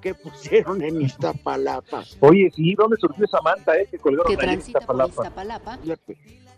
que 0.00 0.14
pusieron 0.14 0.82
en 0.82 1.02
Iztapalapa. 1.02 2.04
Oye, 2.20 2.50
sí, 2.54 2.74
¿dónde 2.74 2.96
surgió 2.98 3.24
esa 3.24 3.40
manta, 3.42 3.76
eh? 3.76 3.86
Que 3.90 3.98
colgaron 3.98 4.34
Que 4.34 4.46
ahí 4.46 4.54
en 4.54 4.60
por 4.60 4.68
Iztapalapa? 4.68 5.78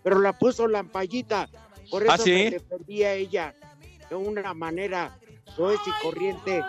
Pero 0.02 0.20
la 0.20 0.32
puso 0.32 0.68
la 0.68 0.82
payita. 0.84 1.48
Por 1.90 2.04
eso 2.04 2.12
¿Ah, 2.12 2.18
sí? 2.18 2.30
me 2.32 2.50
defendí 2.52 3.02
a 3.02 3.14
ella 3.14 3.54
de 4.08 4.16
una 4.16 4.54
manera 4.54 5.16
soez 5.56 5.80
y 5.86 6.02
corriente, 6.02 6.62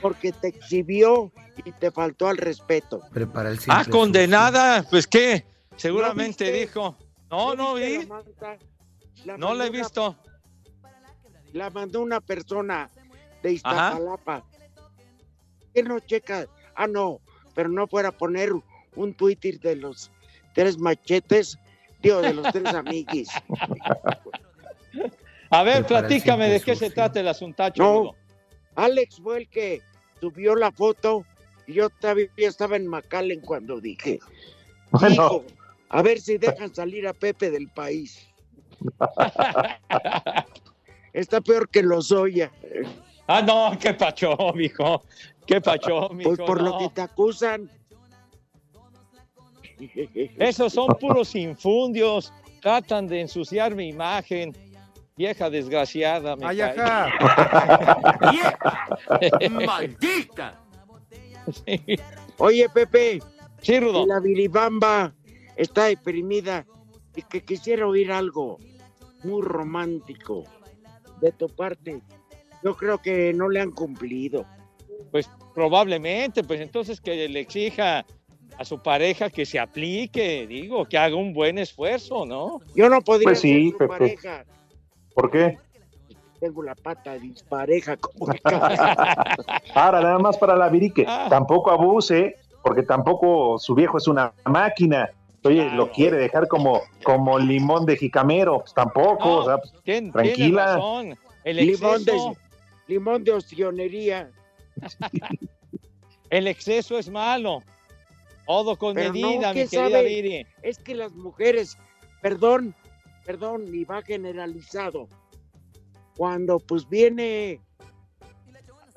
porque 0.00 0.32
te 0.32 0.48
exhibió 0.48 1.32
y 1.64 1.72
te 1.72 1.90
faltó 1.90 2.28
al 2.28 2.36
respeto. 2.36 3.00
Prepara 3.12 3.50
el 3.50 3.58
Ah, 3.68 3.84
condenada, 3.90 4.84
pues 4.88 5.06
qué, 5.06 5.44
seguramente 5.76 6.50
dijo. 6.52 6.96
No, 7.30 7.54
no 7.54 7.74
vi, 7.74 7.98
la 7.98 8.06
manta? 8.06 8.58
La 9.24 9.36
no 9.36 9.54
la 9.54 9.66
he 9.66 9.70
visto. 9.70 10.16
La 11.52 11.70
mandó 11.70 12.00
una 12.00 12.20
persona 12.20 12.90
de 13.42 13.52
Iztapalapa. 13.52 14.44
¿Qué 15.74 15.82
no 15.82 15.98
checa? 16.00 16.46
Ah, 16.74 16.86
no, 16.86 17.20
pero 17.54 17.68
no 17.68 17.86
fuera 17.86 18.08
a 18.10 18.12
poner 18.12 18.52
un 18.96 19.14
Twitter 19.14 19.58
de 19.60 19.76
los 19.76 20.10
tres 20.54 20.78
machetes, 20.78 21.58
digo, 22.02 22.20
de 22.22 22.34
los 22.34 22.52
tres 22.52 22.66
amiguis. 22.74 23.28
A 25.52 25.64
ver, 25.64 25.84
Prepara 25.84 26.06
platícame 26.06 26.48
de 26.48 26.60
qué 26.60 26.76
se 26.76 26.90
trata 26.90 27.18
el 27.18 27.26
asuntacho. 27.28 27.82
No. 27.82 28.14
Alex 28.74 29.20
fue 29.22 29.38
el 29.38 29.48
que 29.48 29.80
subió 30.20 30.54
la 30.54 30.72
foto 30.72 31.24
y 31.66 31.74
yo 31.74 31.90
todavía 31.90 32.28
estaba 32.36 32.76
en 32.76 32.86
McAllen 32.86 33.40
cuando 33.40 33.80
dije, 33.80 34.18
Bueno. 34.90 35.14
"Hijo, 35.14 35.44
a 35.88 36.02
ver 36.02 36.20
si 36.20 36.38
dejan 36.38 36.74
salir 36.74 37.06
a 37.06 37.12
Pepe 37.12 37.50
del 37.50 37.68
país. 37.68 38.26
Está 41.12 41.40
peor 41.40 41.68
que 41.68 41.82
los 41.82 42.12
Oya. 42.12 42.50
Ah, 43.26 43.42
no, 43.42 43.76
qué 43.78 43.94
pacho, 43.94 44.36
mijo. 44.54 45.02
Qué 45.46 45.60
pacho, 45.60 46.08
mijo. 46.10 46.36
Pues 46.36 46.46
por 46.46 46.62
lo 46.62 46.78
que 46.78 46.88
te 46.90 47.00
acusan. 47.02 47.70
Esos 50.38 50.72
son 50.72 50.88
puros 51.00 51.34
infundios. 51.34 52.32
Tratan 52.60 53.06
de 53.06 53.22
ensuciar 53.22 53.74
mi 53.74 53.88
imagen. 53.88 54.54
Vieja 55.20 55.50
desgraciada. 55.50 56.34
Me 56.34 56.46
Ay, 56.46 56.56
cae. 56.56 57.10
¡Maldita! 59.50 60.58
Oye, 62.38 62.66
Pepe. 62.72 63.20
Sí, 63.60 63.78
Rudo. 63.80 64.06
La 64.06 64.18
viribamba 64.18 65.12
está 65.56 65.84
deprimida 65.84 66.64
y 67.14 67.20
que 67.20 67.44
quisiera 67.44 67.86
oír 67.86 68.10
algo 68.10 68.56
muy 69.22 69.42
romántico 69.42 70.44
de 71.20 71.32
tu 71.32 71.48
parte. 71.50 72.00
Yo 72.64 72.74
creo 72.74 72.96
que 72.96 73.34
no 73.34 73.50
le 73.50 73.60
han 73.60 73.72
cumplido. 73.72 74.46
Pues 75.10 75.28
probablemente, 75.54 76.42
pues 76.44 76.62
entonces 76.62 76.98
que 76.98 77.28
le 77.28 77.40
exija 77.40 78.06
a 78.56 78.64
su 78.64 78.82
pareja 78.82 79.28
que 79.28 79.44
se 79.44 79.58
aplique, 79.58 80.46
digo, 80.46 80.86
que 80.86 80.96
haga 80.96 81.16
un 81.16 81.34
buen 81.34 81.58
esfuerzo, 81.58 82.24
¿no? 82.24 82.60
Yo 82.74 82.88
no 82.88 83.02
podría 83.02 83.24
Pues 83.26 83.40
sí, 83.40 83.64
ser 83.64 83.72
su 83.72 83.76
Pepe. 83.76 83.88
pareja. 83.88 84.44
¿Por 85.20 85.30
qué? 85.30 85.58
Tengo 86.40 86.62
la 86.62 86.74
pata 86.74 87.18
dispareja 87.18 87.98
como 87.98 88.32
Ahora, 89.74 90.00
nada 90.02 90.18
más 90.18 90.38
para 90.38 90.56
la 90.56 90.70
virique. 90.70 91.04
Ah. 91.06 91.26
Tampoco 91.28 91.70
abuse, 91.70 92.36
porque 92.62 92.82
tampoco 92.82 93.58
su 93.58 93.74
viejo 93.74 93.98
es 93.98 94.08
una 94.08 94.32
máquina. 94.46 95.10
Oye, 95.44 95.68
lo 95.72 95.90
quiere 95.90 96.16
dejar 96.16 96.48
como, 96.48 96.80
como 97.04 97.38
limón 97.38 97.84
de 97.84 97.98
jicamero. 97.98 98.60
Pues 98.60 98.72
tampoco, 98.72 99.36
o 99.36 99.44
sea, 99.44 99.58
pues, 99.58 99.74
tiene 99.84 100.10
tranquila. 100.10 100.76
razón. 100.76 101.18
El 101.44 101.56
limón 101.56 102.04
de, 102.06 102.12
exceso, 102.12 102.36
limón 102.86 103.24
de 103.24 103.32
ostionería. 103.32 104.30
el 106.30 106.46
exceso 106.46 106.98
es 106.98 107.10
malo. 107.10 107.62
Todo 108.46 108.76
con 108.76 108.94
Pero 108.94 109.08
no, 109.08 109.12
medida, 109.12 109.52
¿qué 109.52 109.64
mi 109.64 109.68
querida 109.68 109.90
sabe? 109.90 110.04
Viri. 110.08 110.46
Es 110.62 110.78
que 110.78 110.94
las 110.94 111.12
mujeres, 111.12 111.76
perdón, 112.22 112.74
perdón, 113.24 113.66
y 113.72 113.84
va 113.84 114.02
generalizado. 114.02 115.08
Cuando 116.16 116.58
pues 116.58 116.88
viene 116.88 117.60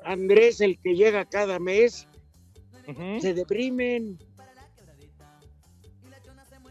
Andrés, 0.06 0.62
el 0.62 0.80
que 0.80 0.96
llega 0.96 1.26
cada 1.26 1.60
mes, 1.60 2.08
se 3.20 3.34
deprimen. 3.34 4.18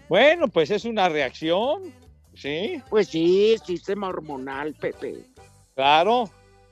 Bueno, 0.08 0.48
pues 0.48 0.70
es 0.70 0.84
una 0.84 1.08
reacción, 1.08 1.92
¿sí? 2.34 2.82
Pues 2.90 3.08
sí, 3.08 3.56
sistema 3.64 4.08
hormonal, 4.08 4.74
Pepe. 4.74 5.24
Claro. 5.74 6.28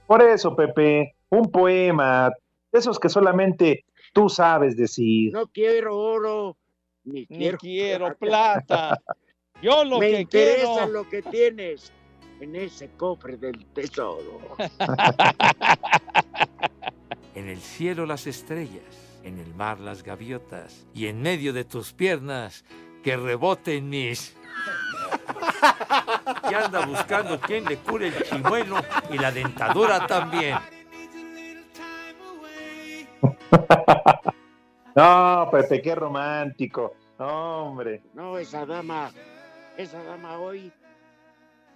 Por 0.06 0.22
eso, 0.22 0.54
Pepe, 0.54 1.14
un 1.30 1.50
poema, 1.50 2.30
de 2.72 2.78
esos 2.78 2.98
que 2.98 3.08
solamente 3.08 3.84
tú 4.12 4.28
sabes 4.28 4.76
decir. 4.76 5.32
No 5.32 5.46
quiero 5.46 5.96
oro, 5.96 6.56
ni 7.04 7.20
Ni 7.20 7.26
quiero, 7.26 7.58
quiero 7.58 8.16
plata. 8.16 8.98
Yo 9.62 9.84
lo 9.84 9.98
Me 9.98 10.10
que 10.10 10.20
interesa 10.20 10.72
quiero. 10.74 10.86
lo 10.88 11.08
que 11.08 11.22
tienes 11.22 11.92
en 12.40 12.56
ese 12.56 12.90
cofre 12.96 13.36
del 13.36 13.66
tesoro. 13.66 14.40
En 17.34 17.48
el 17.48 17.60
cielo 17.60 18.06
las 18.06 18.26
estrellas, 18.26 18.82
en 19.22 19.38
el 19.38 19.54
mar 19.54 19.78
las 19.80 20.02
gaviotas, 20.02 20.84
y 20.92 21.06
en 21.06 21.22
medio 21.22 21.52
de 21.52 21.64
tus 21.64 21.92
piernas 21.92 22.64
que 23.04 23.16
reboten 23.16 23.88
mis... 23.88 24.36
Y 26.50 26.54
anda 26.54 26.84
buscando 26.84 27.40
quien 27.40 27.64
le 27.64 27.76
cure 27.78 28.08
el 28.08 28.22
chimuelo 28.24 28.76
y 29.10 29.16
la 29.16 29.30
dentadura 29.30 30.06
también. 30.06 30.58
No, 34.96 35.48
Pepe, 35.52 35.80
qué 35.80 35.94
romántico. 35.94 36.94
No, 37.18 37.68
hombre. 37.68 38.02
No, 38.12 38.36
esa 38.38 38.66
dama, 38.66 39.12
esa 39.80 40.02
dama 40.04 40.38
hoy 40.38 40.72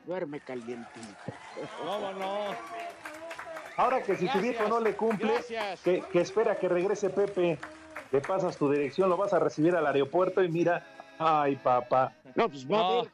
duerme 0.06 0.40
calientita. 0.40 1.24
¿Cómo 1.82 2.12
no? 2.12 2.54
Ahora 3.76 4.02
que 4.02 4.16
si 4.16 4.28
tu 4.28 4.38
viejo 4.38 4.68
no 4.68 4.78
le 4.80 4.94
cumple, 4.94 5.32
que, 5.82 6.02
que 6.12 6.20
espera 6.20 6.56
que 6.58 6.68
regrese 6.68 7.10
Pepe. 7.10 7.58
le 8.12 8.20
pasas 8.20 8.56
tu 8.56 8.70
dirección, 8.70 9.08
lo 9.08 9.16
vas 9.16 9.32
a 9.32 9.38
recibir 9.40 9.74
al 9.74 9.86
aeropuerto 9.86 10.42
y 10.44 10.48
mira, 10.48 10.86
ay 11.18 11.56
papá. 11.56 12.12
No, 12.36 12.48
pues 12.48 12.70
va 12.70 12.78
a 12.88 13.02
ver. 13.02 13.10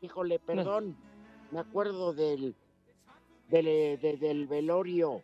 Híjole, 0.00 0.38
perdón. 0.40 0.96
Me 1.52 1.60
acuerdo 1.60 2.12
del, 2.12 2.56
del, 3.48 3.64
de- 4.00 4.16
del 4.20 4.46
velorio 4.48 5.22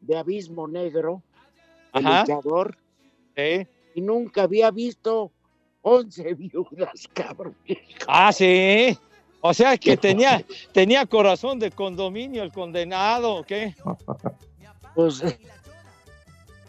de 0.00 0.18
Abismo 0.18 0.68
Negro, 0.68 1.22
el 1.94 2.06
Ajá. 2.06 2.20
luchador, 2.22 2.76
y 3.94 4.00
nunca 4.02 4.42
había 4.42 4.70
visto 4.70 5.31
11 5.82 6.34
viudas, 6.34 7.08
cabrón. 7.12 7.56
Ah, 8.06 8.32
sí. 8.32 8.96
O 9.40 9.52
sea 9.52 9.76
que 9.76 9.96
tenía, 9.96 10.44
tenía 10.72 11.04
corazón 11.04 11.58
de 11.58 11.72
condominio 11.72 12.44
el 12.44 12.52
condenado, 12.52 13.34
¿o 13.36 13.44
¿qué? 13.44 13.74
Pues 14.94 15.22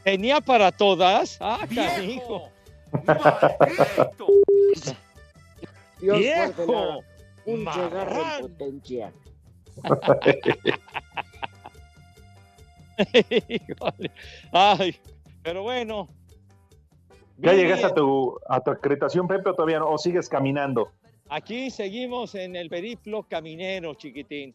tenía 0.03 0.41
para 0.41 0.71
todas. 0.71 1.37
Ah, 1.39 1.67
canijo. 1.73 2.49
Dios 6.01 6.17
Viejo, 6.17 7.03
un 7.45 7.59
cigarro 7.59 8.21
en 8.21 8.41
potencia. 8.41 9.13
Ay, 14.51 14.99
pero 15.43 15.63
bueno. 15.63 16.07
¿Ya 17.43 17.53
llegaste 17.53 17.85
a 17.87 17.93
tu, 17.93 18.39
a 18.47 18.61
tu 18.61 18.71
acreditación, 18.71 19.27
Pepe, 19.27 19.49
o 19.49 19.53
todavía 19.53 19.79
no? 19.79 19.89
¿O 19.89 19.97
sigues 19.97 20.29
caminando? 20.29 20.89
Aquí 21.29 21.69
seguimos 21.69 22.35
en 22.35 22.55
el 22.55 22.69
periplo 22.69 23.23
caminero, 23.23 23.93
chiquitín. 23.95 24.53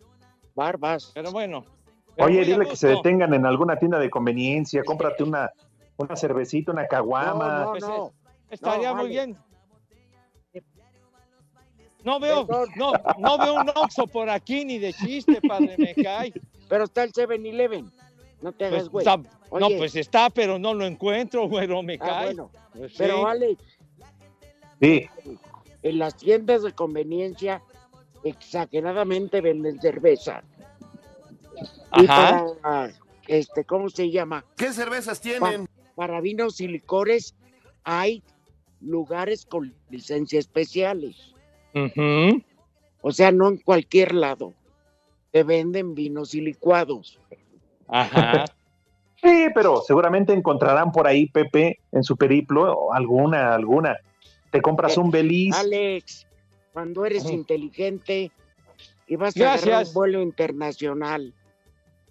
Barbas. 0.54 1.12
Pero 1.14 1.30
bueno. 1.30 1.64
pero 2.16 2.28
Oye, 2.28 2.38
muy 2.38 2.46
dile 2.46 2.66
que 2.66 2.76
se 2.76 2.88
detengan 2.88 3.34
en 3.34 3.46
alguna 3.46 3.76
tienda 3.76 3.98
de 3.98 4.08
conveniencia, 4.10 4.82
cómprate 4.84 5.22
una, 5.22 5.50
una 5.96 6.16
cervecita, 6.16 6.72
una 6.72 6.86
caguama. 6.86 7.70
Pues, 7.70 7.84
eh, 7.84 7.88
Estaría 8.50 8.88
No, 8.90 8.94
muy 8.96 9.04
vale. 9.04 9.08
bien. 9.10 9.36
No 12.04 12.20
veo, 12.20 12.46
no, 12.76 12.92
no 13.18 13.38
veo 13.38 13.54
un 13.60 13.68
Oxxo 13.74 14.06
por 14.06 14.30
aquí 14.30 14.64
ni 14.64 14.78
de 14.78 14.92
chiste, 14.94 15.40
padre, 15.46 15.74
me 15.76 15.94
cae. 15.94 16.32
Pero 16.68 16.84
está 16.84 17.02
el 17.02 17.12
7-Eleven. 17.12 17.90
No 18.40 18.52
te 18.52 18.66
hagas, 18.66 18.88
Pues, 18.88 19.04
güey. 19.04 19.06
está- 19.06 19.16
no, 19.58 19.68
pues 19.76 19.96
está, 19.96 20.30
pero 20.30 20.58
no 20.58 20.74
lo 20.74 20.84
encuentro, 20.86 21.48
güero, 21.48 21.82
me 21.82 21.94
ah, 21.94 21.98
cae. 22.06 22.24
bueno. 22.26 22.50
Pues 22.72 22.92
sí. 22.92 22.98
Pero 22.98 23.26
Alex, 23.26 23.62
Sí. 24.80 25.06
en 25.82 25.98
las 25.98 26.16
tiendas 26.16 26.62
de 26.62 26.72
conveniencia 26.72 27.62
exageradamente 28.24 29.40
venden 29.40 29.80
cerveza. 29.80 30.42
Y 31.96 32.04
Ajá. 32.06 32.46
para, 32.62 32.92
este, 33.26 33.64
¿cómo 33.64 33.88
se 33.88 34.10
llama? 34.10 34.44
¿Qué 34.56 34.72
cervezas 34.72 35.18
Pa- 35.18 35.22
tienen? 35.22 35.68
para 35.96 36.20
vinos 36.20 36.60
y 36.60 36.68
licores 36.68 37.34
hay 37.82 38.22
lugares 38.80 39.44
con 39.46 39.74
licencia 39.90 40.38
especiales. 40.38 41.34
O 43.00 43.10
sea, 43.12 43.32
no 43.32 43.48
en 43.48 43.56
cualquier 43.58 44.14
lado. 44.14 44.54
Te 45.32 45.42
venden 45.42 45.94
vinos 45.94 46.34
y 46.34 46.40
licuados. 46.40 47.20
Ajá. 47.88 48.44
Sí, 49.20 49.48
pero 49.52 49.80
seguramente 49.84 50.32
encontrarán 50.32 50.92
por 50.92 51.08
ahí, 51.08 51.26
Pepe, 51.26 51.80
en 51.90 52.04
su 52.04 52.16
periplo, 52.16 52.92
alguna, 52.92 53.52
alguna. 53.52 53.96
Te 54.52 54.62
compras 54.62 54.96
un 54.96 55.10
Beliz. 55.10 55.56
Alex, 55.56 56.24
cuando 56.72 57.04
eres 57.04 57.28
inteligente 57.28 58.30
y 59.08 59.16
vas 59.16 59.36
a 59.36 59.54
agarrar 59.54 59.86
un 59.86 59.92
vuelo 59.92 60.22
internacional, 60.22 61.34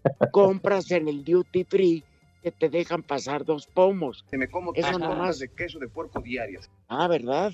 compras 0.34 0.92
en 0.92 1.08
el 1.08 1.24
duty 1.24 1.64
free 1.64 2.04
que 2.44 2.52
te 2.52 2.68
dejan 2.68 3.04
pasar 3.04 3.46
dos 3.46 3.68
pomos. 3.68 4.26
Se 4.30 4.38
me 4.38 4.50
como 4.50 4.74
Eso 4.74 4.88
tres 4.88 5.00
nomás. 5.00 5.40
de 5.40 5.48
queso 5.48 5.80
de 5.80 5.88
puerco 5.88 6.20
diarias. 6.20 6.70
Ah, 6.90 7.08
¿verdad? 7.08 7.54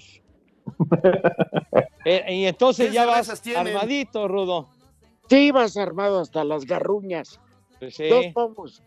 Eh, 2.05 2.25
y 2.27 2.45
entonces 2.45 2.87
¿Qué 2.87 2.93
ya 2.93 3.05
vas 3.05 3.39
tienen? 3.41 3.67
armadito, 3.67 4.27
Rudo. 4.27 4.69
Sí, 5.29 5.51
vas 5.51 5.77
armado 5.77 6.19
hasta 6.19 6.43
las 6.43 6.65
garruñas. 6.65 7.39
Pues 7.83 7.95
sí. 7.95 8.07
Dos 8.09 8.25
pomos. 8.33 8.81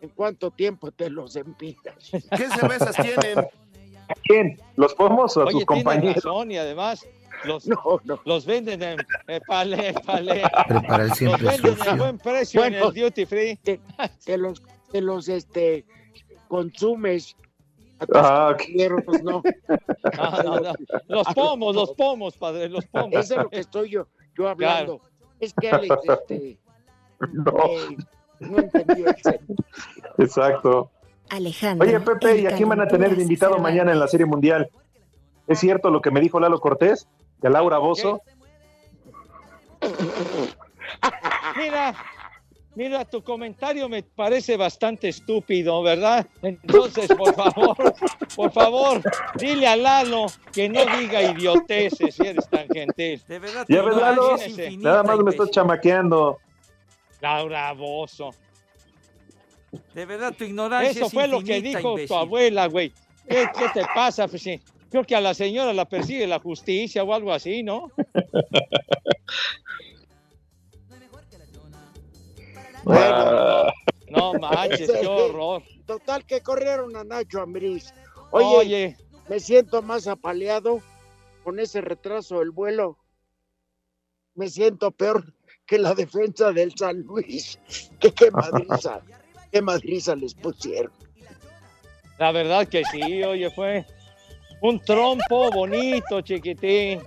¿En 0.00 0.10
cuánto 0.10 0.50
tiempo 0.50 0.90
te 0.92 1.08
los 1.10 1.36
empinas? 1.36 2.10
¿Qué 2.10 2.48
cervezas 2.50 2.94
tienen? 2.96 3.38
¿A 4.08 4.14
quién? 4.22 4.60
¿Los 4.76 4.94
pomos 4.94 5.36
o 5.36 5.42
a 5.42 5.46
tus 5.50 5.64
compañeros? 5.64 6.16
razón 6.16 6.52
y 6.52 6.58
además 6.58 7.06
los, 7.44 7.66
No, 7.66 7.76
no. 8.04 8.20
los 8.24 8.46
venden 8.46 8.82
en 8.82 8.98
eh, 9.26 9.40
palé, 9.46 9.94
palé. 10.04 10.42
Prepara 10.68 11.02
el 11.04 11.08
Los 11.08 11.18
siempre 11.18 11.46
venden 11.48 11.76
sucio. 11.76 11.90
en 11.92 11.98
buen 11.98 12.18
precio 12.18 12.60
Bueno. 12.60 12.76
en 12.76 12.84
el 12.84 12.94
duty 12.94 13.26
free. 13.26 13.56
Te, 13.56 13.80
te 14.24 14.38
los, 14.38 14.62
te 14.92 15.00
los 15.00 15.28
este, 15.28 15.84
consumes. 16.48 17.34
A 17.98 18.06
tus 18.06 18.16
Ah, 18.16 18.54
compañeros, 18.56 19.02
no. 19.24 19.42
No, 20.16 20.42
no, 20.42 20.60
no. 20.60 20.72
Los 21.08 21.26
pomos, 21.34 21.74
los 21.74 21.90
pomos, 21.94 22.36
padre, 22.36 22.68
los 22.68 22.84
pomos. 22.86 23.12
Eso 23.24 23.34
es 23.34 23.42
lo 23.44 23.48
que 23.50 23.58
estoy 23.60 23.90
yo, 23.90 24.06
yo 24.36 24.48
hablando. 24.48 25.00
Es 25.40 25.52
que 25.54 25.70
Alex, 25.70 25.94
este, 26.06 26.58
No, 27.32 27.52
eh, 27.70 27.96
no 28.40 28.58
entendió 28.58 29.08
el 29.08 29.16
sentido. 29.22 29.64
exacto. 30.18 30.90
Alejandro. 31.28 31.86
Oye, 31.86 32.00
Pepe, 32.00 32.40
¿y 32.40 32.46
a 32.46 32.52
quién 32.52 32.68
van 32.68 32.80
a 32.80 32.88
tener 32.88 33.16
de 33.16 33.22
invitado 33.22 33.58
mañana 33.58 33.92
en 33.92 33.98
la 33.98 34.06
Serie 34.06 34.26
Mundial? 34.26 34.70
¿Es 35.46 35.58
cierto 35.58 35.90
lo 35.90 36.00
que 36.00 36.10
me 36.10 36.20
dijo 36.20 36.40
Lalo 36.40 36.60
Cortés? 36.60 37.08
¿De 37.40 37.50
Laura 37.50 37.78
Bozo? 37.78 38.20
Mira, 41.56 41.94
mira, 42.74 43.04
tu 43.04 43.22
comentario 43.22 43.88
me 43.88 44.02
parece 44.02 44.56
bastante 44.56 45.08
estúpido, 45.08 45.82
¿verdad? 45.82 46.26
Entonces, 46.42 47.08
por 47.08 47.34
favor, 47.34 47.76
por 48.34 48.52
favor, 48.52 49.02
dile 49.38 49.66
a 49.66 49.76
Lalo 49.76 50.26
que 50.52 50.68
no 50.68 50.80
diga 50.98 51.22
idioteces 51.22 52.14
si 52.14 52.26
eres 52.26 52.48
tan 52.48 52.68
gentil. 52.68 53.22
De 53.28 53.38
verdad, 53.38 53.66
Ya 53.68 53.82
ves, 53.82 53.96
Lalo, 53.96 54.36
nada 54.78 55.02
más 55.02 55.18
me 55.18 55.30
estás 55.30 55.50
chamaqueando. 55.50 56.38
Laura 57.26 57.72
Bozo. 57.72 58.30
De 59.94 60.06
verdad, 60.06 60.32
tu 60.36 60.44
ignorancia 60.44 60.90
Eso 60.90 61.06
es 61.06 61.12
fue 61.12 61.26
lo 61.26 61.42
que 61.42 61.60
dijo 61.60 61.90
imbécil. 61.90 62.08
tu 62.08 62.14
abuela, 62.14 62.66
güey. 62.68 62.92
¿Qué, 63.28 63.48
qué 63.58 63.68
te 63.74 63.84
pasa? 63.94 64.28
Pues 64.28 64.42
sí. 64.42 64.60
Creo 64.90 65.02
que 65.04 65.16
a 65.16 65.20
la 65.20 65.34
señora 65.34 65.72
la 65.72 65.84
persigue 65.86 66.26
la 66.28 66.38
justicia 66.38 67.02
o 67.02 67.12
algo 67.12 67.32
así, 67.32 67.64
¿no? 67.64 67.90
Ah, 72.86 73.72
No 74.10 74.34
manches, 74.34 74.90
qué 74.90 75.06
horror. 75.06 75.62
Total 75.86 76.24
que 76.24 76.40
corrieron 76.40 76.96
a 76.96 77.04
Nacho 77.04 77.40
Ambriz. 77.40 77.92
Oye, 78.30 78.46
Oye, 78.56 78.96
me 79.28 79.40
siento 79.40 79.82
más 79.82 80.06
apaleado 80.06 80.80
con 81.44 81.58
ese 81.58 81.80
retraso 81.80 82.38
del 82.38 82.50
vuelo. 82.50 82.98
Me 84.34 84.48
siento 84.48 84.90
peor 84.90 85.32
que 85.66 85.78
la 85.78 85.94
defensa 85.94 86.52
del 86.52 86.72
San 86.76 87.02
Luis. 87.02 87.58
Que 88.00 88.12
qué 88.12 88.30
madriza, 88.30 89.00
qué 89.52 89.62
madriza 89.62 90.14
les 90.14 90.34
pusieron. 90.34 90.92
la 92.18 92.32
verdad 92.32 92.68
que 92.68 92.84
sí, 92.84 93.22
oye, 93.22 93.50
fue 93.50 93.84
un 94.62 94.80
trompo 94.80 95.50
bonito, 95.50 96.20
chiquitín. 96.20 97.00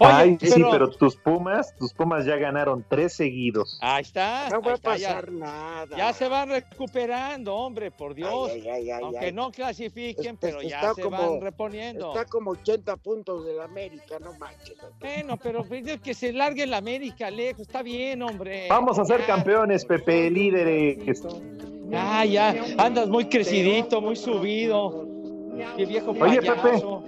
Oye, 0.00 0.10
Ay, 0.12 0.38
sí, 0.40 0.62
pero 0.70 0.88
tus 0.90 1.16
Pumas, 1.16 1.74
tus 1.76 1.92
Pumas 1.92 2.24
ya 2.24 2.36
ganaron 2.36 2.84
tres 2.88 3.14
seguidos. 3.14 3.78
Ahí 3.82 4.02
está. 4.02 4.48
No 4.50 4.60
va 4.62 4.72
a 4.72 4.76
ya- 4.76 4.82
pasar 4.82 5.32
nada. 5.32 5.96
Ya 5.96 6.12
se 6.12 6.28
van 6.28 6.50
recuperando, 6.50 7.54
hombre, 7.54 7.90
por 7.90 8.14
Dios. 8.14 8.50
Ay, 8.52 8.68
ay, 8.68 8.90
ay, 8.90 9.00
Aunque 9.02 9.26
ay. 9.26 9.32
no 9.32 9.50
clasifiquen, 9.50 10.36
pero 10.36 10.62
ya 10.62 10.94
se 10.94 11.02
como- 11.02 11.16
van 11.32 11.40
reponiendo. 11.40 12.08
Está 12.14 12.24
como 12.26 12.52
80 12.52 12.96
puntos 12.96 13.44
del 13.44 13.60
América, 13.60 14.18
no 14.20 14.32
manches. 14.38 14.76
Bueno, 15.00 15.36
pero 15.42 15.64
pues, 15.64 15.86
es 15.86 16.00
que 16.00 16.14
se 16.14 16.32
largue 16.32 16.62
el 16.62 16.74
América 16.74 17.30
lejos, 17.30 17.62
está 17.62 17.82
bien, 17.82 18.22
hombre. 18.22 18.66
Vamos 18.68 18.98
a 18.98 19.04
ser 19.04 19.20
Ya, 19.22 19.26
campeones, 19.26 19.84
Pepe, 19.84 20.30
líderes. 20.30 21.22
Ya, 21.88 22.24
ya, 22.24 22.54
andas 22.78 23.08
muy 23.08 23.24
crecidito, 23.28 24.00
muy 24.00 24.14
subido. 24.14 25.06
Qué 25.76 25.86
viejo 25.86 26.10
Oye, 26.12 26.40
payaso. 26.40 27.02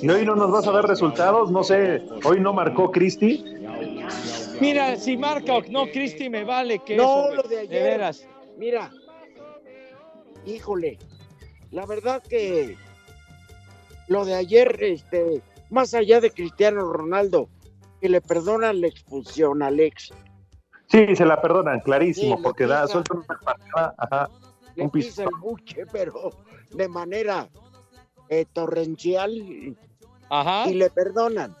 Y 0.00 0.08
hoy 0.08 0.24
no 0.24 0.36
nos 0.36 0.50
vas 0.50 0.66
a 0.66 0.72
dar 0.72 0.86
resultados, 0.86 1.50
no 1.50 1.62
sé, 1.62 2.02
hoy 2.24 2.40
no 2.40 2.52
marcó 2.52 2.90
Cristi. 2.90 3.44
Mira, 4.60 4.96
si 4.96 5.16
marca 5.16 5.54
o 5.54 5.62
no, 5.70 5.86
Cristi, 5.86 6.28
me 6.28 6.44
vale 6.44 6.80
que 6.80 6.96
No, 6.96 7.32
eso, 7.32 7.42
lo 7.42 7.48
de 7.48 7.58
ayer. 7.60 7.82
veras. 7.82 8.26
Mira, 8.56 8.90
híjole, 10.46 10.98
la 11.70 11.86
verdad 11.86 12.22
que 12.22 12.76
lo 14.08 14.24
de 14.24 14.34
ayer, 14.34 14.82
este, 14.82 15.42
más 15.70 15.94
allá 15.94 16.20
de 16.20 16.30
Cristiano 16.30 16.92
Ronaldo, 16.92 17.48
que 18.00 18.08
le 18.08 18.20
perdonan 18.20 18.80
la 18.80 18.88
expulsión 18.88 19.62
a 19.62 19.66
Alex, 19.66 20.12
Sí, 20.90 21.14
se 21.14 21.26
la 21.26 21.40
perdonan, 21.40 21.80
clarísimo, 21.80 22.36
Sí, 22.36 22.42
porque 22.42 22.66
da, 22.66 22.86
suelta 22.88 23.14
una 23.14 23.26
patada, 23.26 23.94
ajá, 23.98 24.30
le 24.74 24.84
un 24.84 24.90
pisa 24.90 25.24
el 25.24 25.34
buche, 25.38 25.84
pero 25.92 26.30
de 26.72 26.88
manera 26.88 27.46
eh, 28.28 28.44
torrencial 28.52 29.76
Ajá. 30.28 30.68
y 30.70 30.74
le 30.74 30.90
perdonan. 30.90 31.56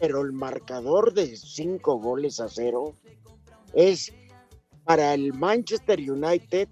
Pero 0.00 0.22
el 0.22 0.32
marcador 0.32 1.14
de 1.14 1.36
cinco 1.36 1.98
goles 1.98 2.40
a 2.40 2.48
cero 2.48 2.94
es 3.72 4.12
para 4.84 5.14
el 5.14 5.32
Manchester 5.32 5.98
United 5.98 6.68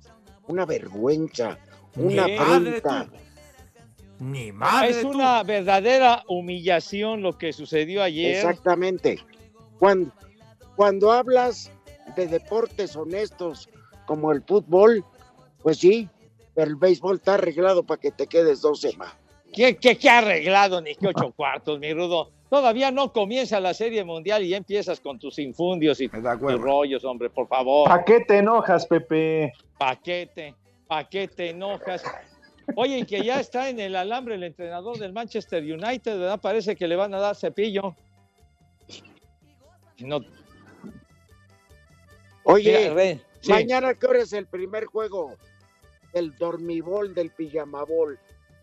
una 0.49 0.67
vergüenza, 0.67 1.59
una 1.97 2.25
afrenta. 2.25 3.09
Ni 4.19 4.53
madre 4.53 4.91
es 4.91 5.01
tú. 5.03 5.11
una 5.11 5.43
verdadera 5.43 6.23
humillación 6.29 7.23
lo 7.23 7.37
que 7.39 7.53
sucedió 7.53 8.03
ayer. 8.03 8.37
Exactamente. 8.37 9.19
Cuando, 9.79 10.13
cuando 10.77 11.11
hablas 11.11 11.71
de 12.17 12.29
deportes 12.29 12.95
honestos 12.95 13.69
como 14.07 14.31
el 14.31 14.43
fútbol, 14.43 15.05
pues 15.63 15.79
sí, 15.79 16.09
pero 16.55 16.69
el 16.69 16.77
béisbol 16.77 17.17
está 17.17 17.35
arreglado 17.35 17.83
para 17.83 18.01
que 18.01 18.11
te 18.11 18.27
quedes 18.27 18.61
dos 18.61 18.81
semanas. 18.81 19.17
¿Qué, 19.53 19.77
qué, 19.77 19.97
qué 19.99 20.09
arreglado 20.09 20.81
ni 20.81 20.95
qué 20.95 21.09
ocho 21.09 21.33
cuartos, 21.33 21.79
mi 21.79 21.93
rudo? 21.93 22.31
Todavía 22.49 22.91
no 22.91 23.13
comienza 23.13 23.61
la 23.61 23.75
serie 23.75 24.05
mundial 24.05 24.43
y 24.43 24.51
ya 24.51 24.57
empiezas 24.59 25.01
con 25.01 25.19
tus 25.19 25.39
infundios 25.39 26.01
y 26.01 26.09
tus 26.09 26.23
rollos, 26.61 27.05
hombre, 27.05 27.31
por 27.31 27.49
favor. 27.49 27.89
¿Para 27.89 28.05
qué 28.05 28.21
te 28.21 28.39
enojas, 28.39 28.87
Pepe? 28.87 29.53
Paquete, 29.79 30.55
¿pa' 30.87 31.09
qué 31.09 31.29
te 31.29 31.51
enojas? 31.51 32.03
Oye, 32.77 32.99
y 32.99 33.05
que 33.05 33.23
ya 33.25 33.41
está 33.41 33.69
en 33.69 33.81
el 33.81 33.97
alambre 33.97 34.35
el 34.35 34.45
entrenador 34.45 34.99
del 34.99 35.13
Manchester 35.13 35.63
United, 35.63 36.19
¿verdad? 36.19 36.41
Parece 36.41 36.77
que 36.77 36.87
le 36.87 36.97
van 36.97 37.15
a 37.15 37.19
dar 37.19 37.37
cepillo. 37.37 37.95
No, 39.99 40.21
Oye, 42.45 42.91
Mira, 42.91 43.21
sí. 43.41 43.51
mañana 43.51 43.95
qué 43.95 44.07
hora 44.07 44.23
es 44.23 44.33
el 44.33 44.47
primer 44.47 44.87
juego 44.87 45.37
del 46.13 46.37
dormibol, 46.37 47.15
del 47.15 47.31
pijamabol. 47.31 48.19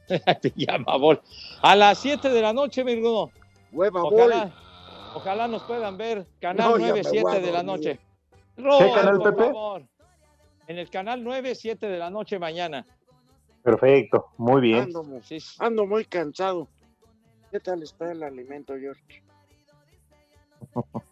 Pijama 0.41 0.97
bol. 0.97 1.21
A 1.61 1.75
las 1.75 1.99
7 1.99 2.29
de 2.29 2.41
la 2.41 2.51
noche, 2.53 2.83
mi. 2.83 2.95
Hueva 3.71 4.03
Ojalá, 4.03 4.51
ojalá 5.13 5.47
nos 5.47 5.61
puedan 5.63 5.97
ver. 5.97 6.25
Canal 6.41 6.71
No, 6.71 6.77
ya 6.77 6.87
9, 6.87 6.93
me 7.03 7.03
7 7.03 7.21
voy 7.21 7.35
a 7.35 7.39
de 7.39 7.51
la 7.51 7.63
noche. 7.63 7.99
¿Qué 8.55 8.61
Robert, 8.63 8.93
canal, 8.95 9.17
por 9.17 9.35
Pepe? 9.35 9.43
favor. 9.45 9.83
En 10.67 10.77
el 10.79 10.89
canal 10.89 11.23
9, 11.23 11.53
7 11.55 11.87
de 11.87 11.97
la 11.97 12.09
noche 12.09 12.39
mañana. 12.39 12.85
Perfecto, 13.63 14.27
muy 14.37 14.61
bien. 14.61 14.79
Ando, 14.83 15.05
ando 15.59 15.85
muy 15.85 16.05
cansado. 16.05 16.67
¿Qué 17.51 17.59
tal 17.59 17.83
está 17.83 18.11
el 18.11 18.23
alimento, 18.23 18.73
George? 18.79 19.03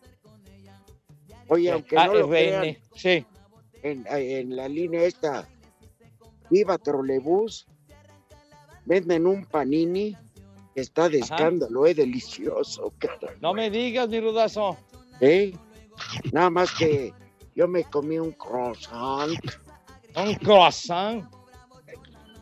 Oye, 1.50 1.72
aunque 1.72 1.98
Ah, 1.98 2.08
no 2.08 2.14
el 2.14 2.20
lo 2.22 2.30
crean, 2.30 2.78
Sí. 2.96 3.26
en, 3.84 4.06
en 4.10 4.56
la 4.56 4.68
línea 4.68 5.04
esta, 5.04 5.48
Viva 6.50 6.78
Trolebús, 6.78 7.66
venden 8.86 9.28
un 9.28 9.46
panini 9.46 10.16
que 10.74 10.82
está 10.82 11.10
de 11.10 11.22
Ajá. 11.22 11.36
escándalo, 11.36 11.86
es 11.86 11.96
delicioso, 11.96 12.94
cara. 13.00 13.34
No 13.42 13.54
me 13.54 13.70
digas, 13.70 14.08
mi 14.10 14.20
rudazo. 14.20 14.78
¿Eh? 15.22 15.54
Nada 16.32 16.50
más 16.50 16.72
que 16.74 17.12
yo 17.56 17.68
me 17.68 17.84
comí 17.84 18.20
un 18.20 18.32
croissant. 18.34 19.38
Un 20.16 20.34
croissant. 20.36 21.26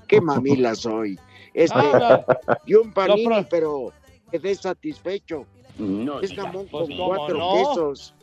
Qué 0.07 0.21
mamila 0.21 0.75
soy. 0.75 1.17
Este, 1.53 1.79
Ah, 1.79 2.23
y 2.65 2.73
un 2.75 2.91
panini, 2.91 3.45
pero 3.49 3.91
quedé 4.29 4.53
satisfecho. 4.55 5.45
No, 5.77 6.19
es 6.19 6.33
jamón 6.33 6.67
Pues, 6.69 6.87
con 6.89 6.97
¿cómo 6.97 7.07
cuatro 7.15 7.37
no? 7.37 7.53
quesos. 7.53 8.13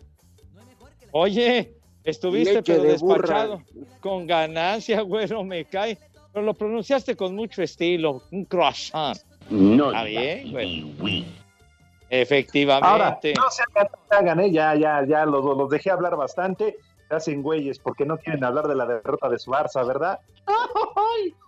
Oye, 1.12 1.74
estuviste 2.05 2.55
Leche 2.55 2.72
pero 2.74 2.82
de 2.84 2.96
burra. 2.98 3.18
despachado. 3.18 3.62
Con 4.00 4.26
ganancia, 4.26 5.00
güero, 5.03 5.44
me 5.44 5.64
cae. 5.64 5.98
Pero 6.32 6.44
lo 6.46 6.55
pronunciaste 6.55 7.14
con 7.16 7.34
mucho 7.34 7.62
estilo. 7.62 8.22
Un 8.30 8.44
croissant. 8.46 9.18
no. 9.50 9.86
Está 9.88 10.05
bien, 10.05 10.53
güey. 10.53 11.24
Ahora, 11.24 12.22
Efectivamente. 12.22 13.32
no 13.34 13.50
se 13.50 13.62
hagan, 14.11 14.40
¿eh? 14.40 14.50
ya, 14.50 14.74
ya, 14.74 15.05
ya 15.07 15.24
los, 15.24 15.44
los 15.44 15.70
dejé 15.70 15.90
hablar 15.90 16.16
bastante. 16.16 16.76
Se 17.09 17.14
hacen 17.14 17.42
güeyes 17.42 17.78
porque 17.78 18.05
no 18.05 18.18
quieren 18.18 18.44
hablar 18.44 18.68
de 18.68 18.74
la 18.74 18.86
derrota 18.86 19.28
de 19.28 19.38
su 19.38 19.50
Barça, 19.50 19.86
¿verdad? 19.86 20.20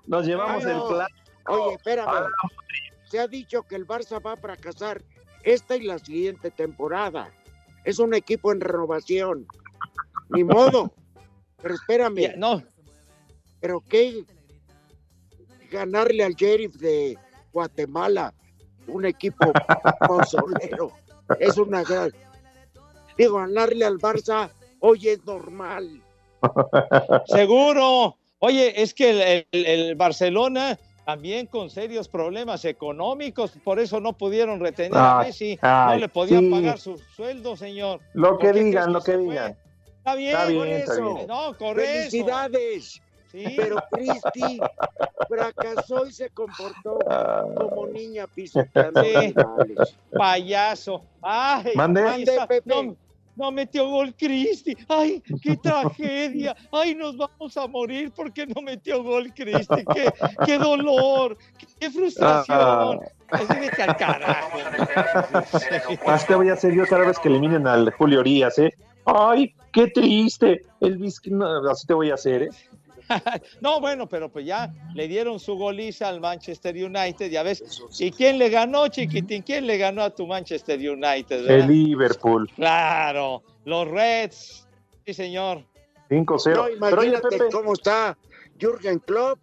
Nos 0.06 0.26
llevamos 0.26 0.64
el 0.64 0.80
plan. 0.88 1.08
Oye, 1.48 1.74
espérame. 1.74 2.08
Ah. 2.08 2.26
Se 3.04 3.18
ha 3.18 3.28
dicho 3.28 3.62
que 3.62 3.76
el 3.76 3.86
Barça 3.86 4.24
va 4.24 4.32
a 4.32 4.36
fracasar 4.36 5.02
esta 5.42 5.76
y 5.76 5.82
la 5.82 5.98
siguiente 5.98 6.50
temporada. 6.50 7.30
Es 7.84 7.98
un 7.98 8.14
equipo 8.14 8.50
en 8.52 8.60
renovación. 8.60 9.46
Ni 10.30 10.44
modo. 10.44 10.92
Pero 11.62 11.74
espérame. 11.74 12.34
No, 12.36 12.62
¿Pero 13.60 13.80
qué? 13.88 14.24
Ganarle 15.70 16.22
al 16.24 16.34
Sheriff 16.34 16.74
de 16.76 17.16
Guatemala, 17.52 18.32
un 18.86 19.06
equipo 19.06 19.52
pozolero. 20.06 20.92
Es 21.40 21.56
una 21.56 21.82
gran. 21.82 22.10
Digo, 23.16 23.38
ganarle 23.38 23.84
al 23.84 23.98
Barça 23.98 24.50
hoy 24.80 25.08
es 25.08 25.24
normal. 25.24 26.02
seguro. 27.26 28.16
Oye, 28.38 28.82
es 28.82 28.92
que 28.92 29.10
el, 29.10 29.46
el- 29.52 29.66
el 29.66 29.94
Barcelona 29.94 30.78
también 31.06 31.46
con 31.46 31.68
serios 31.70 32.08
problemas 32.08 32.64
económicos, 32.64 33.52
por 33.62 33.78
eso 33.78 34.00
no 34.00 34.12
pudieron 34.14 34.58
retener 34.60 34.96
a 34.96 35.20
Ay, 35.20 35.26
Messi. 35.26 35.54
no 35.62 35.68
ay, 35.68 36.00
le 36.00 36.08
podían 36.08 36.44
sí. 36.44 36.50
pagar 36.50 36.78
su 36.78 36.98
sueldo, 36.98 37.56
señor. 37.56 38.00
Lo 38.14 38.38
que 38.38 38.46
¿Por 38.48 38.54
qué 38.54 38.64
digan, 38.64 38.92
lo 38.92 39.00
que 39.02 39.12
fue? 39.12 39.22
digan. 39.22 39.56
Está 40.04 40.16
bien, 40.16 40.30
Está 40.32 40.46
bien, 40.48 40.58
por 40.58 40.68
está 40.68 40.92
eso. 40.92 41.14
bien. 41.14 41.26
No, 41.26 41.56
corre 41.56 41.86
¡Felicidades! 41.86 43.00
Sí. 43.32 43.44
Pero 43.56 43.76
Cristi 43.90 44.60
fracasó 45.28 46.06
y 46.06 46.12
se 46.12 46.28
comportó 46.28 46.98
como 47.56 47.86
niña 47.86 48.26
pisoteando 48.26 49.02
Sí. 49.02 49.34
payaso. 50.16 51.02
Ay, 51.22 51.72
Mande. 51.74 52.02
Pepe. 52.46 52.62
No, 52.66 52.94
no 53.34 53.50
metió 53.50 53.88
gol 53.88 54.14
Cristi. 54.14 54.76
Ay, 54.88 55.22
qué 55.42 55.56
tragedia. 55.62 56.54
Ay, 56.70 56.94
nos 56.94 57.16
vamos 57.16 57.56
a 57.56 57.66
morir 57.66 58.12
porque 58.14 58.46
no 58.46 58.60
metió 58.60 59.02
gol 59.02 59.32
Cristi. 59.34 59.84
Qué, 59.94 60.12
qué 60.44 60.58
dolor. 60.58 61.36
Qué 61.80 61.90
frustración. 61.90 62.56
Ah. 62.60 62.98
Así 63.30 63.58
vete 63.58 63.82
al 63.82 63.96
carajo. 63.96 64.58
Te 66.28 66.34
voy 66.36 66.50
a 66.50 66.52
hacer 66.52 66.74
yo 66.74 66.86
cada 66.86 67.06
vez 67.06 67.18
que 67.18 67.28
eliminen 67.28 67.66
al 67.66 67.90
Julio 67.92 68.20
Orías, 68.20 68.58
¿eh? 68.58 68.70
¡Ay, 69.04 69.54
qué 69.72 69.88
triste! 69.88 70.62
El 70.80 70.98
Vizca- 70.98 71.30
no, 71.30 71.70
así 71.70 71.86
te 71.86 71.94
voy 71.94 72.10
a 72.10 72.14
hacer, 72.14 72.44
¿eh? 72.44 72.48
No, 73.60 73.80
bueno, 73.80 74.08
pero 74.08 74.30
pues 74.30 74.46
ya 74.46 74.72
le 74.94 75.06
dieron 75.08 75.38
su 75.38 75.56
goliza 75.56 76.08
al 76.08 76.20
Manchester 76.20 76.74
United, 76.74 77.30
ya 77.30 77.42
ves. 77.42 77.62
¿Y 77.98 78.10
quién 78.10 78.38
le 78.38 78.48
ganó, 78.48 78.88
chiquitín? 78.88 79.42
¿Quién 79.42 79.66
le 79.66 79.76
ganó 79.76 80.02
a 80.02 80.10
tu 80.10 80.26
Manchester 80.26 80.78
United? 80.78 81.42
verdad? 81.44 81.56
El 81.58 81.66
Liverpool, 81.66 82.50
Claro, 82.56 83.42
los 83.66 83.86
Reds. 83.88 84.66
Sí, 85.04 85.12
señor. 85.12 85.62
5-0. 86.08 86.24
No, 86.24 86.42
Pero 86.44 86.62
oye, 86.62 86.76
imagínate 86.76 87.28
Pepe, 87.28 87.44
cómo 87.52 87.74
está 87.74 88.16
Jürgen 88.58 88.98
Klopp. 89.00 89.38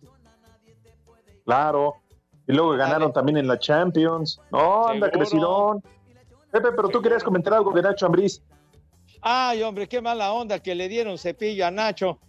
claro. 1.45 1.95
Y 2.47 2.53
luego 2.53 2.71
ganaron 2.71 3.13
también 3.13 3.37
en 3.37 3.47
la 3.47 3.57
Champions. 3.59 4.41
No, 4.51 4.87
anda 4.87 5.09
crecidón. 5.11 5.81
Pepe, 6.51 6.69
pero 6.75 6.89
tú 6.89 7.01
querías 7.01 7.23
comentar 7.23 7.53
algo 7.53 7.71
de 7.71 7.81
Nacho 7.83 8.07
Ambriz. 8.07 8.41
Ay, 9.21 9.61
hombre, 9.63 9.87
qué 9.87 10.01
mala 10.01 10.33
onda 10.33 10.59
que 10.59 10.73
le 10.75 10.87
dieron 10.87 11.17
cepillo 11.17 11.65
a 11.65 11.71
Nacho. 11.71 12.19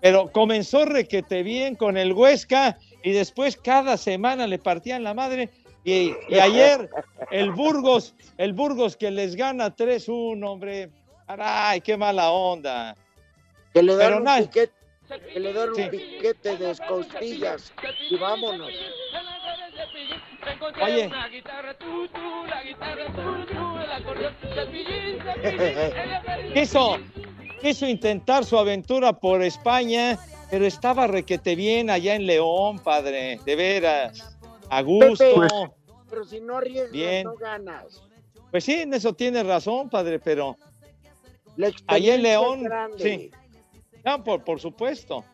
Pero 0.00 0.30
comenzó 0.32 0.84
requete 0.84 1.42
bien 1.42 1.76
con 1.76 1.96
el 1.96 2.12
Huesca 2.12 2.78
y 3.04 3.12
después 3.12 3.56
cada 3.56 3.96
semana 3.96 4.46
le 4.46 4.58
partían 4.58 5.04
la 5.04 5.14
madre. 5.14 5.50
Y, 5.84 6.12
y 6.28 6.38
ayer 6.38 6.88
el 7.30 7.50
Burgos, 7.52 8.14
el 8.38 8.52
Burgos 8.52 8.96
que 8.96 9.10
les 9.10 9.34
gana 9.36 9.74
3-1, 9.74 10.44
hombre. 10.48 10.90
Ay, 11.26 11.80
qué 11.80 11.96
mala 11.96 12.30
onda. 12.30 12.96
Que 13.72 13.82
le 13.82 13.96
dan 13.96 14.24
Pero 14.24 14.34
un 14.34 14.44
piquete, 14.44 14.72
que 15.32 15.40
le 15.40 15.52
dan 15.52 15.74
Sí. 15.74 15.82
un 15.82 15.90
piquete 15.90 16.56
de 16.56 16.76
costillas 16.88 17.72
y 18.10 18.16
vámonos. 18.16 18.70
Oye. 20.82 21.10
Quiso, 26.54 26.98
quiso 27.60 27.86
intentar 27.86 28.44
su 28.44 28.58
aventura 28.58 29.12
por 29.12 29.42
España, 29.42 30.18
pero 30.50 30.66
estaba 30.66 31.06
requete 31.06 31.54
bien 31.54 31.90
allá 31.90 32.14
en 32.14 32.26
León, 32.26 32.78
padre. 32.78 33.38
De 33.44 33.56
veras. 33.56 34.36
A 34.70 34.82
gusto. 34.82 35.40
Pepe. 35.40 35.72
Pero 36.10 36.24
si 36.24 36.40
no 36.40 36.58
arriesgas, 36.58 36.92
Bien. 36.92 37.24
no 37.24 37.36
ganas. 37.36 38.02
Pues 38.50 38.64
sí, 38.64 38.74
en 38.74 38.92
eso 38.92 39.14
tiene 39.14 39.42
razón, 39.42 39.88
padre, 39.88 40.18
pero 40.18 40.56
La 41.56 41.70
allá 41.86 42.14
en 42.14 42.22
León, 42.22 42.68
sí. 42.98 43.30
No, 44.04 44.22
por, 44.22 44.44
por 44.44 44.60
supuesto. 44.60 45.24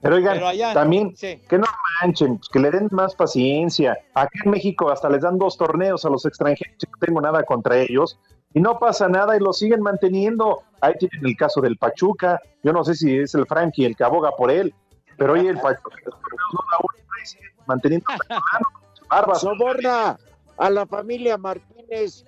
Pero 0.00 0.16
oigan, 0.16 0.34
Pero 0.34 0.48
allá, 0.48 0.72
también 0.72 1.14
sí. 1.16 1.40
que 1.48 1.58
no 1.58 1.66
manchen, 2.00 2.38
pues, 2.38 2.48
que 2.48 2.58
le 2.58 2.70
den 2.70 2.88
más 2.90 3.14
paciencia. 3.14 3.98
Aquí 4.14 4.38
en 4.44 4.50
México 4.50 4.90
hasta 4.90 5.08
les 5.08 5.22
dan 5.22 5.38
dos 5.38 5.56
torneos 5.56 6.04
a 6.04 6.10
los 6.10 6.24
extranjeros, 6.24 6.76
y 6.82 6.86
no 6.86 6.98
tengo 6.98 7.20
nada 7.20 7.42
contra 7.42 7.78
ellos, 7.78 8.18
y 8.52 8.60
no 8.60 8.78
pasa 8.78 9.08
nada 9.08 9.36
y 9.36 9.40
lo 9.40 9.52
siguen 9.52 9.80
manteniendo. 9.82 10.62
Ahí 10.80 10.94
tienen 10.98 11.26
el 11.26 11.36
caso 11.36 11.60
del 11.60 11.76
Pachuca, 11.76 12.40
yo 12.62 12.72
no 12.72 12.84
sé 12.84 12.94
si 12.94 13.18
es 13.18 13.34
el 13.34 13.46
Frankie 13.46 13.84
el 13.84 13.96
que 13.96 14.04
aboga 14.04 14.30
por 14.32 14.50
él, 14.50 14.74
pero 15.16 15.34
oye, 15.34 15.48
el 15.48 15.60
Pachuca 15.60 15.96
los 16.04 16.14
torneos 16.20 16.50
no 16.52 16.60
da 16.70 16.78
una 16.78 17.22
y 17.22 17.26
sigue 17.26 17.44
manteniendo 17.66 18.06
barbas. 19.10 19.40
Soborna 19.40 20.18
a 20.56 20.70
la 20.70 20.86
familia 20.86 21.36
Martínez 21.36 22.24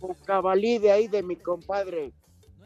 con 0.00 0.14
cabalí 0.24 0.78
de 0.78 0.90
ahí 0.90 1.08
de 1.08 1.22
mi 1.22 1.36
compadre. 1.36 2.12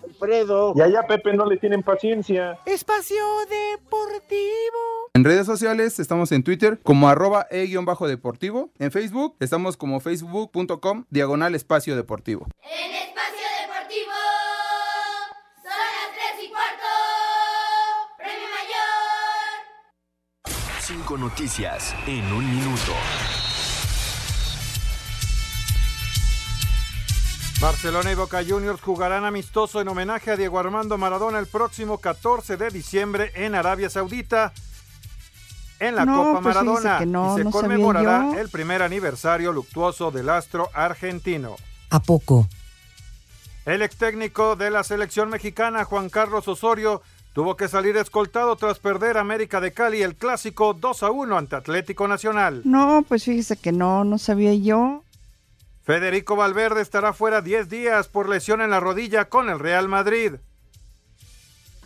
Alfredo. 0.08 0.72
Y 0.76 0.80
allá 0.80 1.06
Pepe 1.06 1.32
no 1.34 1.46
le 1.46 1.56
tienen 1.56 1.82
paciencia. 1.82 2.58
Espacio 2.66 3.22
Deportivo. 3.48 5.10
En 5.14 5.24
redes 5.24 5.46
sociales 5.46 5.98
estamos 6.00 6.32
en 6.32 6.42
Twitter 6.42 6.80
como 6.82 7.08
arroba 7.08 7.46
e-deportivo. 7.50 8.70
En 8.78 8.90
Facebook 8.90 9.36
estamos 9.40 9.76
como 9.76 10.00
facebook.com 10.00 11.04
diagonal 11.10 11.54
espacio 11.54 11.94
deportivo. 11.96 12.46
En 12.62 12.94
Espacio 12.94 13.46
Deportivo 13.62 14.12
son 15.62 15.70
las 15.70 16.12
3 16.34 16.44
y 16.44 16.48
cuarto. 16.50 16.86
Premio 18.18 18.48
Mayor. 18.48 19.60
Cinco 20.80 21.16
noticias 21.16 21.94
en 22.06 22.24
un 22.32 22.50
minuto. 22.50 22.92
Barcelona 27.64 28.12
y 28.12 28.14
Boca 28.14 28.44
Juniors 28.46 28.82
jugarán 28.82 29.24
amistoso 29.24 29.80
en 29.80 29.88
homenaje 29.88 30.30
a 30.30 30.36
Diego 30.36 30.58
Armando 30.58 30.98
Maradona 30.98 31.38
el 31.38 31.46
próximo 31.46 31.96
14 31.96 32.58
de 32.58 32.68
diciembre 32.68 33.32
en 33.34 33.54
Arabia 33.54 33.88
Saudita 33.88 34.52
en 35.80 35.96
la 35.96 36.04
No, 36.04 36.24
Copa 36.24 36.42
pues 36.42 36.44
Maradona 36.44 36.98
que 36.98 37.06
no, 37.06 37.32
y 37.32 37.38
se 37.38 37.44
no 37.44 37.50
conmemorará 37.50 38.38
el 38.38 38.50
primer 38.50 38.82
aniversario 38.82 39.50
luctuoso 39.50 40.10
del 40.10 40.28
astro 40.28 40.68
argentino. 40.74 41.56
¿A 41.88 42.00
poco? 42.00 42.46
El 43.64 43.80
ex 43.80 43.96
técnico 43.96 44.56
de 44.56 44.70
la 44.70 44.84
selección 44.84 45.30
mexicana, 45.30 45.84
Juan 45.84 46.10
Carlos 46.10 46.46
Osorio, 46.46 47.00
tuvo 47.32 47.56
que 47.56 47.68
salir 47.68 47.96
escoltado 47.96 48.56
tras 48.56 48.78
perder 48.78 49.16
América 49.16 49.62
de 49.62 49.72
Cali 49.72 50.02
el 50.02 50.16
clásico 50.16 50.74
2 50.74 51.02
a 51.02 51.10
1 51.10 51.38
ante 51.38 51.56
Atlético 51.56 52.08
Nacional. 52.08 52.60
No, 52.66 53.06
pues 53.08 53.24
fíjese 53.24 53.56
que 53.56 53.72
no, 53.72 54.04
no 54.04 54.18
sabía 54.18 54.52
yo. 54.52 55.03
Federico 55.84 56.34
Valverde 56.34 56.80
estará 56.80 57.12
fuera 57.12 57.42
10 57.42 57.68
días 57.68 58.08
por 58.08 58.28
lesión 58.28 58.60
en 58.62 58.70
la 58.70 58.80
rodilla 58.80 59.26
con 59.26 59.50
el 59.50 59.58
Real 59.58 59.86
Madrid. 59.88 60.32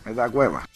Me 0.05 0.13
da 0.13 0.27
hueva. 0.29 0.67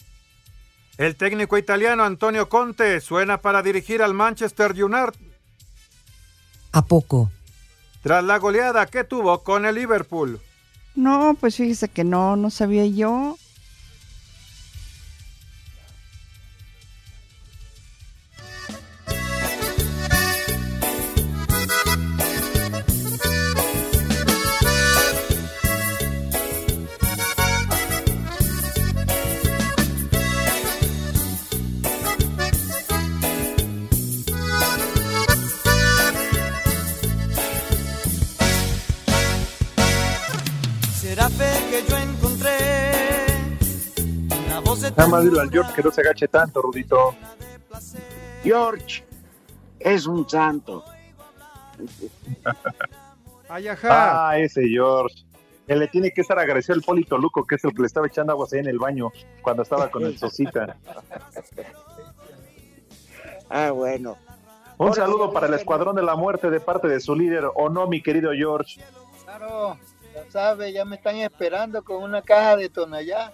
El 0.98 1.16
técnico 1.16 1.56
italiano 1.58 2.04
Antonio 2.04 2.48
Conte 2.48 3.00
suena 3.00 3.40
para 3.40 3.62
dirigir 3.62 4.02
al 4.02 4.14
Manchester 4.14 4.72
United 4.72 5.18
¿A 6.72 6.82
poco? 6.84 7.32
tras 8.02 8.22
la 8.22 8.38
goleada 8.38 8.86
que 8.86 9.02
tuvo 9.02 9.42
con 9.42 9.64
el 9.64 9.76
Liverpool. 9.76 10.38
No, 10.94 11.34
pues 11.40 11.56
fíjese 11.56 11.88
que 11.88 12.04
no, 12.04 12.36
no 12.36 12.50
sabía 12.50 12.84
yo. 12.86 13.38
Nada 44.96 45.08
más 45.08 45.24
dile 45.24 45.40
al 45.40 45.50
George 45.50 45.72
que 45.74 45.82
no 45.82 45.90
se 45.90 46.00
agache 46.00 46.28
tanto, 46.28 46.62
Rudito. 46.62 47.14
George 48.42 49.04
es 49.80 50.06
un 50.06 50.28
santo. 50.28 50.84
Ay, 53.48 53.68
ajá. 53.68 54.28
Ah, 54.28 54.38
ese 54.38 54.68
George. 54.68 55.24
Que 55.66 55.76
le 55.76 55.88
tiene 55.88 56.10
que 56.10 56.20
estar 56.20 56.38
agradecido 56.38 56.74
el 56.74 56.82
Polito 56.82 57.16
Luco, 57.16 57.44
que 57.44 57.54
es 57.54 57.64
el 57.64 57.72
que 57.72 57.80
le 57.80 57.86
estaba 57.86 58.06
echando 58.06 58.32
aguas 58.32 58.52
ahí 58.52 58.60
en 58.60 58.68
el 58.68 58.78
baño 58.78 59.10
cuando 59.40 59.62
estaba 59.62 59.90
con 59.90 60.04
el 60.04 60.18
Sosita. 60.18 60.76
Ah, 63.50 63.70
bueno. 63.70 64.16
Un 64.78 64.94
saludo 64.94 65.32
para 65.32 65.46
el 65.46 65.54
Escuadrón 65.54 65.94
de 65.94 66.02
la 66.02 66.16
Muerte 66.16 66.50
de 66.50 66.58
parte 66.58 66.88
de 66.88 66.98
su 66.98 67.14
líder, 67.14 67.44
¿o 67.54 67.68
no, 67.68 67.86
mi 67.86 68.02
querido 68.02 68.32
George? 68.32 68.80
Claro, 69.22 69.78
ya 70.12 70.30
sabe, 70.30 70.72
ya 70.72 70.84
me 70.84 70.96
están 70.96 71.16
esperando 71.16 71.84
con 71.84 72.02
una 72.02 72.22
caja 72.22 72.56
de 72.56 72.68
tonallá. 72.68 73.32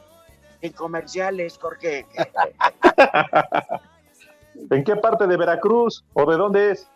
En 0.63 0.73
comerciales, 0.73 1.59
Jorge. 1.59 2.07
¿En 4.71 4.85
qué 4.85 4.97
parte 4.97 5.27
de 5.27 5.37
Veracruz? 5.37 6.05
¿O 6.13 6.31
de 6.31 6.37
dónde 6.37 6.73
es? 6.73 6.91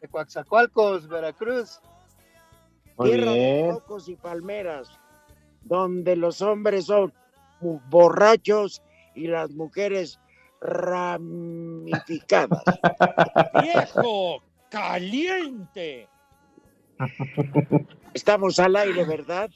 De 0.00 0.08
Coaxacualcos, 0.08 1.08
Veracruz. 1.08 1.80
Muy 2.96 3.10
Tierra 3.10 3.32
de 3.32 3.68
cocos 3.72 4.08
y 4.08 4.16
palmeras, 4.16 4.98
donde 5.62 6.16
los 6.16 6.42
hombres 6.42 6.86
son 6.86 7.12
borrachos 7.60 8.82
y 9.14 9.26
las 9.26 9.50
mujeres 9.50 10.18
ramificadas. 10.60 12.62
¡Viejo! 13.62 14.42
¡Caliente! 14.68 16.08
Estamos 18.14 18.58
al 18.58 18.76
aire, 18.76 19.04
¿verdad? 19.04 19.50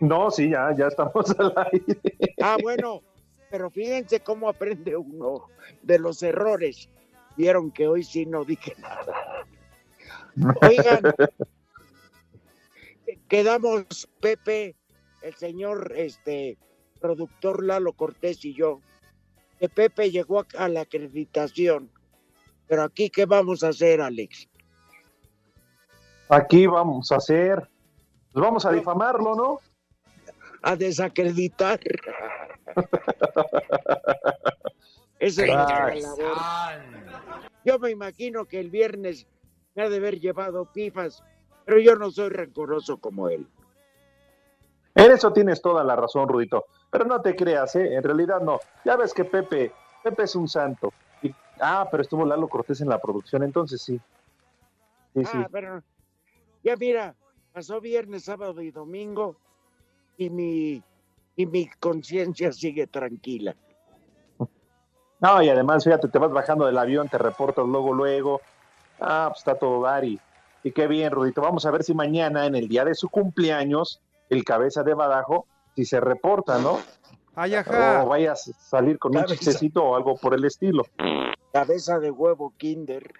No, 0.00 0.30
sí, 0.30 0.50
ya, 0.50 0.74
ya 0.76 0.88
estamos 0.88 1.30
al 1.38 1.52
aire. 1.72 2.00
Ah, 2.42 2.56
bueno, 2.62 3.02
pero 3.50 3.70
fíjense 3.70 4.20
cómo 4.20 4.48
aprende 4.48 4.96
uno 4.96 5.46
de 5.82 5.98
los 5.98 6.22
errores. 6.22 6.88
Vieron 7.36 7.70
que 7.70 7.88
hoy 7.88 8.02
sí 8.02 8.26
no 8.26 8.44
dije 8.44 8.74
nada. 8.78 9.44
Oigan, 10.62 11.02
quedamos 13.28 14.08
Pepe, 14.20 14.74
el 15.22 15.34
señor 15.34 15.92
este 15.96 16.58
productor 17.00 17.64
Lalo 17.64 17.92
Cortés 17.92 18.44
y 18.44 18.54
yo, 18.54 18.80
que 19.58 19.68
Pepe 19.68 20.10
llegó 20.10 20.44
a, 20.58 20.68
la 20.68 20.82
acreditación. 20.82 21.90
Pero 22.66 22.82
aquí, 22.82 23.10
¿qué 23.10 23.26
vamos 23.26 23.62
a 23.62 23.68
hacer, 23.68 24.00
Alex? 24.00 24.48
Aquí 26.28 26.66
vamos 26.66 27.12
a 27.12 27.16
hacer. 27.16 27.68
Pues 28.32 28.42
vamos 28.42 28.66
a 28.66 28.72
difamarlo, 28.72 29.34
¿no? 29.34 29.60
A 30.66 30.74
desacreditar. 30.74 31.78
Esa 35.20 35.44
es 35.44 36.02
labor. 36.02 36.36
Yo 37.64 37.78
me 37.78 37.92
imagino 37.92 38.46
que 38.46 38.58
el 38.58 38.70
viernes 38.70 39.28
me 39.76 39.84
ha 39.84 39.88
de 39.88 39.98
haber 39.98 40.18
llevado 40.18 40.64
pifas, 40.72 41.22
pero 41.64 41.78
yo 41.78 41.94
no 41.94 42.10
soy 42.10 42.30
rencoroso 42.30 42.98
como 42.98 43.28
él. 43.28 43.46
En 44.96 45.12
eso 45.12 45.32
tienes 45.32 45.62
toda 45.62 45.84
la 45.84 45.94
razón, 45.94 46.28
Rudito. 46.28 46.64
Pero 46.90 47.04
no 47.04 47.22
te 47.22 47.36
creas, 47.36 47.76
¿eh? 47.76 47.94
En 47.94 48.02
realidad 48.02 48.40
no. 48.40 48.58
Ya 48.84 48.96
ves 48.96 49.14
que 49.14 49.24
Pepe, 49.24 49.72
Pepe 50.02 50.24
es 50.24 50.34
un 50.34 50.48
santo. 50.48 50.92
Y- 51.22 51.32
ah, 51.60 51.86
pero 51.88 52.02
estuvo 52.02 52.26
Lalo 52.26 52.48
Cortés 52.48 52.80
en 52.80 52.88
la 52.88 52.98
producción, 52.98 53.44
entonces 53.44 53.82
sí. 53.82 54.00
Sí, 55.14 55.24
sí. 55.24 55.30
Ah, 55.32 55.48
pero 55.52 55.80
ya 56.64 56.74
mira, 56.74 57.14
pasó 57.52 57.80
viernes, 57.80 58.24
sábado 58.24 58.60
y 58.62 58.72
domingo 58.72 59.36
y 60.16 60.30
mi, 60.30 60.82
y 61.36 61.46
mi 61.46 61.68
conciencia 61.80 62.52
sigue 62.52 62.86
tranquila. 62.86 63.54
No, 65.20 65.42
y 65.42 65.48
además, 65.48 65.84
fíjate, 65.84 66.08
te 66.08 66.18
vas 66.18 66.30
bajando 66.30 66.66
del 66.66 66.76
avión, 66.76 67.08
te 67.08 67.18
reportas 67.18 67.66
luego, 67.66 67.92
luego. 67.94 68.40
Ah, 69.00 69.26
pues 69.28 69.38
está 69.38 69.58
todo 69.58 69.82
dar 69.82 70.04
y, 70.04 70.20
y 70.62 70.72
qué 70.72 70.86
bien, 70.86 71.10
Rudito. 71.10 71.40
Vamos 71.40 71.64
a 71.66 71.70
ver 71.70 71.82
si 71.82 71.94
mañana, 71.94 72.46
en 72.46 72.54
el 72.54 72.68
día 72.68 72.84
de 72.84 72.94
su 72.94 73.08
cumpleaños, 73.08 74.00
el 74.28 74.44
cabeza 74.44 74.82
de 74.82 74.94
Badajo, 74.94 75.46
si 75.74 75.84
se 75.84 76.00
reporta, 76.00 76.58
¿no? 76.58 76.78
Ay, 77.34 77.54
ajá. 77.54 78.02
O 78.04 78.08
vayas 78.08 78.48
a 78.48 78.52
salir 78.52 78.98
con 78.98 79.16
un 79.16 79.24
chistecito 79.24 79.84
o 79.84 79.96
algo 79.96 80.16
por 80.16 80.34
el 80.34 80.44
estilo. 80.44 80.84
Cabeza 81.60 81.98
de 81.98 82.10
huevo 82.10 82.52
Kinder. 82.58 83.10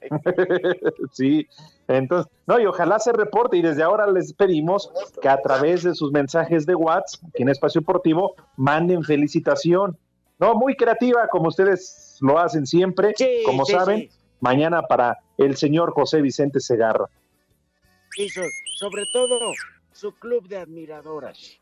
sí, 1.12 1.46
entonces, 1.88 2.30
no, 2.46 2.60
y 2.60 2.66
ojalá 2.66 2.98
se 2.98 3.12
reporte 3.12 3.56
y 3.56 3.62
desde 3.62 3.82
ahora 3.82 4.06
les 4.06 4.32
pedimos 4.32 4.92
que 5.20 5.28
a 5.28 5.40
través 5.40 5.82
de 5.82 5.94
sus 5.94 6.12
mensajes 6.12 6.66
de 6.66 6.74
WhatsApp, 6.74 7.24
aquí 7.28 7.42
en 7.42 7.48
Espacio 7.48 7.80
Deportivo, 7.80 8.34
manden 8.56 9.02
felicitación. 9.02 9.98
No, 10.38 10.54
muy 10.54 10.76
creativa, 10.76 11.26
como 11.28 11.48
ustedes 11.48 12.16
lo 12.20 12.38
hacen 12.38 12.66
siempre, 12.66 13.12
Sí, 13.16 13.42
como 13.44 13.64
sí, 13.66 13.72
saben, 13.72 13.98
sí. 14.02 14.10
mañana 14.40 14.82
para 14.82 15.18
el 15.36 15.56
señor 15.56 15.92
José 15.92 16.20
Vicente 16.22 16.60
Segarra. 16.60 17.06
Y 18.16 18.28
so- 18.28 18.40
sobre 18.78 19.04
todo 19.12 19.52
su 19.92 20.12
club 20.12 20.46
de 20.48 20.58
admiradoras. 20.58 21.58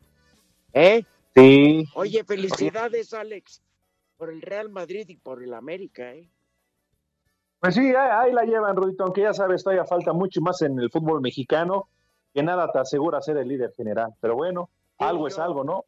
¿Eh? 0.73 1.03
Sí, 1.35 1.85
Oye, 1.95 2.23
felicidades, 2.23 3.13
Alex, 3.13 3.61
por 4.19 4.29
el 4.29 4.41
Real 4.41 4.69
Madrid 4.69 5.07
y 5.07 5.15
por 5.15 5.41
el 5.41 5.53
América, 5.53 6.13
¿eh? 6.13 6.29
pues 7.61 7.73
sí, 7.73 7.93
ahí, 7.95 8.33
la 8.33 8.43
llevan, 8.43 8.75
Rudito, 8.75 9.05
aunque 9.05 9.21
ya 9.21 9.33
sabes, 9.33 9.63
todavía 9.63 9.85
falta 9.85 10.11
mucho 10.11 10.41
más 10.41 10.61
en 10.61 10.77
el 10.77 10.91
fútbol 10.91 11.21
mexicano, 11.21 11.87
que 12.33 12.43
nada 12.43 12.69
te 12.69 12.79
asegura 12.79 13.21
ser 13.21 13.37
el 13.37 13.47
líder 13.47 13.73
general, 13.77 14.13
pero 14.19 14.35
bueno, 14.35 14.69
algo 14.97 15.27
es 15.27 15.39
algo, 15.39 15.63
¿no? 15.63 15.85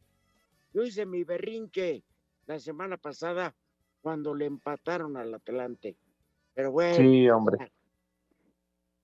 Yo 0.72 0.82
hice 0.82 1.04
mi 1.04 1.24
berrinche 1.24 2.02
la 2.46 2.58
semana 2.58 2.96
pasada 2.96 3.54
cuando 4.00 4.34
le 4.34 4.46
empataron 4.46 5.18
al 5.18 5.34
Atlante. 5.34 5.98
Pero 6.54 6.72
bueno, 6.72 6.96
Sí, 6.96 7.28
hombre. 7.28 7.70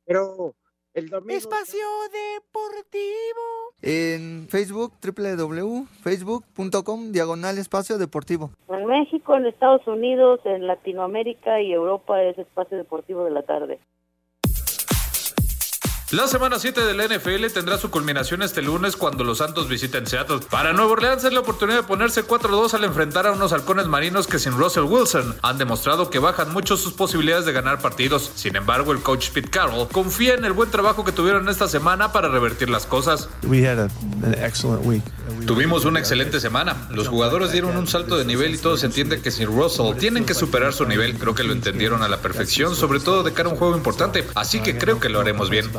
pero 0.07 0.55
El 0.99 1.11
domingo. 1.11 1.33
Espacio 1.33 1.87
Deportivo. 2.11 3.69
En 3.83 4.49
Facebook, 4.49 4.95
www.facebook.com, 5.01 7.13
diagonal 7.13 7.59
espacio 7.59 7.99
deportivo. 7.99 8.51
En 8.69 8.87
México, 8.87 9.37
en 9.37 9.47
Estados 9.47 9.87
Unidos, 9.87 10.41
en 10.45 10.67
Latinoamérica 10.67 11.61
y 11.61 11.73
Europa 11.73 12.21
es 12.23 12.37
Espacio 12.39 12.77
Deportivo 12.77 13.25
de 13.25 13.31
la 13.31 13.43
tarde. 13.43 13.79
La 16.11 16.27
semana 16.27 16.59
7 16.59 16.87
de 16.87 16.95
la 16.95 17.07
NFL 17.07 17.53
tendrá 17.53 17.77
su 17.77 17.91
culminación 17.91 18.41
este 18.41 18.63
lunes 18.63 18.97
cuando 18.97 19.25
los 19.25 19.39
Santos 19.39 19.69
visiten 19.69 20.07
Seattle. 20.07 20.39
Para 20.51 20.73
Nuevo 20.73 20.93
Orleans 20.93 21.23
es 21.23 21.35
la 21.35 21.41
oportunidad 21.41 21.81
de 21.81 21.83
ponerse 21.83 22.25
4-2 22.25 22.73
al 22.73 22.85
enfrentar 22.85 23.27
a 23.27 23.33
unos 23.33 23.53
halcones 23.53 23.89
marinos 23.89 24.27
que 24.27 24.39
sin 24.39 24.53
Russell 24.53 24.85
Wilson 24.85 25.37
han 25.43 25.59
demostrado 25.59 26.09
que 26.09 26.19
bajan 26.19 26.51
mucho 26.51 26.79
sus 26.79 26.95
posibilidades 26.95 27.45
de 27.45 27.53
ganar 27.53 27.83
partidos. 27.83 28.33
Sin 28.37 28.57
embargo, 28.57 28.93
el 28.93 29.03
coach 29.03 29.29
Pete 29.33 29.51
Carroll 29.51 29.87
confía 29.89 30.33
en 30.33 30.47
el 30.47 30.55
buen 30.55 30.71
trabajo 30.71 31.05
que 31.05 31.13
tuvieron 31.13 31.47
esta 31.51 31.69
semana 31.69 32.11
para 32.11 32.31
revertir 32.31 32.71
las 32.71 32.87
cosas. 32.87 33.29
Tuvimos 35.47 35.85
una 35.85 35.99
excelente 35.99 36.41
semana. 36.41 36.89
Los 36.91 37.09
jugadores 37.09 37.53
dieron 37.53 37.77
un 37.77 37.87
salto 37.87 38.17
de 38.17 38.25
nivel 38.25 38.55
y 38.55 38.59
todos 38.59 38.83
entienden 38.83 39.21
que 39.21 39.31
sin 39.31 39.49
Russell 39.49 39.95
tienen 39.99 40.25
que 40.25 40.33
superar 40.33 40.73
su 40.73 40.87
nivel. 40.87 41.19
Creo 41.19 41.35
que 41.35 41.45
lo 41.45 41.53
entendieron 41.53 42.03
a 42.03 42.09
la 42.09 42.17
perfección, 42.17 42.75
sobre 42.75 42.99
todo 42.99 43.23
de 43.23 43.35
cara 43.35 43.51
a 43.51 43.53
un 43.53 43.59
juego 43.59 43.77
importante. 43.77 44.27
Así 44.35 44.61
que 44.61 44.79
creo 44.79 45.01
que 45.01 45.11
lo 45.11 45.21
haremos 45.21 45.51
bien. 45.51 45.71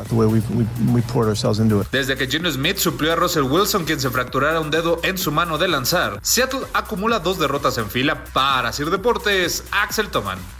Desde 1.91 2.15
que 2.15 2.27
Gino 2.27 2.51
Smith 2.51 2.77
suplió 2.77 3.13
a 3.13 3.15
Russell 3.15 3.43
Wilson, 3.43 3.85
quien 3.85 3.99
se 3.99 4.09
fracturara 4.09 4.59
un 4.59 4.71
dedo 4.71 4.99
en 5.03 5.17
su 5.17 5.31
mano 5.31 5.57
de 5.57 5.67
lanzar, 5.67 6.19
Seattle 6.21 6.61
acumula 6.73 7.19
dos 7.19 7.39
derrotas 7.39 7.77
en 7.77 7.89
fila. 7.89 8.23
Para 8.33 8.73
Sir 8.73 8.89
Deportes, 8.89 9.63
Axel 9.71 10.09
Toman. 10.09 10.58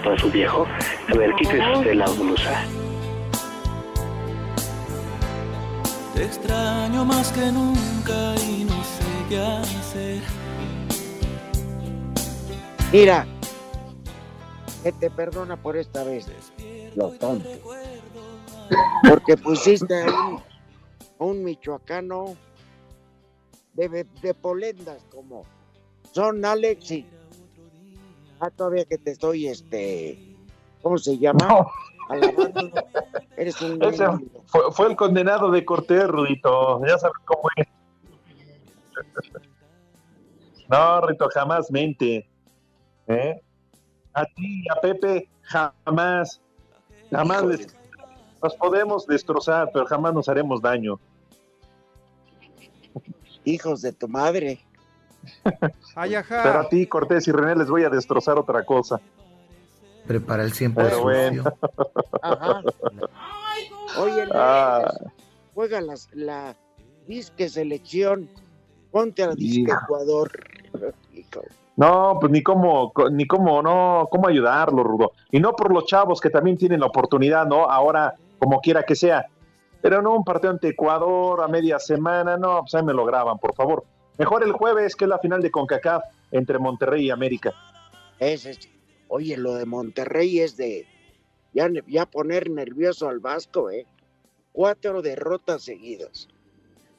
¿Gusta 0.00 0.02
modelar 0.02 0.02
para 0.02 0.18
su 0.18 0.30
viejo? 0.30 0.66
A 1.08 1.14
ver, 1.14 1.34
quítese 1.36 1.72
usted 1.72 1.94
la 1.94 2.08
blusa. 2.08 2.64
Te 6.14 6.24
extraño 6.24 7.04
más 7.04 7.32
que 7.32 7.52
nunca 7.52 8.34
y 8.42 8.64
no 8.64 8.84
sé 8.84 9.28
qué 9.28 9.40
hacer. 9.40 10.22
Mira, 12.92 13.26
que 14.82 14.92
te 14.92 15.10
perdona 15.10 15.56
por 15.56 15.76
esta 15.76 16.02
vez, 16.04 16.26
lo 16.96 17.10
tonto. 17.12 17.48
Porque 19.08 19.36
pusiste 19.36 20.02
a 20.02 20.06
un, 20.06 20.42
a 21.18 21.24
un 21.24 21.44
michoacano 21.44 22.36
de, 23.74 24.06
de 24.20 24.34
polendas 24.34 25.04
como 25.10 25.44
son 26.12 26.44
Alexi. 26.44 27.06
Ah, 28.40 28.50
todavía 28.50 28.84
que 28.86 28.96
te 28.98 29.10
estoy, 29.10 29.46
este, 29.48 30.34
¿cómo 30.82 30.96
se 30.98 31.18
llama? 31.18 31.66
Alabando. 32.08 32.70
Eres 33.36 33.60
un 33.60 33.82
Ese 33.84 34.04
fue, 34.46 34.72
fue 34.72 34.86
el 34.88 34.96
condenado 34.96 35.50
de 35.50 35.64
Cortés, 35.64 36.08
Rudito. 36.08 36.80
Ya 36.86 36.98
sabes 36.98 37.16
cómo 37.24 37.42
es. 37.56 37.66
No, 40.68 41.00
Rito, 41.00 41.28
jamás 41.34 41.68
mente. 41.72 42.28
¿Eh? 43.08 43.40
A 44.14 44.24
ti, 44.24 44.64
a 44.70 44.80
Pepe, 44.80 45.28
jamás. 45.42 46.40
Jamás 47.10 47.42
les- 47.42 47.76
nos 48.40 48.54
podemos 48.54 49.04
destrozar, 49.04 49.70
pero 49.72 49.84
jamás 49.86 50.14
nos 50.14 50.28
haremos 50.28 50.62
daño. 50.62 51.00
hijos 53.44 53.82
de 53.82 53.92
tu 53.92 54.06
madre. 54.06 54.60
Ay, 55.94 56.14
ajá. 56.14 56.40
Pero 56.42 56.60
a 56.60 56.68
ti, 56.68 56.86
Cortés 56.86 57.26
y 57.28 57.32
René, 57.32 57.56
les 57.56 57.68
voy 57.68 57.84
a 57.84 57.90
destrozar 57.90 58.38
otra 58.38 58.64
cosa. 58.64 59.00
Prepara 60.06 60.42
el 60.42 60.52
100 60.52 60.74
para 60.74 60.88
Pero 60.88 61.02
bueno. 61.02 61.44
Ajá. 62.22 62.62
Oye, 63.98 64.24
Ah. 64.34 64.92
juega 65.54 65.80
las, 65.80 66.08
la 66.12 66.56
disque 67.06 67.48
selección 67.48 68.28
contra 68.92 69.34
disque. 69.34 69.72
Ecuador. 69.72 70.30
No, 71.76 72.18
pues 72.20 72.30
ni 72.32 72.42
cómo, 72.42 72.92
ni 73.10 73.26
cómo, 73.26 73.62
no, 73.62 74.06
cómo 74.10 74.28
ayudarlo, 74.28 74.82
Rudo. 74.84 75.12
Y 75.30 75.40
no 75.40 75.52
por 75.54 75.72
los 75.72 75.86
chavos 75.86 76.20
que 76.20 76.28
también 76.30 76.56
tienen 76.58 76.80
la 76.80 76.86
oportunidad, 76.86 77.46
¿no? 77.46 77.64
Ahora, 77.70 78.14
como 78.38 78.60
quiera 78.60 78.82
que 78.82 78.94
sea. 78.94 79.26
Pero 79.80 80.02
no 80.02 80.14
un 80.14 80.24
partido 80.24 80.50
ante 80.52 80.68
Ecuador 80.68 81.42
a 81.42 81.48
media 81.48 81.78
semana, 81.78 82.36
no, 82.36 82.60
pues 82.60 82.74
ahí 82.74 82.82
me 82.84 82.92
lo 82.92 83.04
graban, 83.06 83.38
por 83.38 83.54
favor. 83.54 83.84
Mejor 84.20 84.44
el 84.44 84.52
jueves, 84.52 84.94
que 84.96 85.06
es 85.06 85.08
la 85.08 85.18
final 85.18 85.40
de 85.40 85.50
CONCACAF 85.50 86.04
entre 86.30 86.58
Monterrey 86.58 87.06
y 87.06 87.10
América. 87.10 87.52
Ese 88.18 88.50
es- 88.50 88.68
oye, 89.08 89.38
lo 89.38 89.54
de 89.54 89.64
Monterrey 89.64 90.40
es 90.40 90.58
de 90.58 90.86
ya, 91.54 91.68
ya 91.86 92.04
poner 92.04 92.50
nervioso 92.50 93.08
al 93.08 93.18
Vasco, 93.18 93.70
¿eh? 93.70 93.86
Cuatro 94.52 95.00
derrotas 95.00 95.62
seguidas. 95.62 96.28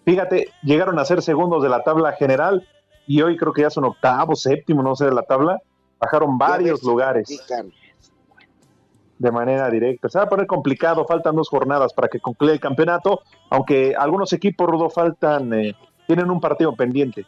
Fíjate, 0.04 0.50
llegaron 0.64 0.98
a 0.98 1.06
ser 1.06 1.22
segundos 1.22 1.62
de 1.62 1.70
la 1.70 1.84
tabla 1.84 2.14
general 2.14 2.68
y 3.06 3.22
hoy 3.22 3.38
creo 3.38 3.54
que 3.54 3.62
ya 3.62 3.70
son 3.70 3.86
octavo, 3.86 4.36
séptimo, 4.36 4.82
no 4.82 4.96
sé, 4.96 5.06
de 5.06 5.14
la 5.14 5.22
tabla. 5.22 5.62
Bajaron 6.00 6.40
varios 6.40 6.82
lugares 6.82 7.30
de 9.20 9.32
manera 9.32 9.70
directa. 9.70 10.10
Se 10.10 10.18
va 10.18 10.24
a 10.26 10.30
poner 10.30 10.48
complicado, 10.48 11.06
faltan 11.06 11.36
dos 11.36 11.50
jornadas 11.50 11.94
para 11.94 12.08
que 12.08 12.20
concluya 12.20 12.54
el 12.54 12.60
campeonato, 12.60 13.22
aunque 13.52 13.94
algunos 13.96 14.34
equipos, 14.34 14.68
Rudo, 14.68 14.90
faltan, 14.90 15.54
eh, 15.54 15.76
tienen 16.08 16.30
un 16.30 16.40
partido 16.42 16.76
pendiente. 16.76 17.26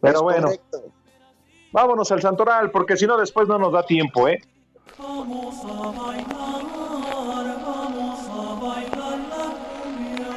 Pero 0.00 0.16
Es 0.16 0.22
bueno, 0.22 0.42
correcto. 0.48 0.82
vámonos 1.72 2.12
al 2.12 2.20
Santoral, 2.20 2.70
porque 2.70 2.96
si 2.96 3.06
no 3.06 3.16
después 3.16 3.48
no 3.48 3.58
nos 3.58 3.72
da 3.72 3.82
tiempo, 3.84 4.28
¿eh? 4.28 4.40
Vamos 4.98 5.64
a 5.64 5.90
bailar, 5.90 6.62
vamos 7.64 8.28
a 8.28 8.54
bailar 8.60 9.18
la 9.18 9.44
cumbia. 9.82 10.28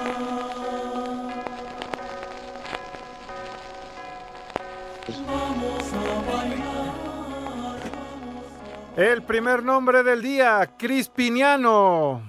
Vamos 5.27 5.93
a 5.93 6.31
bailar. 6.31 7.77
El 8.95 9.21
primer 9.23 9.63
nombre 9.63 10.01
del 10.03 10.21
día, 10.21 10.71
Crispiniano. 10.77 12.21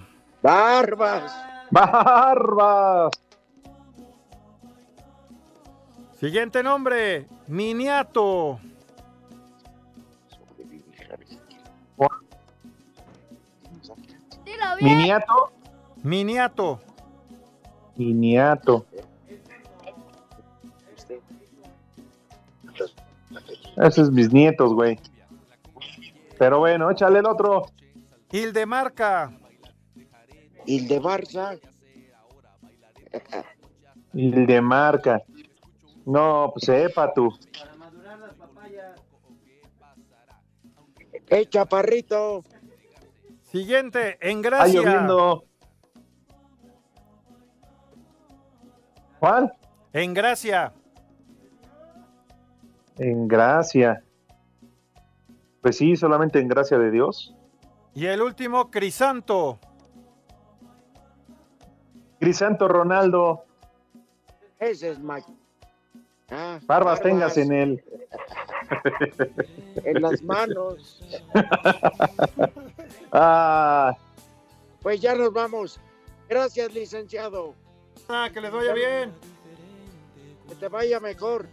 Barbas. 0.42 1.32
Barbas. 1.70 3.12
Siguiente 6.18 6.62
nombre, 6.62 7.26
Miniato. 7.46 8.58
Miniato. 14.80 15.52
Miniato. 16.02 16.80
Miniato. 17.96 18.86
Esos 23.76 23.98
es 23.98 24.10
mis 24.10 24.32
nietos, 24.32 24.72
güey. 24.72 24.98
Pero 26.38 26.60
bueno, 26.60 26.90
échale 26.90 27.18
el 27.20 27.26
otro. 27.26 27.66
Ildemarca. 28.30 29.32
Y 30.68 30.80
el 30.80 30.88
de 30.88 31.00
Barça. 31.00 31.58
El 34.12 34.46
de 34.46 34.60
marca. 34.60 35.22
No, 36.04 36.50
pues 36.52 36.66
sepa 36.66 37.10
tú. 37.14 37.34
¡Eh, 41.30 41.46
chaparrito! 41.46 42.44
Siguiente, 43.40 44.12
Está 44.12 44.28
Engracia. 44.28 44.82
lloviendo. 44.82 45.44
¿Cuál? 49.20 49.50
Engracia. 49.94 50.74
En 52.98 53.26
gracia. 53.26 54.04
Pues 55.62 55.78
sí, 55.78 55.96
solamente 55.96 56.38
en 56.40 56.48
gracia 56.48 56.78
de 56.78 56.90
Dios. 56.90 57.34
Y 57.94 58.04
el 58.04 58.20
último, 58.20 58.70
Crisanto. 58.70 59.58
Crisanto 62.20 62.68
Ronaldo, 62.68 63.44
Ese 64.58 64.90
es 64.90 64.98
Mike. 64.98 65.32
Ah, 66.30 66.58
barbas 66.66 67.00
tengas 67.00 67.36
en 67.38 67.52
él. 67.52 67.84
en 69.84 70.02
las 70.02 70.22
manos. 70.22 71.00
Ah, 73.12 73.96
Pues 74.82 75.00
ya 75.00 75.14
nos 75.14 75.32
vamos. 75.32 75.80
Gracias, 76.28 76.72
licenciado. 76.74 77.54
Ah, 78.08 78.28
que 78.32 78.40
les 78.40 78.52
vaya 78.52 78.72
bien. 78.74 79.12
Que 80.48 80.54
te 80.56 80.68
vaya 80.68 81.00
mejor. 81.00 81.46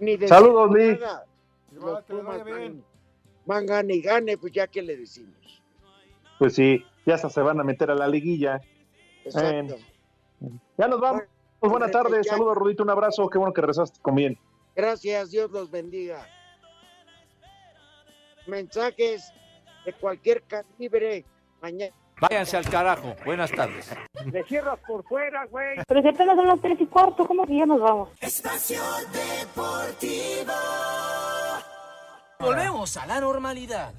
Ni 0.00 0.16
de 0.16 0.26
Saludos, 0.28 0.70
Lee. 0.74 0.98
nada. 0.98 1.24
Los 1.72 2.02
Pumas 2.04 2.38
vaya 2.44 2.44
bien. 2.44 2.82
van 3.44 3.66
van 3.66 3.66
gane 3.66 3.94
y 3.94 4.00
gane, 4.02 4.38
pues 4.38 4.52
ya 4.54 4.66
que 4.66 4.80
le 4.82 4.96
decimos. 4.96 5.62
Pues 6.38 6.54
sí, 6.54 6.82
ya 7.04 7.14
hasta 7.16 7.28
se 7.28 7.40
van 7.42 7.60
a 7.60 7.64
meter 7.64 7.90
a 7.90 7.94
la 7.94 8.08
liguilla. 8.08 8.60
Exacto. 9.28 9.76
Ya 10.76 10.88
nos 10.88 11.00
vamos. 11.00 11.22
Buenas 11.60 11.90
tardes, 11.90 12.26
saludos 12.26 12.56
Rudito, 12.56 12.84
un 12.84 12.90
abrazo, 12.90 13.28
qué 13.28 13.38
bueno 13.38 13.52
que 13.52 13.60
rezaste 13.62 14.00
con 14.00 14.14
bien. 14.14 14.38
Gracias, 14.76 15.30
Dios 15.30 15.50
los 15.50 15.70
bendiga. 15.70 16.24
Mensajes 18.46 19.32
de 19.84 19.92
cualquier 19.94 20.42
calibre 20.42 21.24
mañana. 21.60 21.92
Váyanse 22.20 22.56
al 22.56 22.68
carajo. 22.68 23.14
Buenas 23.24 23.50
tardes. 23.52 23.94
Le 24.24 24.42
cierras 24.44 24.78
por 24.86 25.04
fuera, 25.04 25.46
güey. 25.46 25.78
Pero 25.86 26.02
si 26.02 26.08
apenas 26.08 26.36
son 26.36 26.48
las 26.48 26.60
tres 26.60 26.80
y 26.80 26.86
cuarto, 26.86 27.26
¿cómo 27.26 27.46
que 27.46 27.56
ya 27.56 27.66
nos 27.66 27.80
vamos? 27.80 28.08
Espacio 28.20 28.80
Deportivo. 29.12 30.52
Volvemos 32.40 32.96
a 32.96 33.06
la 33.06 33.20
normalidad. 33.20 33.92